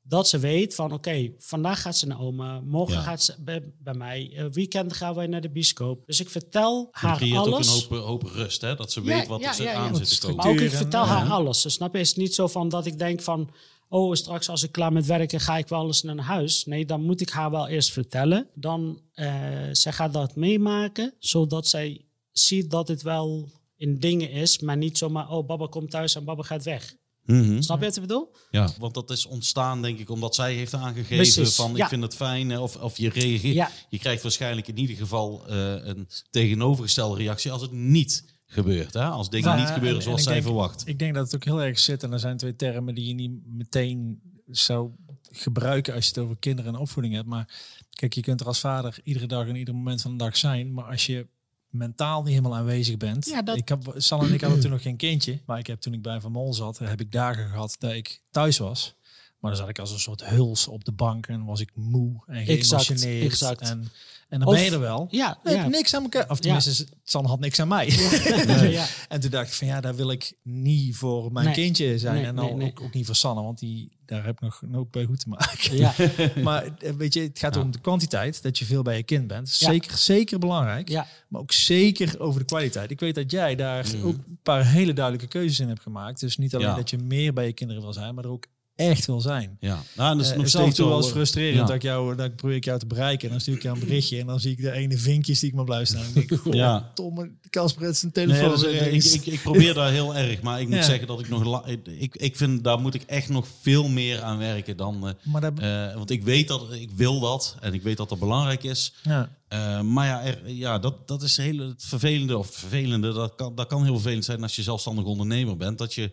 Dat 0.09 0.29
ze 0.29 0.39
weet 0.39 0.75
van 0.75 0.93
oké, 0.93 1.31
vandaag 1.39 1.81
gaat 1.83 1.97
ze 1.97 2.07
naar 2.07 2.21
oma, 2.21 2.61
morgen 2.61 2.95
Ja. 2.95 3.01
gaat 3.03 3.23
ze 3.23 3.35
bij, 3.39 3.73
bij 3.79 3.95
mij, 3.95 4.33
eh, 4.37 4.45
weekend 4.53 4.93
gaan 4.93 5.15
wij 5.15 5.27
naar 5.27 5.41
de 5.41 5.51
bioscoop. 5.51 6.07
Dus 6.07 6.21
ik 6.21 6.31
vertel 6.31 6.85
Dat 6.85 7.01
haar 7.01 7.17
creëert 7.17 7.39
ook 7.39 7.47
een 7.47 7.53
alles. 7.53 7.87
hoop, 7.89 8.05
hoop 8.05 8.23
rust, 8.23 8.61
hè? 8.61 8.75
dat 8.75 8.93
ze 8.93 9.01
Ja, 9.05 9.17
weet 9.17 9.27
wat 9.27 9.41
ja, 9.41 9.59
er 9.59 9.75
aan 9.75 9.97
zit 9.97 10.11
te 10.21 10.21
komen. 10.21 10.37
Maar 10.37 10.47
ook 10.47 10.61
ik 10.61 10.71
en, 10.71 10.77
vertel 10.77 11.05
haar 11.05 11.29
alles. 11.31 11.63
Dus 11.63 11.75
snap 11.75 11.93
je, 11.93 11.99
het 11.99 12.07
is 12.07 12.15
niet 12.17 12.35
zo 12.35 12.47
van 12.47 12.69
dat 12.69 12.87
ik 12.87 12.99
denk 12.99 13.21
van... 13.23 13.51
oh, 13.89 14.15
straks 14.15 14.49
als 14.49 14.63
ik 14.63 14.73
klaar 14.73 14.93
met 14.93 15.07
werken 15.07 15.41
ga 15.41 15.57
ik 15.59 15.69
wel 15.69 15.87
eens 15.87 16.03
naar 16.03 16.19
huis. 16.19 16.65
Nee, 16.67 16.85
dan 16.87 17.03
moet 17.03 17.21
ik 17.21 17.31
haar 17.31 17.51
wel 17.51 17.69
eerst 17.69 17.91
vertellen. 17.93 18.47
Dan, 18.55 19.01
eh 19.13 19.29
zij 19.73 19.93
gaat 19.93 20.13
dat 20.13 20.37
meemaken, 20.37 21.15
zodat 21.19 21.67
zij 21.69 22.05
ziet 22.33 22.71
dat 22.71 22.89
het 22.89 23.03
wel 23.03 23.49
in 23.77 23.99
dingen 23.99 24.31
is. 24.31 24.59
Maar 24.59 24.77
niet 24.77 24.99
zomaar, 24.99 25.31
oh, 25.31 25.47
baba 25.47 25.67
komt 25.67 25.91
thuis 25.91 26.15
en 26.15 26.25
baba 26.25 26.43
gaat 26.43 26.65
weg. 26.65 26.95
Mhm. 27.37 27.61
Snap 27.61 27.79
je 27.79 27.85
wat 27.85 27.97
ik 27.97 28.03
bedoel? 28.03 28.31
Ja, 28.51 28.69
want 28.79 28.95
dat 28.95 29.11
is 29.11 29.27
ontstaan, 29.27 29.83
denk 29.83 29.99
ik, 29.99 30.11
omdat 30.11 30.35
zij 30.35 30.55
heeft 30.55 30.75
aangegeven 30.75 31.17
Precies, 31.17 31.55
van 31.55 31.71
ik 31.71 31.77
ja. 31.77 31.89
vind 31.89 32.03
het 32.03 32.15
fijn. 32.15 32.51
eh, 32.51 32.63
Of, 32.63 32.77
of 32.77 32.99
je 32.99 33.09
reageert. 33.09 33.55
Ja. 33.55 33.71
Je 33.89 33.99
krijgt 33.99 34.23
waarschijnlijk 34.23 34.69
in 34.69 34.79
ieder 34.79 34.97
geval 34.97 35.47
eh, 35.49 35.73
een 35.87 36.09
tegenovergestelde 36.31 37.17
reactie 37.19 37.51
als 37.53 37.63
het 37.63 37.73
niet 37.73 38.25
gebeurt. 38.47 38.95
Hè? 38.95 39.05
Als 39.05 39.31
dingen 39.31 39.49
Ja, 39.51 39.57
niet 39.57 39.67
gebeuren 39.69 39.89
en- 39.91 39.97
en 39.97 40.03
zoals 40.03 40.23
zij 40.23 40.33
denk- 40.33 40.45
verwacht. 40.47 40.83
Ik 40.87 40.99
denk 40.99 41.15
dat 41.15 41.25
het 41.25 41.35
ook 41.35 41.45
heel 41.45 41.63
erg 41.63 41.79
zit. 41.79 42.03
En 42.03 42.13
er 42.13 42.19
zijn 42.19 42.37
twee 42.37 42.57
termen 42.57 42.95
die 42.95 43.07
je 43.07 43.15
niet 43.15 43.47
meteen 43.47 44.21
zou 44.47 44.91
gebruiken 45.31 45.95
als 45.95 46.05
je 46.05 46.11
het 46.11 46.19
over 46.21 46.37
kinderen 46.39 46.75
en 46.75 46.81
opvoeding 46.81 47.15
hebt. 47.15 47.27
Maar 47.29 47.49
kijk, 47.91 48.13
je 48.15 48.21
kunt 48.21 48.41
er 48.41 48.47
als 48.47 48.61
vader 48.61 48.99
iedere 49.05 49.27
dag 49.27 49.47
en 49.47 49.57
ieder 49.57 49.75
moment 49.75 50.03
van 50.03 50.11
de 50.11 50.17
dag 50.25 50.37
zijn. 50.37 50.73
Maar 50.75 50.85
als 50.85 51.07
je 51.07 51.27
mentaal 51.71 52.21
niet 52.23 52.29
helemaal 52.35 52.57
aanwezig 52.57 52.97
bent. 52.97 53.27
Ja, 53.27 53.43
dat- 53.43 53.57
Ik 53.57 53.69
heb, 53.69 53.95
Sal 53.97 54.23
en 54.23 54.33
ik 54.33 54.41
hadden 54.41 54.61
toen 54.61 54.71
nog 54.71 54.83
geen 54.83 54.97
kindje. 54.97 55.41
Maar 55.47 55.59
ik 55.59 55.67
heb 55.67 55.81
toen 55.81 55.93
ik 55.93 56.03
bij 56.03 56.21
Van 56.21 56.33
Mol 56.33 56.55
zat, 56.55 56.79
heb 56.79 57.01
ik 57.01 57.13
dagen 57.13 57.49
gehad 57.49 57.77
dat 57.79 57.93
ik 57.93 58.23
thuis 58.31 58.59
was. 58.59 58.95
Maar 59.39 59.51
dan 59.51 59.61
zat 59.61 59.69
ik 59.69 59.79
als 59.79 59.91
een 59.93 59.99
soort 59.99 60.25
huls 60.25 60.69
op 60.69 60.85
de 60.85 60.93
bank 60.93 61.27
en 61.27 61.45
was 61.45 61.61
ik 61.61 61.71
moe 61.75 62.23
en 62.27 62.35
Exact, 62.47 62.85
geëmotioneerd. 62.85 63.25
exact. 63.25 63.61
En, 63.61 63.89
en 64.29 64.39
dan 64.39 64.49
Of- 64.49 64.55
ben 64.55 64.65
je 64.65 64.71
er 64.71 64.81
wel. 64.81 65.07
Ja, 65.11 65.39
Nee, 65.45 65.55
ja. 65.55 65.69
Niks 65.69 65.95
aan 65.95 66.03
elkaar. 66.03 66.31
Of 66.31 66.41
tenminste, 66.41 66.87
San 67.05 67.25
had 67.27 67.41
niks 67.41 67.61
aan 67.61 67.69
mij. 67.69 67.87
ja. 68.71 68.87
En 69.09 69.21
toen 69.21 69.31
dacht 69.31 69.49
ik 69.49 69.55
van 69.55 69.67
ja, 69.67 69.81
daar 69.81 69.95
wil 69.97 70.11
ik 70.11 70.33
niet 70.43 70.97
voor 70.97 71.33
mijn 71.33 71.45
Nee. 71.47 71.55
kindje 71.55 71.99
zijn. 71.99 72.15
Nee, 72.15 72.25
en 72.25 72.37
dan 72.37 72.45
nee, 72.45 72.55
nee. 72.55 72.69
Ook, 72.71 72.81
ook 72.81 72.93
niet 72.95 73.07
voor 73.07 73.15
Sanne, 73.15 73.43
want 73.43 73.59
die, 73.59 73.97
daar 74.07 74.25
heb 74.25 74.35
ik 74.35 74.41
nog, 74.41 74.63
nog 74.67 74.91
bij 74.91 75.05
goed 75.05 75.21
te 75.21 75.29
maken. 75.29 75.77
ja. 75.77 75.95
maar 76.43 76.65
eh, 76.79 76.93
weet 76.93 77.15
je, 77.15 77.21
het 77.21 77.39
gaat 77.39 77.55
Ja. 77.55 77.61
om 77.61 77.71
de 77.71 77.81
kwantiteit, 77.81 78.43
dat 78.43 78.59
je 78.59 78.65
veel 78.65 78.83
bij 78.83 78.97
je 78.97 79.03
kind 79.03 79.27
bent. 79.27 79.59
Ja. 79.59 79.71
Zeker, 79.71 79.97
zeker 79.99 80.39
belangrijk. 80.39 80.89
ja. 80.89 81.07
Maar 81.29 81.41
ook 81.41 81.53
zeker 81.53 82.21
over 82.21 82.41
de 82.41 82.47
kwaliteit. 82.47 82.91
Ik 82.91 83.01
weet 83.01 83.15
dat 83.15 83.31
jij 83.31 83.55
daar 83.55 83.87
Mhm. 83.87 84.07
ook 84.07 84.15
een 84.15 84.39
paar 84.43 84.67
hele 84.67 84.93
duidelijke 84.93 85.29
keuzes 85.29 85.61
in 85.61 85.69
hebt 85.69 85.83
gemaakt. 85.83 86.21
Dus 86.21 86.37
niet 86.37 86.55
alleen 86.55 86.67
Ja. 86.69 86.75
dat 86.75 86.91
je 86.91 86.99
meer 86.99 87.33
bij 87.33 87.47
je 87.47 87.53
kinderen 87.53 87.83
wil 87.83 87.93
zijn, 87.93 88.15
maar 88.15 88.25
er 88.25 88.31
ook 88.31 88.47
echt 88.79 89.07
wil 89.07 89.21
zijn. 89.21 89.57
Ja, 89.61 89.83
nou, 89.97 90.17
dat 90.17 90.25
is 90.25 90.31
Eh, 90.31 90.37
nog 90.37 90.45
en 90.45 90.51
steeds 90.51 90.77
toe 90.77 90.89
wel 90.89 90.97
eens 90.97 91.11
frustrerend 91.11 91.57
ja. 91.59 91.65
dat, 91.65 91.75
ik 91.75 91.83
jou, 91.83 92.17
dat 92.17 92.27
ik 92.27 92.37
probeer 92.37 92.57
ik 92.57 92.65
jou 92.65 92.79
te 92.79 92.87
bereiken. 92.87 93.25
En 93.25 93.31
dan 93.31 93.41
stuur 93.41 93.55
ik 93.55 93.63
jou 93.63 93.79
een 93.81 93.85
berichtje 93.87 94.19
en 94.21 94.27
dan 94.27 94.41
zie 94.41 94.51
ik 94.51 94.61
de 94.61 94.73
ene 94.73 94.99
vinkjes 94.99 95.41
die 95.41 95.49
ik 95.49 95.55
maar 95.55 95.65
blijf 95.65 95.89
staan. 95.89 96.05
En 96.15 96.23
ik 96.23 96.33
goh, 96.43 96.53
Ja. 96.55 96.91
Tomme, 96.95 97.31
Kasper 97.51 97.85
heeft 97.85 97.99
zijn 97.99 98.13
telefoon. 98.13 98.53
is- 98.93 99.13
ik, 99.15 99.15
ik, 99.27 99.33
ik 99.33 99.43
probeer 99.43 99.75
daar 99.81 99.91
heel 99.91 100.17
erg, 100.17 100.41
maar 100.41 100.61
ik 100.61 100.67
moet 100.69 100.77
Ja. 100.77 100.83
zeggen 100.83 101.07
dat 101.07 101.21
ik 101.21 101.29
nog... 101.29 101.45
la- 101.45 101.67
Ik, 101.99 102.17
ik 102.17 102.37
vind, 102.37 102.65
daar 102.65 102.79
moet 102.81 102.95
ik 102.95 103.03
echt 103.03 103.29
nog 103.29 103.47
veel 103.61 103.89
meer 103.89 104.23
aan 104.23 104.39
werken 104.39 104.77
dan... 104.77 105.09
eh, 105.09 105.15
maar 105.33 105.41
dat, 105.41 105.59
eh, 105.59 105.95
want 105.95 106.11
ik 106.11 106.23
weet 106.23 106.49
dat, 106.49 106.73
ik 106.73 106.91
wil 106.91 107.21
dat 107.21 107.57
en 107.61 107.75
ik 107.75 107.83
weet 107.83 107.97
dat 107.97 108.09
dat 108.09 108.19
belangrijk 108.19 108.63
is. 108.63 108.93
ja. 109.03 109.37
Eh, 109.49 109.81
maar 109.81 110.07
ja, 110.07 110.23
er, 110.23 110.39
ja 110.51 110.79
dat, 110.79 111.09
dat 111.09 111.23
is 111.23 111.37
heel 111.37 111.59
het 111.59 111.85
vervelende. 111.85 112.39
Of 112.39 112.51
vervelende, 112.55 113.13
dat 113.13 113.35
kan, 113.35 113.55
dat 113.55 113.67
kan 113.67 113.85
heel 113.85 113.95
vervelend 113.95 114.25
zijn 114.25 114.43
als 114.43 114.57
je 114.57 114.63
zelfstandig 114.63 115.05
ondernemer 115.05 115.57
bent. 115.57 115.79
Dat 115.79 115.95
je, 115.95 116.11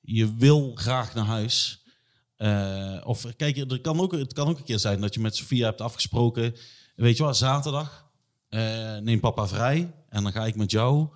je 0.00 0.34
wil 0.36 0.72
graag 0.74 1.14
naar 1.14 1.24
huis. 1.24 1.80
Eh, 2.38 3.00
of 3.04 3.26
kijk, 3.36 3.56
er 3.56 3.80
kan 3.80 4.00
ook, 4.00 4.12
het 4.12 4.32
kan 4.32 4.48
ook 4.48 4.58
een 4.58 4.64
keer 4.64 4.78
zijn 4.78 5.00
dat 5.00 5.14
je 5.14 5.20
met 5.20 5.36
Sofia 5.36 5.64
hebt 5.64 5.80
afgesproken. 5.80 6.54
Weet 6.96 7.16
je 7.16 7.22
wel, 7.22 7.34
zaterdag 7.34 8.10
eh, 8.48 8.96
neem 8.96 9.20
papa 9.20 9.48
vrij 9.48 9.94
en 10.08 10.22
dan 10.22 10.32
ga 10.32 10.46
ik 10.46 10.56
met 10.56 10.70
jou 10.70 11.08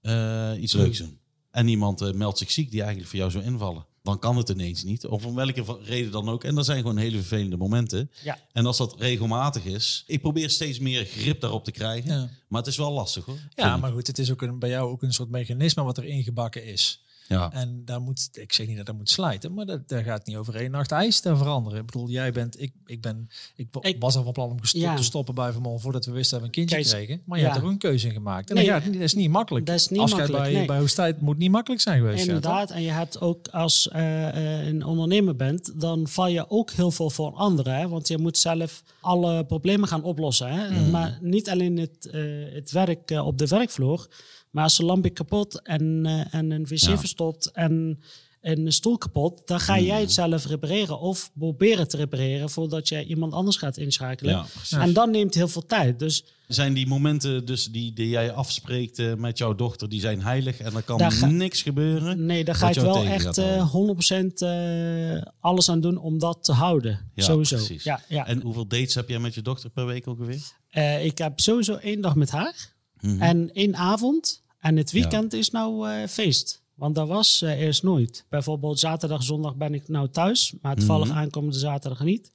eh, 0.00 0.52
iets 0.60 0.72
leuks 0.72 0.98
doen. 0.98 1.18
En 1.50 1.68
iemand 1.68 2.14
meldt 2.14 2.38
zich 2.38 2.50
ziek 2.50 2.70
die 2.70 2.80
eigenlijk 2.80 3.10
voor 3.10 3.18
jou 3.18 3.30
zou 3.30 3.44
invallen. 3.44 3.86
Dan 4.02 4.18
kan 4.18 4.36
het 4.36 4.48
ineens 4.48 4.84
niet. 4.84 5.06
Of 5.06 5.26
om 5.26 5.34
welke 5.34 5.78
reden 5.82 6.12
dan 6.12 6.28
ook. 6.28 6.44
En 6.44 6.54
dat 6.54 6.64
zijn 6.64 6.80
gewoon 6.80 6.96
hele 6.96 7.16
vervelende 7.16 7.56
momenten. 7.56 8.10
Ja. 8.22 8.38
En 8.52 8.66
als 8.66 8.76
dat 8.76 8.94
regelmatig 8.98 9.64
is. 9.64 10.04
Ik 10.06 10.20
probeer 10.20 10.50
steeds 10.50 10.78
meer 10.78 11.04
grip 11.04 11.40
daarop 11.40 11.64
te 11.64 11.70
krijgen. 11.70 12.10
Ja. 12.10 12.28
Maar 12.48 12.60
het 12.60 12.70
is 12.70 12.76
wel 12.76 12.92
lastig 12.92 13.24
hoor. 13.24 13.38
Ja, 13.54 13.76
maar 13.76 13.92
goed, 13.92 14.06
het 14.06 14.18
is 14.18 14.30
ook 14.30 14.42
een, 14.42 14.58
bij 14.58 14.68
jou 14.68 14.90
ook 14.90 15.02
een 15.02 15.12
soort 15.12 15.30
mechanisme 15.30 15.82
wat 15.82 15.98
er 15.98 16.04
ingebakken 16.04 16.64
is. 16.64 17.04
Ja. 17.36 17.52
En 17.52 17.82
daar 17.84 18.00
moet, 18.00 18.28
ik 18.32 18.52
zeg 18.52 18.66
niet 18.66 18.76
dat 18.76 18.86
dat 18.86 18.96
moet 18.96 19.10
slijten, 19.10 19.54
maar 19.54 19.66
dat, 19.66 19.88
daar 19.88 20.02
gaat 20.02 20.26
niet 20.26 20.36
over 20.36 20.54
één 20.56 20.70
nacht 20.70 20.92
ijs 20.92 21.20
te 21.20 21.36
veranderen. 21.36 21.78
Ik 21.80 21.86
bedoel, 21.86 22.08
jij 22.08 22.32
bent, 22.32 22.60
ik, 22.60 22.72
ik 22.86 23.00
ben, 23.00 23.28
ik, 23.56 23.68
Ik- 23.80 23.96
was 24.00 24.16
al 24.16 24.22
van 24.24 24.32
plan 24.32 24.50
om 24.50 24.60
gestopt 24.60 24.84
Ja. 24.84 24.94
te 24.96 25.02
stoppen 25.02 25.34
bij 25.34 25.52
Vermont 25.52 25.80
voordat 25.80 26.04
we 26.06 26.12
wisten 26.12 26.30
dat 26.32 26.40
we 26.40 26.46
een 26.46 26.66
kindje 26.66 26.76
Kijk, 26.76 26.88
kregen. 27.06 27.22
Maar 27.24 27.38
je 27.38 27.44
ja. 27.44 27.50
hebt 27.50 27.60
er 27.60 27.66
ook 27.66 27.72
een 27.74 27.78
keuze 27.80 28.06
in 28.06 28.12
gemaakt. 28.12 28.48
En 28.50 28.54
Nee, 28.56 28.70
niet- 28.72 28.92
dat 28.92 29.02
is 29.02 29.14
niet 29.14 29.30
makkelijk. 29.30 29.66
Dat 29.66 29.74
is 29.74 29.88
niet 29.88 30.00
Afscheid 30.00 30.20
makkelijk, 30.22 30.50
bij, 30.50 30.58
nee. 30.58 30.66
bij 30.66 30.78
Hoesttijd 30.78 31.20
moet 31.20 31.38
niet 31.38 31.50
makkelijk 31.50 31.82
zijn 31.82 31.98
geweest. 31.98 32.24
ja? 32.24 32.32
Inderdaad, 32.34 32.70
en 32.70 32.82
je 32.82 32.90
hebt 32.90 33.20
ook 33.20 33.48
als 33.48 33.88
eh, 33.88 34.28
eh, 34.60 34.66
een 34.66 34.84
ondernemer 34.84 35.36
bent, 35.36 35.80
dan 35.80 36.08
val 36.08 36.28
je 36.28 36.50
ook 36.50 36.70
heel 36.70 36.90
veel 36.90 37.10
voor 37.10 37.32
anderen. 37.34 37.74
Hè? 37.74 37.88
Want 37.88 38.08
je 38.08 38.18
moet 38.18 38.38
zelf 38.38 38.82
alle 39.00 39.44
problemen 39.44 39.88
gaan 39.88 40.02
oplossen. 40.02 40.48
Hè? 40.52 40.70
Mhm. 40.70 40.90
Maar 40.90 41.18
niet 41.20 41.48
alleen 41.50 41.76
het, 41.76 42.06
eh, 42.10 42.20
het 42.52 42.70
werk 42.70 43.10
op 43.10 43.38
de 43.38 43.46
werkvloer, 43.46 44.08
maar 44.50 44.64
als 44.64 44.78
een 44.78 44.84
lampje 44.84 45.10
kapot 45.10 45.62
en, 45.62 46.06
eh, 46.06 46.34
en 46.34 46.50
een 46.50 46.64
wc 46.66 46.76
Ja. 46.78 46.98
verstopt 46.98 47.50
en 47.52 48.00
een 48.40 48.72
stoel 48.72 48.98
kapot, 48.98 49.42
dan 49.46 49.60
ga 49.60 49.78
jij 49.78 50.00
het 50.00 50.12
zelf 50.12 50.46
repareren 50.46 51.00
of 51.00 51.30
proberen 51.38 51.88
te 51.88 51.96
repareren 51.96 52.50
voordat 52.50 52.88
jij 52.88 53.04
iemand 53.04 53.32
anders 53.32 53.56
gaat 53.56 53.76
inschakelen. 53.76 54.46
Ja, 54.70 54.80
en 54.80 54.92
dat 54.92 55.10
neemt 55.10 55.34
heel 55.34 55.48
veel 55.48 55.66
tijd. 55.66 55.98
Dus 55.98 56.24
Zijn 56.48 56.72
die 56.74 56.86
momenten 56.86 57.44
dus 57.44 57.64
die, 57.66 57.92
die 57.92 58.08
jij 58.08 58.32
afspreekt 58.32 58.98
eh, 58.98 59.14
met 59.14 59.38
jouw 59.38 59.54
dochter, 59.54 59.88
die 59.88 60.00
zijn 60.00 60.22
heilig 60.22 60.58
en 60.60 60.74
er 60.74 60.82
kan 60.82 60.98
Daar 60.98 61.12
ga- 61.12 61.26
niks 61.26 61.62
gebeuren? 61.62 62.26
Nee, 62.26 62.44
daar 62.44 62.54
ga 62.54 62.68
ik 62.68 62.74
wel 62.74 63.04
echt 63.04 63.24
gaat 63.24 63.38
eh, 63.38 63.44
houden. 63.44 63.68
100% 63.68 64.42
eh, 64.42 65.22
alles 65.40 65.68
aan 65.70 65.80
doen 65.80 65.96
om 65.98 66.18
dat 66.18 66.44
te 66.44 66.52
houden. 66.52 67.10
Ja, 67.14 67.24
sowieso. 67.24 67.56
precies. 67.56 67.82
Ja, 67.84 68.02
ja. 68.08 68.26
En 68.26 68.40
hoeveel 68.42 68.66
dates 68.66 68.94
heb 68.94 69.08
jij 69.08 69.18
met 69.18 69.34
je 69.34 69.42
dochter 69.42 69.70
per 69.70 69.86
week 69.86 70.06
ongeveer? 70.06 70.40
Eh, 70.70 71.04
ik 71.04 71.18
heb 71.18 71.40
sowieso 71.40 71.74
één 71.74 72.00
dag 72.00 72.14
met 72.14 72.30
haar 72.30 72.72
Mhm. 73.00 73.22
en 73.22 73.52
één 73.52 73.76
avond. 73.76 74.42
En 74.60 74.76
het 74.76 74.90
weekend 74.90 75.32
is 75.32 75.50
nou 75.50 75.90
eh, 75.90 76.06
feest. 76.08 76.62
Want 76.74 76.94
dat 76.94 77.08
was 77.08 77.42
eh, 77.42 77.60
eerst 77.60 77.82
nooit. 77.82 78.24
Bijvoorbeeld 78.28 78.78
zaterdag, 78.78 79.22
zondag 79.22 79.54
ben 79.56 79.74
ik 79.74 79.88
nou 79.88 80.08
thuis. 80.10 80.54
Maar 80.62 80.76
toevallig 80.76 81.08
Mhm. 81.08 81.16
aankomende 81.16 81.58
zaterdag 81.58 82.02
niet. 82.04 82.32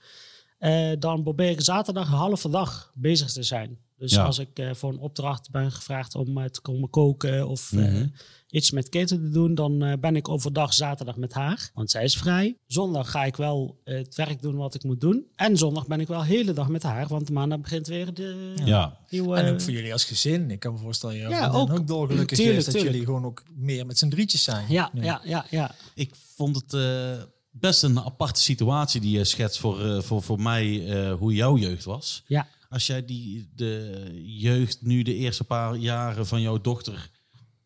Eh, 0.58 0.92
dan 1.00 1.24
probeer 1.24 1.50
ik 1.50 1.62
zaterdag 1.62 2.08
een 2.08 2.14
halve 2.18 2.50
dag 2.50 2.92
bezig 2.96 3.32
te 3.32 3.44
zijn. 3.44 3.78
Dus 3.98 4.12
Ja. 4.12 4.24
als 4.24 4.40
ik 4.40 4.60
eh, 4.60 4.74
voor 4.74 4.90
een 4.92 5.00
opdracht 5.00 5.52
ben 5.52 5.72
gevraagd 5.72 6.16
om 6.16 6.38
eh, 6.38 6.46
te 6.46 6.62
komen 6.62 6.90
koken 6.90 7.48
of 7.48 7.72
eh, 7.72 7.80
Mhm. 7.80 8.08
iets 8.50 8.72
met 8.72 8.90
keten 8.90 9.18
te 9.22 9.30
doen, 9.30 9.56
dan 9.56 9.84
eh, 9.84 9.98
ben 10.00 10.16
ik 10.16 10.30
overdag 10.30 10.74
zaterdag 10.74 11.16
met 11.16 11.34
haar. 11.34 11.70
Want 11.74 11.92
zij 11.92 12.04
is 12.04 12.18
vrij. 12.18 12.58
Zondag 12.68 13.12
ga 13.12 13.24
ik 13.26 13.36
wel 13.36 13.82
eh, 13.84 13.98
het 13.98 14.16
werk 14.16 14.42
doen 14.42 14.56
wat 14.56 14.74
ik 14.76 14.84
moet 14.84 15.02
doen. 15.02 15.26
En 15.36 15.58
zondag 15.58 15.88
ben 15.88 16.00
ik 16.00 16.08
wel 16.08 16.20
de 16.20 16.26
hele 16.26 16.54
dag 16.54 16.68
met 16.68 16.84
haar. 16.84 17.08
Want 17.08 17.30
maandag 17.30 17.60
begint 17.60 17.88
weer 17.88 18.14
de 18.14 18.54
Ja. 18.66 18.98
nieuwe... 19.10 19.36
En 19.38 19.54
ook 19.54 19.62
voor 19.62 19.74
jullie 19.74 19.94
als 19.94 20.04
gezin. 20.04 20.52
Ik 20.52 20.60
kan 20.60 20.74
me 20.74 20.80
voorstellen 20.80 21.16
dat 21.22 21.30
je 21.32 21.36
Ja, 21.38 21.48
ook. 21.48 21.56
ook, 21.56 21.80
ook 21.80 21.88
dolgelukkig 21.88 22.38
Tuurlijk, 22.38 22.58
is 22.58 22.66
dat 22.66 22.74
tuurlijk. 22.74 22.94
jullie 22.94 23.08
gewoon 23.08 23.26
ook 23.26 23.44
meer 23.56 23.86
met 23.86 23.98
z'n 23.98 24.10
drietjes 24.10 24.44
zijn. 24.44 24.66
Ja, 24.70 24.92
ja, 24.94 25.22
ja, 25.24 25.46
ja. 25.50 25.76
Ik 25.96 26.12
vond 26.36 26.56
het 26.56 26.74
eh, 26.74 27.24
best 27.52 27.84
een 27.84 28.00
aparte 28.00 28.42
situatie 28.42 29.02
die 29.02 29.18
je 29.18 29.24
schetst 29.24 29.60
voor, 29.60 29.86
eh, 29.86 30.02
voor, 30.02 30.22
voor 30.24 30.42
mij, 30.42 30.88
eh, 30.88 31.14
hoe 31.14 31.34
jouw 31.34 31.58
jeugd 31.58 31.84
was. 31.84 32.24
Ja. 32.28 32.48
Als 32.76 32.86
jij 32.86 33.06
die, 33.06 33.50
de 33.56 34.12
jeugd 34.26 34.82
nu 34.82 35.02
de 35.02 35.16
eerste 35.16 35.44
paar 35.44 35.76
jaren 35.76 36.28
van 36.28 36.42
jouw 36.42 36.62
dochter 36.62 37.10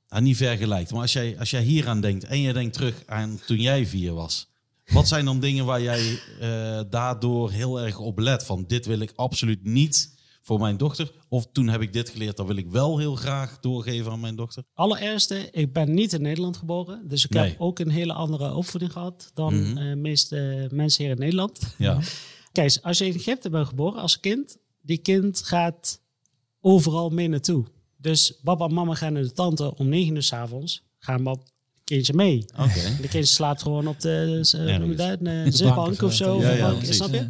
nou, 0.10 0.24
niet 0.24 0.38
vergelijkt. 0.38 0.92
Maar 0.92 1.02
als 1.02 1.14
jij, 1.14 1.40
als 1.40 1.50
jij 1.50 1.62
hier 1.64 1.88
aan 1.88 2.02
denkt 2.02 2.24
en 2.24 2.40
je 2.42 2.54
denkt 2.54 2.74
terug 2.74 3.04
aan 3.06 3.40
toen 3.46 3.58
jij 3.62 3.86
vier 3.86 4.14
was. 4.14 4.48
Wat 4.86 5.08
zijn 5.08 5.26
dan 5.26 5.40
dingen 5.40 5.66
waar 5.66 5.82
jij 5.82 6.20
eh, 6.40 6.82
daardoor 6.90 7.52
heel 7.52 7.82
erg 7.82 8.00
op 8.00 8.20
let? 8.20 8.46
Van 8.46 8.64
dit 8.68 8.86
wil 8.86 9.00
ik 9.00 9.12
absoluut 9.16 9.64
niet 9.64 10.16
voor 10.42 10.60
mijn 10.60 10.78
dochter. 10.78 11.12
Of 11.30 11.48
toen 11.52 11.68
heb 11.68 11.82
ik 11.82 11.94
dit 11.94 12.10
geleerd, 12.10 12.38
dat 12.38 12.48
wil 12.48 12.56
ik 12.56 12.70
wel 12.70 12.98
heel 12.98 13.16
graag 13.16 13.60
doorgeven 13.60 14.12
aan 14.12 14.20
mijn 14.20 14.36
dochter. 14.36 14.64
Allereerste, 14.74 15.48
ik 15.52 15.74
ben 15.74 15.94
niet 15.94 16.14
in 16.14 16.22
Nederland 16.22 16.58
geboren. 16.58 17.08
Dus 17.08 17.24
ik 17.26 17.30
Nee. 17.30 17.50
heb 17.50 17.60
ook 17.60 17.80
een 17.80 17.90
hele 17.92 18.14
andere 18.14 18.54
opvoeding 18.54 18.92
gehad 18.92 19.32
dan 19.34 19.62
Mhm. 19.62 19.78
eh, 19.78 19.90
de 19.90 19.96
meeste 19.96 20.68
mensen 20.74 21.04
hier 21.04 21.14
in 21.14 21.20
Nederland. 21.20 21.60
Ja, 21.78 22.00
Kijk, 22.52 22.78
als 22.82 22.98
je 22.98 23.06
in 23.06 23.14
Egypte 23.16 23.50
bent 23.50 23.68
geboren 23.68 24.02
als 24.02 24.20
kind, 24.20 24.58
die 24.90 24.98
kind 24.98 25.42
gaat 25.42 26.02
overal 26.62 27.10
mee 27.10 27.28
naartoe. 27.28 27.66
Dus 27.98 28.40
papa 28.44 28.66
en 28.66 28.74
mama 28.74 28.94
gaan 28.96 29.14
naar 29.14 29.24
de 29.24 29.32
tante 29.32 29.76
om 29.76 29.88
negen 29.90 30.16
uur 30.16 30.24
s 30.24 30.34
avonds. 30.34 30.84
Gaan 31.00 31.24
pap 31.24 31.44
kindje 31.84 32.14
mee. 32.14 32.46
oké. 32.60 32.98
De 33.02 33.08
kind 33.08 33.28
slaapt 33.28 33.62
gewoon 33.62 33.88
op 33.88 34.00
de, 34.00 34.40
dat, 34.52 34.54
een 34.54 34.96
de 34.96 34.96
bank 34.96 35.54
zitbank 35.54 35.92
of 35.92 36.02
of 36.02 36.14
zo. 36.14 36.40
Ja, 36.42 36.52
ja, 36.52 36.76
snap 36.82 37.14
je? 37.14 37.28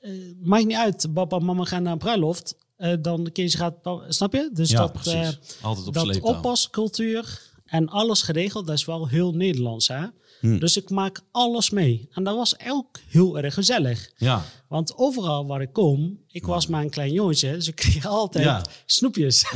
Eh, 0.00 0.10
maakt 0.42 0.66
niet 0.66 0.76
uit. 0.76 1.06
Papa 1.14 1.36
en 1.36 1.44
mama 1.44 1.64
gaan 1.64 1.82
naar 1.82 1.92
een 1.92 1.98
bruiloft. 1.98 2.56
eh, 2.76 2.92
dan 3.00 3.24
de 3.24 3.30
kindje 3.30 3.58
gaat, 3.58 3.74
snap 4.08 4.32
je? 4.32 4.50
Dus 4.52 4.70
Ja, 4.70 4.78
dat, 4.86 5.06
eh, 5.06 5.28
Altijd 5.60 5.86
op 5.86 5.94
dat 5.94 6.20
oppascultuur 6.20 7.40
en 7.64 7.88
alles 7.88 8.22
geregeld, 8.22 8.66
dat 8.66 8.76
is 8.76 8.84
wel 8.84 9.08
heel 9.08 9.32
Nederlands. 9.34 9.88
Hè? 9.88 10.06
Hmm. 10.40 10.58
Dus 10.58 10.76
ik 10.76 10.90
maak 10.90 11.20
alles 11.30 11.70
mee. 11.70 12.08
En 12.12 12.24
dat 12.24 12.36
was 12.36 12.54
ook 12.68 12.98
heel 13.08 13.38
erg 13.38 13.54
gezellig. 13.54 14.10
Ja, 14.16 14.44
Want 14.68 14.96
overal 14.96 15.46
waar 15.46 15.60
ik 15.60 15.72
kom, 15.72 16.20
ik 16.28 16.46
was 16.46 16.66
maar 16.66 16.82
een 16.82 16.90
klein 16.90 17.12
jongetje, 17.12 17.52
dus 17.52 17.68
ik 17.68 17.74
kreeg 17.74 18.06
altijd 18.20 18.44
Ja. 18.44 18.64
snoepjes. 18.86 19.44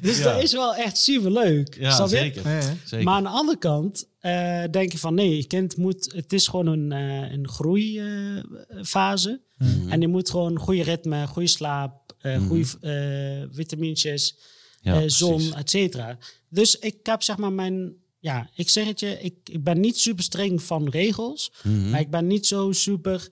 dus 0.00 0.18
Ja. 0.18 0.24
dat 0.32 0.42
is 0.42 0.52
wel 0.52 0.74
echt 0.74 0.96
super 0.98 1.32
leuk. 1.32 1.76
ja 1.78 2.06
zeker. 2.06 2.48
Ja, 2.48 2.56
ja. 2.60 2.74
zeker. 2.84 3.04
Maar 3.04 3.14
aan 3.14 3.22
de 3.22 3.28
andere 3.28 3.58
kant 3.58 4.08
eh, 4.20 4.62
denk 4.70 4.92
je 4.92 4.98
van 4.98 5.14
nee, 5.14 5.36
je 5.36 5.46
kind 5.46 5.76
moet, 5.76 6.12
het 6.14 6.32
is 6.32 6.48
gewoon 6.48 6.66
een, 6.66 6.92
eh, 6.92 7.32
een 7.32 7.48
groeifase. 7.48 9.40
Mhm. 9.58 9.88
En 9.90 10.00
je 10.00 10.08
moet 10.08 10.30
gewoon 10.30 10.58
goede 10.58 10.82
ritme, 10.82 11.26
goede 11.26 11.48
slaap, 11.48 12.14
eh 12.20 12.46
goede 12.46 12.66
eh 12.80 13.48
vitamintjes, 13.56 14.36
Ja, 14.80 15.00
eh, 15.00 15.08
zon, 15.08 15.54
et 15.54 15.70
cetera. 15.70 16.18
Dus 16.48 16.78
ik 16.78 16.96
heb 17.02 17.22
zeg 17.22 17.36
maar 17.36 17.52
mijn, 17.52 17.92
ja, 18.22 18.50
ik 18.54 18.68
zeg 18.68 18.86
het 18.86 19.00
je, 19.00 19.20
ik, 19.20 19.34
ik 19.44 19.64
ben 19.64 19.80
niet 19.80 19.98
super 19.98 20.24
streng 20.24 20.62
van 20.62 20.88
regels, 20.88 21.52
Mhm. 21.62 21.90
maar 21.90 22.00
ik 22.00 22.10
ben 22.10 22.26
niet 22.26 22.46
zo 22.46 22.72
super. 22.72 23.28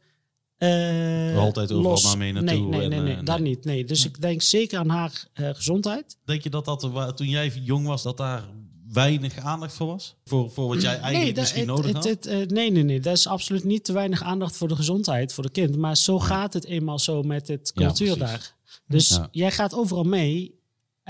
eh, 0.57 1.39
Altijd 1.39 1.73
overal 1.73 1.91
los. 1.91 2.05
maar 2.05 2.19
mee 2.19 2.33
naartoe 2.33 2.55
Nee, 2.55 2.67
nee, 2.69 2.83
en, 2.83 2.89
nee, 2.91 3.01
nee, 3.01 3.17
eh, 3.17 3.25
dat 3.25 3.39
nee. 3.41 3.49
niet. 3.49 3.65
Nee. 3.65 3.85
Dus 3.85 4.05
ik 4.05 4.21
denk 4.21 4.43
zeker 4.43 4.79
aan 4.79 4.89
haar 4.89 5.27
eh, 5.33 5.49
gezondheid. 5.53 6.17
Denk 6.25 6.43
je 6.43 6.51
dat 6.51 6.65
dat 6.65 7.17
toen 7.17 7.29
jij 7.29 7.53
jong 7.65 7.87
was, 7.87 8.03
dat 8.03 8.17
daar 8.17 8.45
weinig 8.93 9.39
aandacht 9.39 9.75
voor 9.75 9.87
was? 9.87 10.15
Voor, 10.25 10.51
voor 10.51 10.69
wat 10.69 10.83
jij 10.83 10.91
eigenlijk 10.91 11.23
nee, 11.25 11.33
dat- 11.33 11.37
misschien 11.43 11.61
het- 11.67 11.69
nodig 11.71 11.87
het- 11.87 11.95
had? 11.95 12.05
het, 12.05 12.27
eh, 12.27 12.37
nee, 12.47 12.71
nee, 12.71 12.83
nee. 12.83 13.01
Dat 13.01 13.17
is 13.17 13.27
absoluut 13.27 13.65
niet 13.65 13.85
te 13.85 13.93
weinig 13.93 14.23
aandacht 14.23 14.57
voor 14.57 14.69
de 14.69 14.77
gezondheid, 14.77 15.33
voor 15.33 15.45
de 15.45 15.51
kind. 15.51 15.77
Maar 15.77 15.97
zo 15.97 16.19
gaat 16.19 16.53
het 16.53 16.65
eenmaal 16.65 16.99
zo 16.99 17.23
met 17.23 17.49
het 17.49 17.73
cultuur 17.73 18.19
daar. 18.19 18.57
Dus 18.87 19.09
Ja. 19.09 19.29
jij 19.33 19.51
gaat 19.51 19.75
overal 19.75 20.05
mee. 20.05 20.59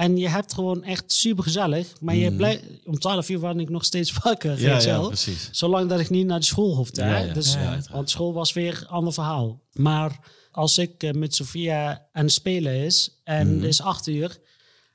En 0.00 0.16
je 0.16 0.28
hebt 0.28 0.54
gewoon 0.54 0.82
echt 0.84 1.12
super 1.12 1.44
gezellig. 1.44 2.00
Maar 2.00 2.14
je 2.14 2.26
Mhm. 2.28 2.36
blijft, 2.36 2.62
om 2.84 2.98
12 2.98 3.28
uur 3.28 3.38
was 3.38 3.56
ik 3.56 3.68
nog 3.68 3.84
steeds 3.84 4.12
wakker. 4.22 4.60
ja, 4.60 4.80
ja, 4.80 5.00
precies. 5.06 5.48
Zolang 5.52 5.88
dat 5.88 6.00
ik 6.00 6.10
niet 6.10 6.26
naar 6.26 6.38
de 6.40 6.44
school 6.46 6.74
hoefde. 6.76 7.02
Ja, 7.02 7.18
ja, 7.18 7.32
dus, 7.32 7.56
want 7.90 8.10
school 8.10 8.32
was 8.32 8.52
weer 8.52 8.78
een 8.80 8.88
ander 8.88 9.12
verhaal. 9.12 9.60
Maar 9.72 10.18
als 10.52 10.78
ik 10.78 11.02
eh, 11.02 11.10
met 11.12 11.34
Sofia 11.34 12.06
aan 12.12 12.24
het 12.24 12.32
spelen 12.32 12.74
is 12.74 13.20
en 13.24 13.46
Mhm. 13.46 13.56
het 13.56 13.64
is 13.64 13.80
acht 13.80 14.06
uur 14.06 14.38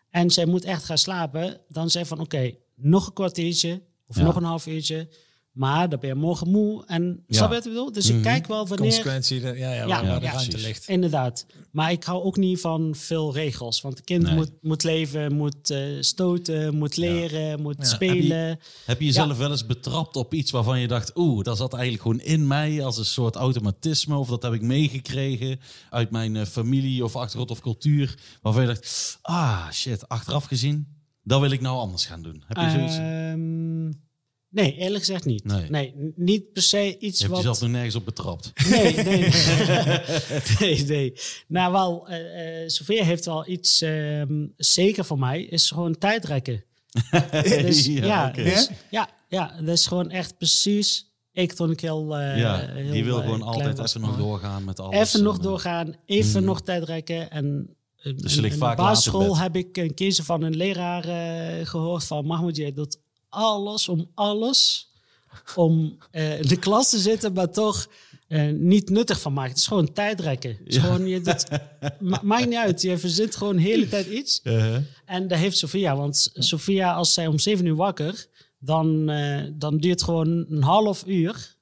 en 0.10 0.30
zij 0.32 0.46
moet 0.46 0.64
echt 0.66 0.84
gaan 0.84 0.98
slapen, 0.98 1.58
dan 1.70 1.90
zeg 1.90 2.02
ik 2.02 2.08
van 2.08 2.20
oké, 2.20 2.52
nog 2.76 3.08
een 3.08 3.14
kwartiertje 3.14 3.82
of 4.08 4.16
nog 4.16 4.36
een 4.36 4.44
half 4.44 4.68
uurtje. 4.68 5.08
Maar 5.56 5.90
dan 5.90 6.00
ben 6.00 6.10
je 6.10 6.16
morgen 6.16 6.50
moe 6.52 6.84
en 6.86 7.24
Ja. 7.28 7.36
snap 7.38 7.50
je 7.50 7.56
wat 7.56 7.66
ik 7.66 7.72
bedoel? 7.72 7.92
Dus 7.92 8.08
Mhm. 8.08 8.18
ik 8.18 8.24
kijk 8.24 8.48
wel 8.48 8.68
wanneer... 8.68 8.78
Consequentie, 8.90 9.40
de- 9.42 9.48
ja, 9.58 9.74
ja, 9.74 9.86
Ja, 9.88 10.06
waar, 10.06 10.20
de 10.20 10.26
ruimte 10.26 10.58
ligt. 10.58 10.88
Inderdaad. 10.88 11.46
Maar 11.72 11.92
ik 11.92 12.04
hou 12.04 12.24
ook 12.24 12.38
niet 12.38 12.60
van 12.60 12.96
veel 12.96 13.34
regels. 13.34 13.82
Want 13.82 13.96
het 13.98 14.06
kind 14.06 14.24
Nee. 14.24 14.36
moet, 14.36 14.52
moet 14.62 14.84
leven, 14.84 15.34
moet 15.34 15.70
eh, 15.70 15.80
stoten, 16.00 16.76
moet 16.78 16.98
leren, 16.98 17.62
moet 17.62 17.76
Ja. 17.78 17.84
spelen. 17.86 18.60
Heb 18.86 19.00
je 19.00 19.06
jezelf 19.06 19.38
wel 19.38 19.52
eens 19.52 19.66
betrapt 19.66 20.16
op 20.16 20.34
iets 20.34 20.52
waarvan 20.52 20.80
je 20.80 20.88
dacht... 20.88 21.12
oeh, 21.18 21.44
dat 21.44 21.58
zat 21.58 21.74
eigenlijk 21.74 22.04
gewoon 22.04 22.20
in 22.20 22.48
mij 22.48 22.84
als 22.84 22.98
een 22.98 23.06
soort 23.06 23.36
automatisme... 23.36 24.18
of 24.18 24.28
dat 24.28 24.42
heb 24.44 24.54
ik 24.54 24.62
meegekregen 24.62 25.60
uit 25.90 26.12
mijn 26.12 26.36
eh, 26.36 26.46
familie 26.46 27.04
of 27.04 27.16
achtergrond 27.16 27.52
of 27.52 27.60
cultuur... 27.62 28.16
waarvan 28.42 28.62
je 28.62 28.68
dacht, 28.68 29.18
ah 29.22 29.72
shit, 29.72 30.10
achteraf 30.10 30.46
gezien... 30.46 30.88
dat 31.24 31.42
wil 31.42 31.52
ik 31.52 31.62
nou 31.62 31.78
anders 31.78 32.06
gaan 32.06 32.22
doen. 32.22 32.44
Heb 32.48 32.58
je 32.58 32.70
zoiets? 32.70 32.98
Ehm, 32.98 33.92
nee, 34.56 34.76
eerlijk 34.78 35.04
gezegd 35.06 35.26
niet. 35.26 35.70
Nee. 35.70 35.94
Niet 36.16 36.54
per 36.54 36.62
se 36.62 36.98
iets 37.00 37.20
je 37.20 37.24
hebt 37.26 37.36
wat... 37.36 37.38
jezelf 37.38 37.62
nog 37.62 37.70
nergens 37.70 37.96
op 37.96 38.06
betrapt. 38.06 38.52
Nee, 38.70 38.96
nee. 38.96 39.30
nee, 40.60 40.84
nee. 40.86 41.14
Nou, 41.48 41.72
wel, 41.72 42.08
eh 42.08 42.62
eh, 42.64 42.70
Sofia 42.70 43.04
heeft 43.04 43.26
wel 43.26 43.48
iets, 43.50 43.82
ehm, 43.82 44.46
zeker 44.58 45.06
voor 45.06 45.20
mij, 45.20 45.42
is 45.44 45.70
gewoon 45.72 45.98
tijdrekken. 45.98 46.64
Dus, 47.42 47.86
ja, 47.86 48.28
oké. 48.28 48.44
dus, 48.44 48.70
ja, 48.92 49.10
ja, 49.30 49.54
dat 49.60 49.78
is 49.78 49.86
gewoon 49.88 50.10
echt 50.12 50.38
precies 50.38 51.12
Ik 51.34 51.54
toen 51.54 51.72
ik 51.72 51.80
heel, 51.80 52.18
eh, 52.18 52.38
ja, 52.38 52.58
heel 52.74 52.92
die 52.92 53.04
wil 53.04 53.18
eh, 53.18 53.24
gewoon 53.24 53.40
klein 53.40 53.54
altijd 53.56 53.78
was. 53.78 53.90
even 53.96 54.02
nog 54.08 54.18
doorgaan 54.18 54.64
met 54.64 54.80
alles. 54.80 55.00
Even 55.00 55.24
nog 55.24 55.38
eh, 55.38 55.44
doorgaan, 55.44 55.96
even 56.06 56.40
Mhm. 56.40 56.46
nog 56.46 56.62
tijd 56.62 56.84
rekken. 56.84 57.32
En 57.32 57.76
eh, 57.98 58.14
Dus 58.18 58.32
je 58.32 58.36
in- 58.38 58.42
ligt 58.42 58.54
in 58.54 58.60
vaak 58.60 58.78
de 58.78 58.84
basisschool 58.84 59.38
heb 59.38 59.56
ik 59.56 59.78
een 59.78 59.94
keer 59.94 60.14
van 60.24 60.42
een 60.42 60.56
leraar 60.56 61.04
eh, 61.08 61.66
gehoord 61.68 62.04
van... 62.04 62.26
Mahmoud, 62.26 62.56
jij 62.56 62.74
doet 62.74 62.98
alles 63.36 63.90
om 63.90 64.10
alles 64.14 64.90
om 65.56 65.98
eh, 66.12 66.40
in 66.40 66.48
de 66.48 66.60
klas 66.60 66.90
te 66.90 66.98
zitten, 67.00 67.34
maar 67.34 67.50
toch 67.52 67.88
eh, 68.28 68.50
niet 68.52 68.90
nuttig 68.90 69.20
van 69.22 69.34
maken. 69.34 69.50
Het 69.52 69.60
is 69.60 69.68
gewoon 69.68 69.94
tijdrekken. 69.94 70.50
Het 70.50 70.68
is 70.68 70.76
Ja. 70.76 70.82
gewoon, 70.82 71.08
je 71.08 71.22
doet, 71.22 71.46
ma- 72.00 72.20
maakt 72.24 72.46
niet 72.46 72.56
uit, 72.58 72.82
je 72.82 72.98
verzint 72.98 73.36
gewoon 73.36 73.56
de 73.56 73.62
hele 73.62 73.88
tijd 73.88 74.08
iets. 74.08 74.42
eh, 74.44 74.76
En 75.06 75.28
dat 75.28 75.38
heeft 75.38 75.58
Sofia, 75.58 75.96
want 75.96 76.30
Sofia, 76.34 76.94
als 76.94 77.14
zij 77.14 77.28
om 77.28 77.40
zeven 77.40 77.66
uur 77.66 77.76
wakker... 77.76 78.26
dan, 78.60 79.10
eh, 79.10 79.44
dan 79.54 79.78
duurt 79.78 79.94
het 79.94 80.04
gewoon 80.04 80.46
een 80.50 80.64
half 80.64 81.04
uur... 81.08 81.56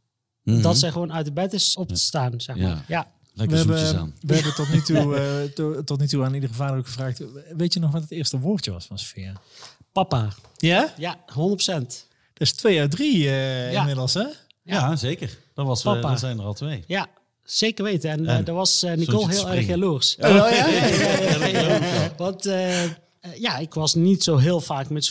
mhm. 0.43 0.61
dat 0.61 0.77
zij 0.77 0.91
gewoon 0.91 1.13
uit 1.13 1.25
de 1.25 1.31
bed 1.33 1.53
is 1.53 1.75
op 1.75 1.87
te 1.87 1.95
staan, 1.95 2.41
zeg 2.41 2.55
maar. 2.55 2.65
Ja. 2.65 2.85
ja. 2.87 3.11
Lekker 3.35 3.57
we 3.57 3.63
zoetjes 3.63 3.81
hebben, 3.81 4.01
aan. 4.01 4.13
we 4.21 4.33
hebben 4.33 4.53
tot 4.55 4.69
nu, 4.69 4.81
toe, 4.81 5.15
eh, 5.17 5.43
to- 5.53 5.83
tot 5.83 5.99
nu 5.99 6.07
toe 6.07 6.23
aan 6.23 6.33
iedere 6.33 6.53
vader 6.53 6.77
ook 6.77 6.85
gevraagd. 6.85 7.23
Weet 7.57 7.73
je 7.73 7.79
nog 7.79 7.91
wat 7.91 8.01
het 8.01 8.11
eerste 8.11 8.39
woordje 8.39 8.71
was 8.71 8.85
van 8.85 8.99
Sofia? 8.99 9.41
Papa. 9.93 10.27
Ja? 10.57 10.93
Ja, 10.97 11.17
100%. 11.27 12.07
Dat 12.33 12.47
is 12.47 12.51
twee 12.53 12.79
uit 12.79 12.91
drie 12.91 13.27
eh, 13.29 13.71
Ja. 13.71 13.79
inmiddels, 13.79 14.13
hè? 14.13 14.25
Ja, 14.63 14.95
zeker. 14.95 15.37
Dat, 15.53 15.65
was, 15.65 15.83
eh, 15.83 15.93
Papa. 15.93 16.09
dat 16.09 16.19
zijn 16.19 16.39
er 16.39 16.45
al 16.45 16.53
twee. 16.53 16.83
Ja, 16.87 17.07
zeker 17.43 17.83
weten. 17.83 18.09
En, 18.09 18.25
En? 18.27 18.39
eh, 18.39 18.45
daar 18.45 18.55
was 18.55 18.83
eh, 18.83 18.93
Nicole 18.93 19.29
heel 19.29 19.49
erg 19.49 19.65
jaloers. 19.67 20.15
Oh, 20.19 20.21
ja? 20.29 20.47
ja, 20.49 20.67
ja, 20.67 21.45
ja, 21.47 21.47
ja. 21.47 22.13
Want 22.17 22.43
ja, 23.39 23.57
ik 23.57 23.73
was 23.73 23.93
niet 23.93 24.23
zo 24.23 24.37
heel 24.37 24.61
vaak 24.61 24.89
met 24.89 25.05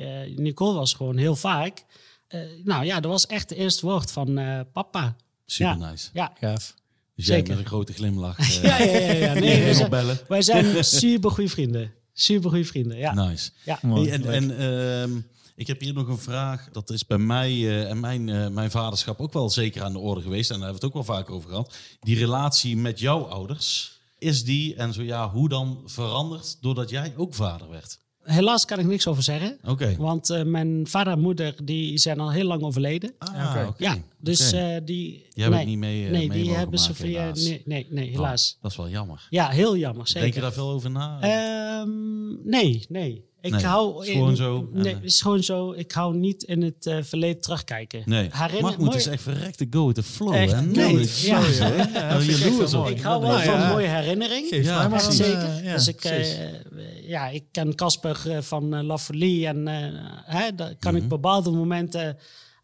eh, 0.00 0.36
Nicole 0.36 0.74
was 0.74 0.92
gewoon 0.92 1.16
heel 1.16 1.36
vaak. 1.36 1.84
Eh, 2.28 2.40
nou 2.64 2.84
ja, 2.84 3.00
dat 3.00 3.10
was 3.10 3.26
echt 3.26 3.50
het 3.50 3.58
eerste 3.58 3.86
woord 3.86 4.12
van 4.12 4.38
eh, 4.38 4.60
papa. 4.72 5.16
Super 5.46 5.78
Ja. 5.78 5.90
nice. 5.90 6.08
Ja, 6.12 6.32
Gaaf. 6.40 6.74
Dus 7.16 7.26
jij 7.26 7.36
Zeker. 7.36 7.50
met 7.54 7.58
een 7.62 7.66
grote 7.70 7.92
glimlach. 7.92 8.36
ja, 8.62 8.78
ja, 8.82 8.92
ja. 8.98 9.12
ja. 9.12 9.32
Nee, 9.32 9.62
wij, 9.64 9.74
zijn, 9.74 9.90
wij 10.28 10.42
zijn 10.42 10.84
super 10.84 11.30
goede 11.30 11.50
vrienden. 11.50 11.92
Super 12.20 12.50
goede 12.50 12.64
vrienden, 12.64 12.96
ja. 12.96 13.14
Nice. 13.14 13.50
ja. 13.64 13.78
Mooi, 13.82 14.10
en 14.10 14.24
en 14.24 14.58
ehm, 14.58 15.20
ik 15.54 15.66
heb 15.66 15.80
hier 15.80 15.92
nog 15.92 16.08
een 16.08 16.18
vraag. 16.18 16.68
Dat 16.72 16.90
is 16.90 17.06
bij 17.06 17.18
mij 17.18 17.50
eh, 17.50 17.90
en 17.90 18.00
mijn, 18.00 18.28
eh, 18.28 18.48
mijn 18.48 18.70
vaderschap 18.70 19.20
ook 19.20 19.32
wel 19.32 19.50
zeker 19.50 19.82
aan 19.82 19.92
de 19.92 19.98
orde 19.98 20.20
geweest. 20.20 20.50
En 20.50 20.58
daar 20.58 20.68
hebben 20.68 20.80
we 20.80 20.86
het 20.86 20.96
ook 20.96 21.06
wel 21.06 21.16
vaak 21.16 21.30
over 21.30 21.48
gehad. 21.48 21.74
Die 22.00 22.18
relatie 22.18 22.76
met 22.76 22.98
jouw 22.98 23.24
ouders, 23.24 23.98
is 24.18 24.44
die 24.44 24.74
en 24.74 24.92
zo 24.92 25.02
ja, 25.02 25.30
hoe 25.30 25.48
dan 25.48 25.82
veranderd 25.86 26.58
doordat 26.60 26.90
jij 26.90 27.14
ook 27.16 27.34
vader 27.34 27.68
werd? 27.68 27.98
Helaas 28.30 28.64
kan 28.64 28.78
ik 28.78 28.86
niks 28.86 29.06
over 29.06 29.22
zeggen. 29.22 29.58
Oké. 29.64 29.94
Want 29.98 30.30
eh, 30.30 30.42
mijn 30.42 30.86
vader 30.86 31.12
en 31.12 31.20
moeder 31.20 31.54
die 31.64 31.98
zijn 31.98 32.20
al 32.20 32.32
heel 32.32 32.44
lang 32.44 32.62
overleden. 32.62 33.12
Ah, 33.18 33.66
Oké. 33.68 33.84
Ja, 33.84 33.96
dus 34.20 34.52
eh, 34.52 34.76
die... 34.84 35.26
Die 35.34 35.42
hebben 35.42 35.58
nee, 35.58 35.66
niet 35.66 35.78
mee, 35.78 36.04
eh, 36.04 36.10
Nee, 36.10 36.28
mee 36.28 36.36
die 36.36 36.44
mogen 36.44 36.58
hebben 36.58 36.80
maken, 36.80 36.94
Sofia... 36.94 37.20
helaas. 37.20 37.44
Nee, 37.44 37.62
nee, 37.64 37.86
nee, 37.90 38.10
helaas. 38.10 38.52
Oh, 38.56 38.62
dat 38.62 38.70
is 38.70 38.76
wel 38.76 38.88
jammer. 38.88 39.26
Ja, 39.30 39.48
heel 39.48 39.76
jammer, 39.76 40.06
zeker. 40.06 40.20
Denk 40.22 40.34
je 40.34 40.40
daar 40.40 40.52
veel 40.52 40.68
over 40.68 40.90
na? 40.90 41.20
Ehm, 41.20 42.50
nee, 42.50 42.86
nee. 42.88 43.27
Ik 43.40 43.52
Nee, 43.52 43.64
hou... 43.64 44.06
is 44.06 44.12
gewoon 44.12 44.36
zo 44.36 44.68
en, 44.74 44.80
Nee, 44.82 44.88
eh, 44.92 44.94
het 44.94 45.04
is 45.04 45.20
gewoon 45.22 45.42
zo. 45.42 45.72
Ik 45.72 45.92
hou 45.92 46.16
niet 46.16 46.42
in 46.42 46.62
het 46.62 46.86
eh, 46.86 46.96
verleden 47.02 47.40
terugkijken. 47.40 48.02
nee. 48.06 48.28
Herinner, 48.32 48.62
Mahmoud 48.62 48.78
mooi- 48.86 48.96
is 48.96 49.06
echt 49.06 49.22
verrekte 49.22 49.66
go 49.70 49.86
with 49.86 49.94
the 49.94 50.02
flow. 50.02 50.34
Echt? 50.34 50.52
hè? 50.52 50.62
Nee, 50.62 50.92
Nooit 50.92 51.18
ja. 51.20 51.42
vind 51.42 52.88
ik 52.88 53.00
hou 53.02 53.22
wel 53.22 53.38
Ja, 53.38 53.42
van 53.44 53.60
een 53.60 53.68
mooie 53.68 53.86
herinnering. 53.86 54.48
Geef 54.48 54.64
Ja, 54.64 54.88
maar 54.88 55.00
zeker. 55.12 55.42
eh, 55.42 55.64
ja, 55.64 55.74
dus 55.74 55.88
ik, 55.88 56.04
eh, 56.04 57.08
ja, 57.08 57.28
ik 57.28 57.44
ken 57.52 57.74
Casper 57.74 58.20
eh, 58.30 58.38
van 58.40 58.74
uh, 58.74 58.82
La 58.82 58.98
Folie 58.98 59.46
en 59.46 59.68
eh, 59.68 59.76
hè, 60.24 60.54
daar 60.54 60.74
kan 60.78 60.94
Mhm. 60.94 61.02
ik 61.02 61.08
bepaalde 61.08 61.50
momenten 61.50 62.16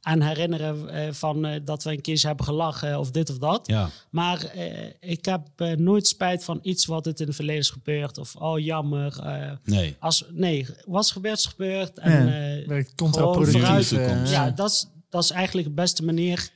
aan 0.04 0.20
herinneren 0.20 0.88
eh, 0.88 1.12
van 1.12 1.44
eh, 1.44 1.60
dat 1.64 1.84
we 1.84 1.90
een 1.90 2.00
keer 2.00 2.20
hebben 2.26 2.44
gelachen 2.46 2.98
of 2.98 3.10
dit 3.10 3.30
of 3.30 3.38
dat. 3.38 3.66
Ja, 3.66 3.88
Maar 4.10 4.44
eh, 4.44 4.90
ik 5.00 5.24
heb 5.24 5.40
nooit 5.76 6.06
spijt 6.06 6.44
van 6.44 6.58
iets 6.62 6.86
wat 6.86 7.04
het 7.04 7.20
in 7.20 7.26
het 7.26 7.34
verleden 7.36 7.60
is 7.60 7.70
gebeurd 7.70 8.18
of 8.18 8.36
oh 8.36 8.58
jammer. 8.58 9.18
eh, 9.22 9.50
nee. 9.64 9.96
als, 9.98 10.24
nee, 10.30 10.66
wat 10.86 11.04
is 11.04 11.10
gebeurd 11.10 11.38
is 11.38 11.46
gebeurd. 11.46 11.98
En, 11.98 12.26
Ja, 12.26 12.58
eh, 12.58 12.66
werkt 12.68 12.92
gewoon 12.96 13.12
contraproductief. 13.12 14.30
ja, 14.30 14.50
dat 14.50 14.70
is, 14.70 14.86
dat 15.10 15.22
is 15.24 15.30
eigenlijk 15.30 15.66
de 15.66 15.74
beste 15.74 16.04
manier 16.04 16.50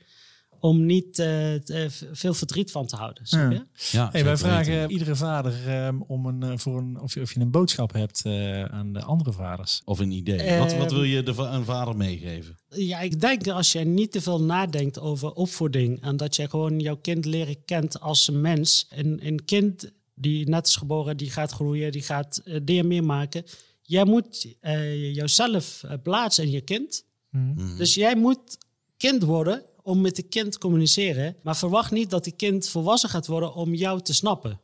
om 0.59 0.85
niet 0.85 1.19
eh, 1.19 1.83
eh, 1.83 1.91
veel 2.11 2.33
verdriet 2.33 2.71
van 2.71 2.85
te 2.87 2.95
houden. 2.95 3.27
snap 3.27 3.51
Ja. 3.51 3.57
je? 3.57 3.65
Ja, 3.97 4.09
Hey, 4.11 4.23
wij 4.23 4.37
vragen 4.37 4.73
weten. 4.75 4.91
iedere 4.91 5.15
vader 5.15 5.67
ehm, 5.67 6.01
om 6.07 6.25
een, 6.25 6.43
eh, 6.43 6.57
voor 6.57 6.77
een, 6.77 6.99
of, 7.01 7.13
je, 7.13 7.21
of 7.21 7.33
je 7.33 7.39
een 7.39 7.51
boodschap 7.51 7.93
hebt 7.93 8.25
eh, 8.25 8.63
aan 8.63 8.93
de 8.93 9.01
andere 9.03 9.31
vaders. 9.31 9.81
Of 9.85 9.99
een 9.99 10.11
idee. 10.11 10.59
wat, 10.59 10.75
wat 10.75 10.91
wil 10.91 11.03
je 11.03 11.23
de 11.23 11.33
een 11.37 11.65
vader 11.65 11.95
meegeven? 11.95 12.57
Ja, 12.69 12.99
ik 12.99 13.19
denk 13.19 13.47
als 13.47 13.71
je 13.71 13.79
niet 13.79 14.11
te 14.11 14.21
veel 14.21 14.41
nadenkt 14.41 14.99
over 14.99 15.31
opvoeding 15.33 16.01
en 16.01 16.17
dat 16.17 16.35
je 16.35 16.49
gewoon 16.49 16.79
jouw 16.79 16.97
kind 16.97 17.25
leren 17.25 17.65
kent 17.65 17.99
als 17.99 18.27
een 18.27 18.41
mens. 18.41 18.87
Een, 18.89 19.19
een 19.27 19.45
kind 19.45 19.91
die 20.15 20.49
net 20.49 20.67
is 20.67 20.75
geboren, 20.75 21.17
die 21.17 21.31
gaat 21.31 21.51
groeien, 21.51 21.91
die 21.91 22.01
gaat 22.01 22.41
dingen 22.63 22.87
meemaken. 22.87 23.43
Jij 23.81 24.05
moet 24.05 24.55
eh, 24.59 25.13
jouzelf 25.15 25.83
eh, 25.83 25.93
plaatsen 26.03 26.43
in 26.43 26.51
je 26.51 26.61
kind. 26.61 27.05
Mhm. 27.29 27.77
Dus 27.77 27.93
jij 27.93 28.15
moet 28.15 28.57
kind 28.97 29.23
worden 29.23 29.63
om 29.89 30.01
met 30.01 30.15
de 30.15 30.21
kind 30.23 30.51
te 30.51 30.57
communiceren. 30.57 31.35
Maar 31.43 31.57
verwacht 31.57 31.91
niet 31.91 32.09
dat 32.09 32.23
die 32.23 32.33
kind 32.33 32.69
volwassen 32.69 33.09
gaat 33.09 33.27
worden 33.27 33.53
om 33.53 33.73
jou 33.73 34.01
te 34.01 34.13
snappen. 34.13 34.59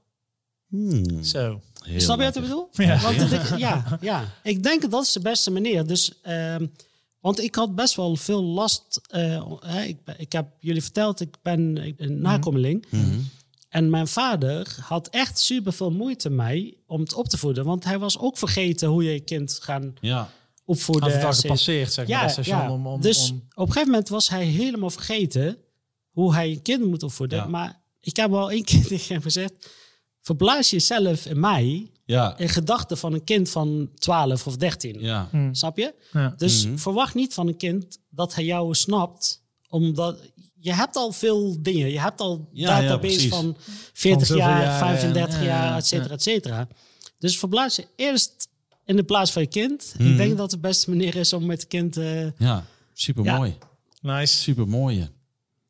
Hmm, 0.68 1.24
Zo. 1.24 1.62
heel 1.84 2.00
Snap 2.02 2.18
je 2.20 2.24
wat 2.24 2.36
ik 2.36 2.42
bedoel? 2.42 2.70
Ja. 2.72 3.00
Want 3.02 3.32
ik- 3.32 3.58
ja, 3.68 3.98
ja, 4.02 4.34
ik 4.44 4.64
denk 4.64 4.82
dat 4.82 4.92
dat 4.92 5.04
is 5.04 5.12
de 5.12 5.20
beste 5.20 5.52
manier. 5.52 5.86
Dus, 5.88 6.22
ehm, 6.22 6.66
want 7.20 7.40
ik 7.42 7.56
had 7.56 7.76
best 7.76 7.96
wel 7.96 8.16
veel 8.16 8.44
last. 8.44 9.02
eh, 9.10 9.52
hè, 9.60 9.82
ik, 9.84 9.98
ik 10.18 10.32
heb 10.32 10.48
jullie 10.60 10.82
verteld, 10.82 11.20
ik 11.20 11.36
ben 11.42 11.94
een 11.98 12.22
nakomeling. 12.22 12.86
Mhm. 12.90 13.20
En 13.70 13.90
mijn 13.90 14.08
vader 14.08 14.76
had 14.82 15.08
echt 15.08 15.40
super 15.40 15.74
veel 15.74 15.92
moeite 15.92 16.30
mij 16.30 16.78
om 16.86 17.00
het 17.00 17.14
op 17.14 17.28
te 17.28 17.38
voeden. 17.38 17.66
Want 17.66 17.84
hij 17.84 18.00
was 18.00 18.18
ook 18.18 18.38
vergeten 18.38 18.88
hoe 18.90 19.04
je 19.04 19.12
je 19.14 19.20
kind 19.20 19.58
gaan 19.62 19.94
Ja, 20.02 20.30
Had 20.66 20.78
et 21.12 21.14
cetera. 21.14 21.32
gepasseerd, 21.34 21.94
zeg 21.94 22.08
maar, 22.08 22.22
dat 22.22 22.32
station 22.32 22.70
om... 22.70 22.88
om, 22.88 23.02
dus 23.02 23.30
om 23.32 23.36
op 23.56 23.68
een 23.68 23.72
gegeven 23.72 23.90
moment 23.92 24.10
was 24.10 24.30
hij 24.30 24.46
helemaal 24.46 24.90
vergeten 24.90 25.58
hoe 26.12 26.34
hij 26.34 26.50
een 26.50 26.62
kind 26.62 26.86
moet 26.86 27.04
opvoeden. 27.04 27.38
Ja. 27.38 27.46
Maar 27.46 27.82
ik 28.00 28.16
heb 28.16 28.34
al 28.34 28.52
één 28.52 28.64
keer 28.70 28.86
tegen 28.88 29.14
hem 29.14 29.22
gezegd: 29.22 29.54
verblaas 30.22 30.70
jezelf 30.70 31.26
in 31.26 31.40
mij 31.40 31.90
ja, 32.06 32.38
in 32.38 32.50
gedachten 32.50 32.98
van 32.98 33.14
een 33.14 33.24
kind 33.24 33.50
van 33.50 33.90
12 33.96 34.48
of 34.48 34.58
13. 34.58 35.00
ja. 35.00 35.28
Hm, 35.32 35.54
Snap 35.54 35.78
je? 35.78 35.94
ja. 36.12 36.34
Dus 36.38 36.66
Mhm. 36.66 36.78
verwacht 36.78 37.14
niet 37.16 37.34
van 37.34 37.48
een 37.48 37.58
kind 37.58 38.00
dat 38.10 38.36
hij 38.36 38.44
jou 38.46 38.74
snapt, 38.76 39.42
omdat 39.70 40.20
je 40.60 40.74
hebt 40.74 40.96
al 40.96 41.12
veel 41.12 41.58
dingen. 41.62 41.90
Je 41.92 42.00
hebt 42.00 42.20
al 42.22 42.50
Ja, 42.52 42.80
ja, 42.80 42.88
database 42.88 43.28
van 43.30 43.56
40 43.94 44.28
zoveel 44.28 44.44
jaar, 44.44 44.62
jaren, 44.62 44.78
35 44.78 45.40
ja, 45.40 45.46
jaar, 45.46 45.66
ja, 45.66 45.78
et 45.78 45.86
cetera, 45.86 46.08
ja. 46.08 46.14
et 46.14 46.22
cetera. 46.24 46.68
Dus 47.20 47.40
verblaas 47.40 47.76
je 47.76 47.88
eerst 47.96 48.48
in 48.86 48.96
de 48.96 49.04
plaats 49.04 49.32
van 49.32 49.42
je 49.42 49.48
kind. 49.48 49.94
Mhm. 49.98 50.10
Ik 50.12 50.18
denk 50.18 50.38
dat 50.38 50.50
de 50.52 50.58
beste 50.60 50.90
manier 50.90 51.16
is 51.16 51.34
om 51.34 51.46
met 51.46 51.60
het 51.60 51.68
kind... 51.70 51.98
eh, 51.98 52.32
ja. 52.38 52.66
Super 52.94 53.24
mooi. 53.24 53.58
Nice. 54.02 54.34
Super 54.38 54.68
mooi. 54.68 55.10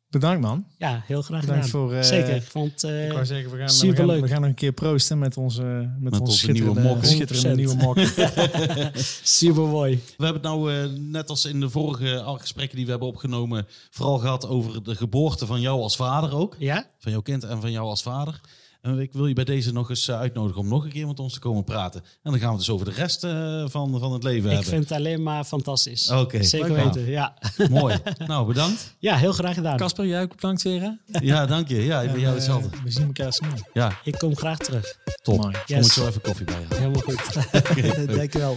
Bedankt, 0.09 0.41
man. 0.41 0.65
ja, 0.77 1.03
heel 1.05 1.21
graag 1.21 1.41
Bedankt 1.41 1.65
gedaan. 1.65 1.79
voor... 1.81 1.93
eh, 1.93 2.01
Zeker. 2.03 2.35
Ik 2.35 2.43
vond, 2.43 2.83
eh, 2.83 3.05
Ik 3.05 3.11
wou 3.11 3.25
zeggen, 3.25 3.51
we 3.51 3.57
gaan, 3.57 3.65
we, 3.65 3.71
superleuk. 3.73 4.11
gaan, 4.17 4.21
we 4.21 4.27
gaan 4.27 4.39
nog 4.41 4.49
een 4.49 4.55
keer 4.55 4.71
proosten 4.71 5.19
met 5.19 5.37
onze, 5.37 5.93
met 5.99 6.19
onze, 6.19 6.23
onze 6.31 6.51
nieuwe 6.51 6.67
schitterende, 6.69 6.89
mokken. 6.89 7.07
schitterende 7.07 7.55
nieuwe 7.55 7.75
mokken. 7.75 8.91
super 9.23 9.63
mooi. 9.63 10.01
We 10.17 10.23
hebben 10.25 10.41
het 10.41 10.51
nou, 10.51 10.73
eh, 10.73 10.89
net 10.99 11.29
als 11.29 11.45
in 11.45 11.59
de 11.59 11.69
vorige 11.69 12.21
al 12.21 12.37
gesprekken 12.37 12.75
die 12.75 12.85
we 12.85 12.91
hebben 12.91 13.09
opgenomen, 13.09 13.67
vooral 13.89 14.17
gehad 14.17 14.47
over 14.47 14.83
de 14.83 14.95
geboorte 14.95 15.45
van 15.45 15.61
jou 15.61 15.81
als 15.81 15.95
vader 15.95 16.35
ook. 16.35 16.55
Ja? 16.59 16.85
Van 16.99 17.11
jouw 17.11 17.21
kind 17.21 17.43
en 17.43 17.61
van 17.61 17.71
jou 17.71 17.85
als 17.87 18.01
vader. 18.03 18.41
En 18.85 18.99
ik 18.99 19.13
wil 19.13 19.27
je 19.27 19.33
bij 19.33 19.43
deze 19.43 19.71
nog 19.73 19.89
eens 19.89 20.07
eh, 20.07 20.19
uitnodigen 20.19 20.61
om 20.61 20.67
nog 20.67 20.83
een 20.83 20.89
keer 20.89 21.07
met 21.07 21.19
ons 21.19 21.33
te 21.33 21.39
komen 21.39 21.63
praten. 21.63 22.01
En 22.01 22.31
dan 22.31 22.39
gaan 22.39 22.49
we 22.49 22.55
het 22.55 22.57
dus 22.65 22.69
over 22.69 22.85
de 22.85 22.91
rest 22.91 23.23
eh, 23.23 23.63
van, 23.67 23.99
van 23.99 24.13
het 24.13 24.23
leven 24.23 24.43
Ik 24.49 24.55
hebben. 24.55 24.69
vind 24.71 24.89
het 24.89 24.97
alleen 24.97 25.23
maar 25.23 25.43
fantastisch. 25.43 26.11
Oké, 26.11 26.43
Zeker 26.43 26.71
leuk, 26.71 26.83
weten, 26.83 27.05
ja. 27.09 27.33
Mooi. 27.69 27.97
Nou, 28.27 28.47
bedankt. 28.47 28.95
Ja, 28.99 29.15
heel 29.15 29.33
graag 29.33 29.53
gedaan. 29.53 29.77
Kasper, 29.77 30.05
jij 30.05 30.21
ook 30.21 30.35
bedankt 30.35 30.61
weer, 30.63 30.81
hè? 30.81 31.19
Ja, 31.19 31.45
dank 31.45 31.67
je. 31.67 31.83
Ja, 31.85 31.97
bij 32.05 32.13
jou 32.19 32.25
En, 32.25 32.33
hetzelfde. 32.33 32.69
eh, 32.77 32.83
we 32.83 32.91
zien 32.91 33.05
elkaar 33.05 33.33
snel. 33.33 33.51
Ja, 33.73 33.97
Ik 34.03 34.17
kom 34.17 34.35
graag 34.35 34.57
terug. 34.57 34.97
top. 35.23 35.41
Mooi. 35.41 35.55
Kom 35.65 35.75
ik 35.77 35.91
zo 35.91 36.07
even 36.07 36.21
koffie 36.21 36.45
bij 36.45 36.65
je. 36.69 36.75
Helemaal 36.75 37.01
goed. 37.01 37.33
Dankjewel. 38.17 38.55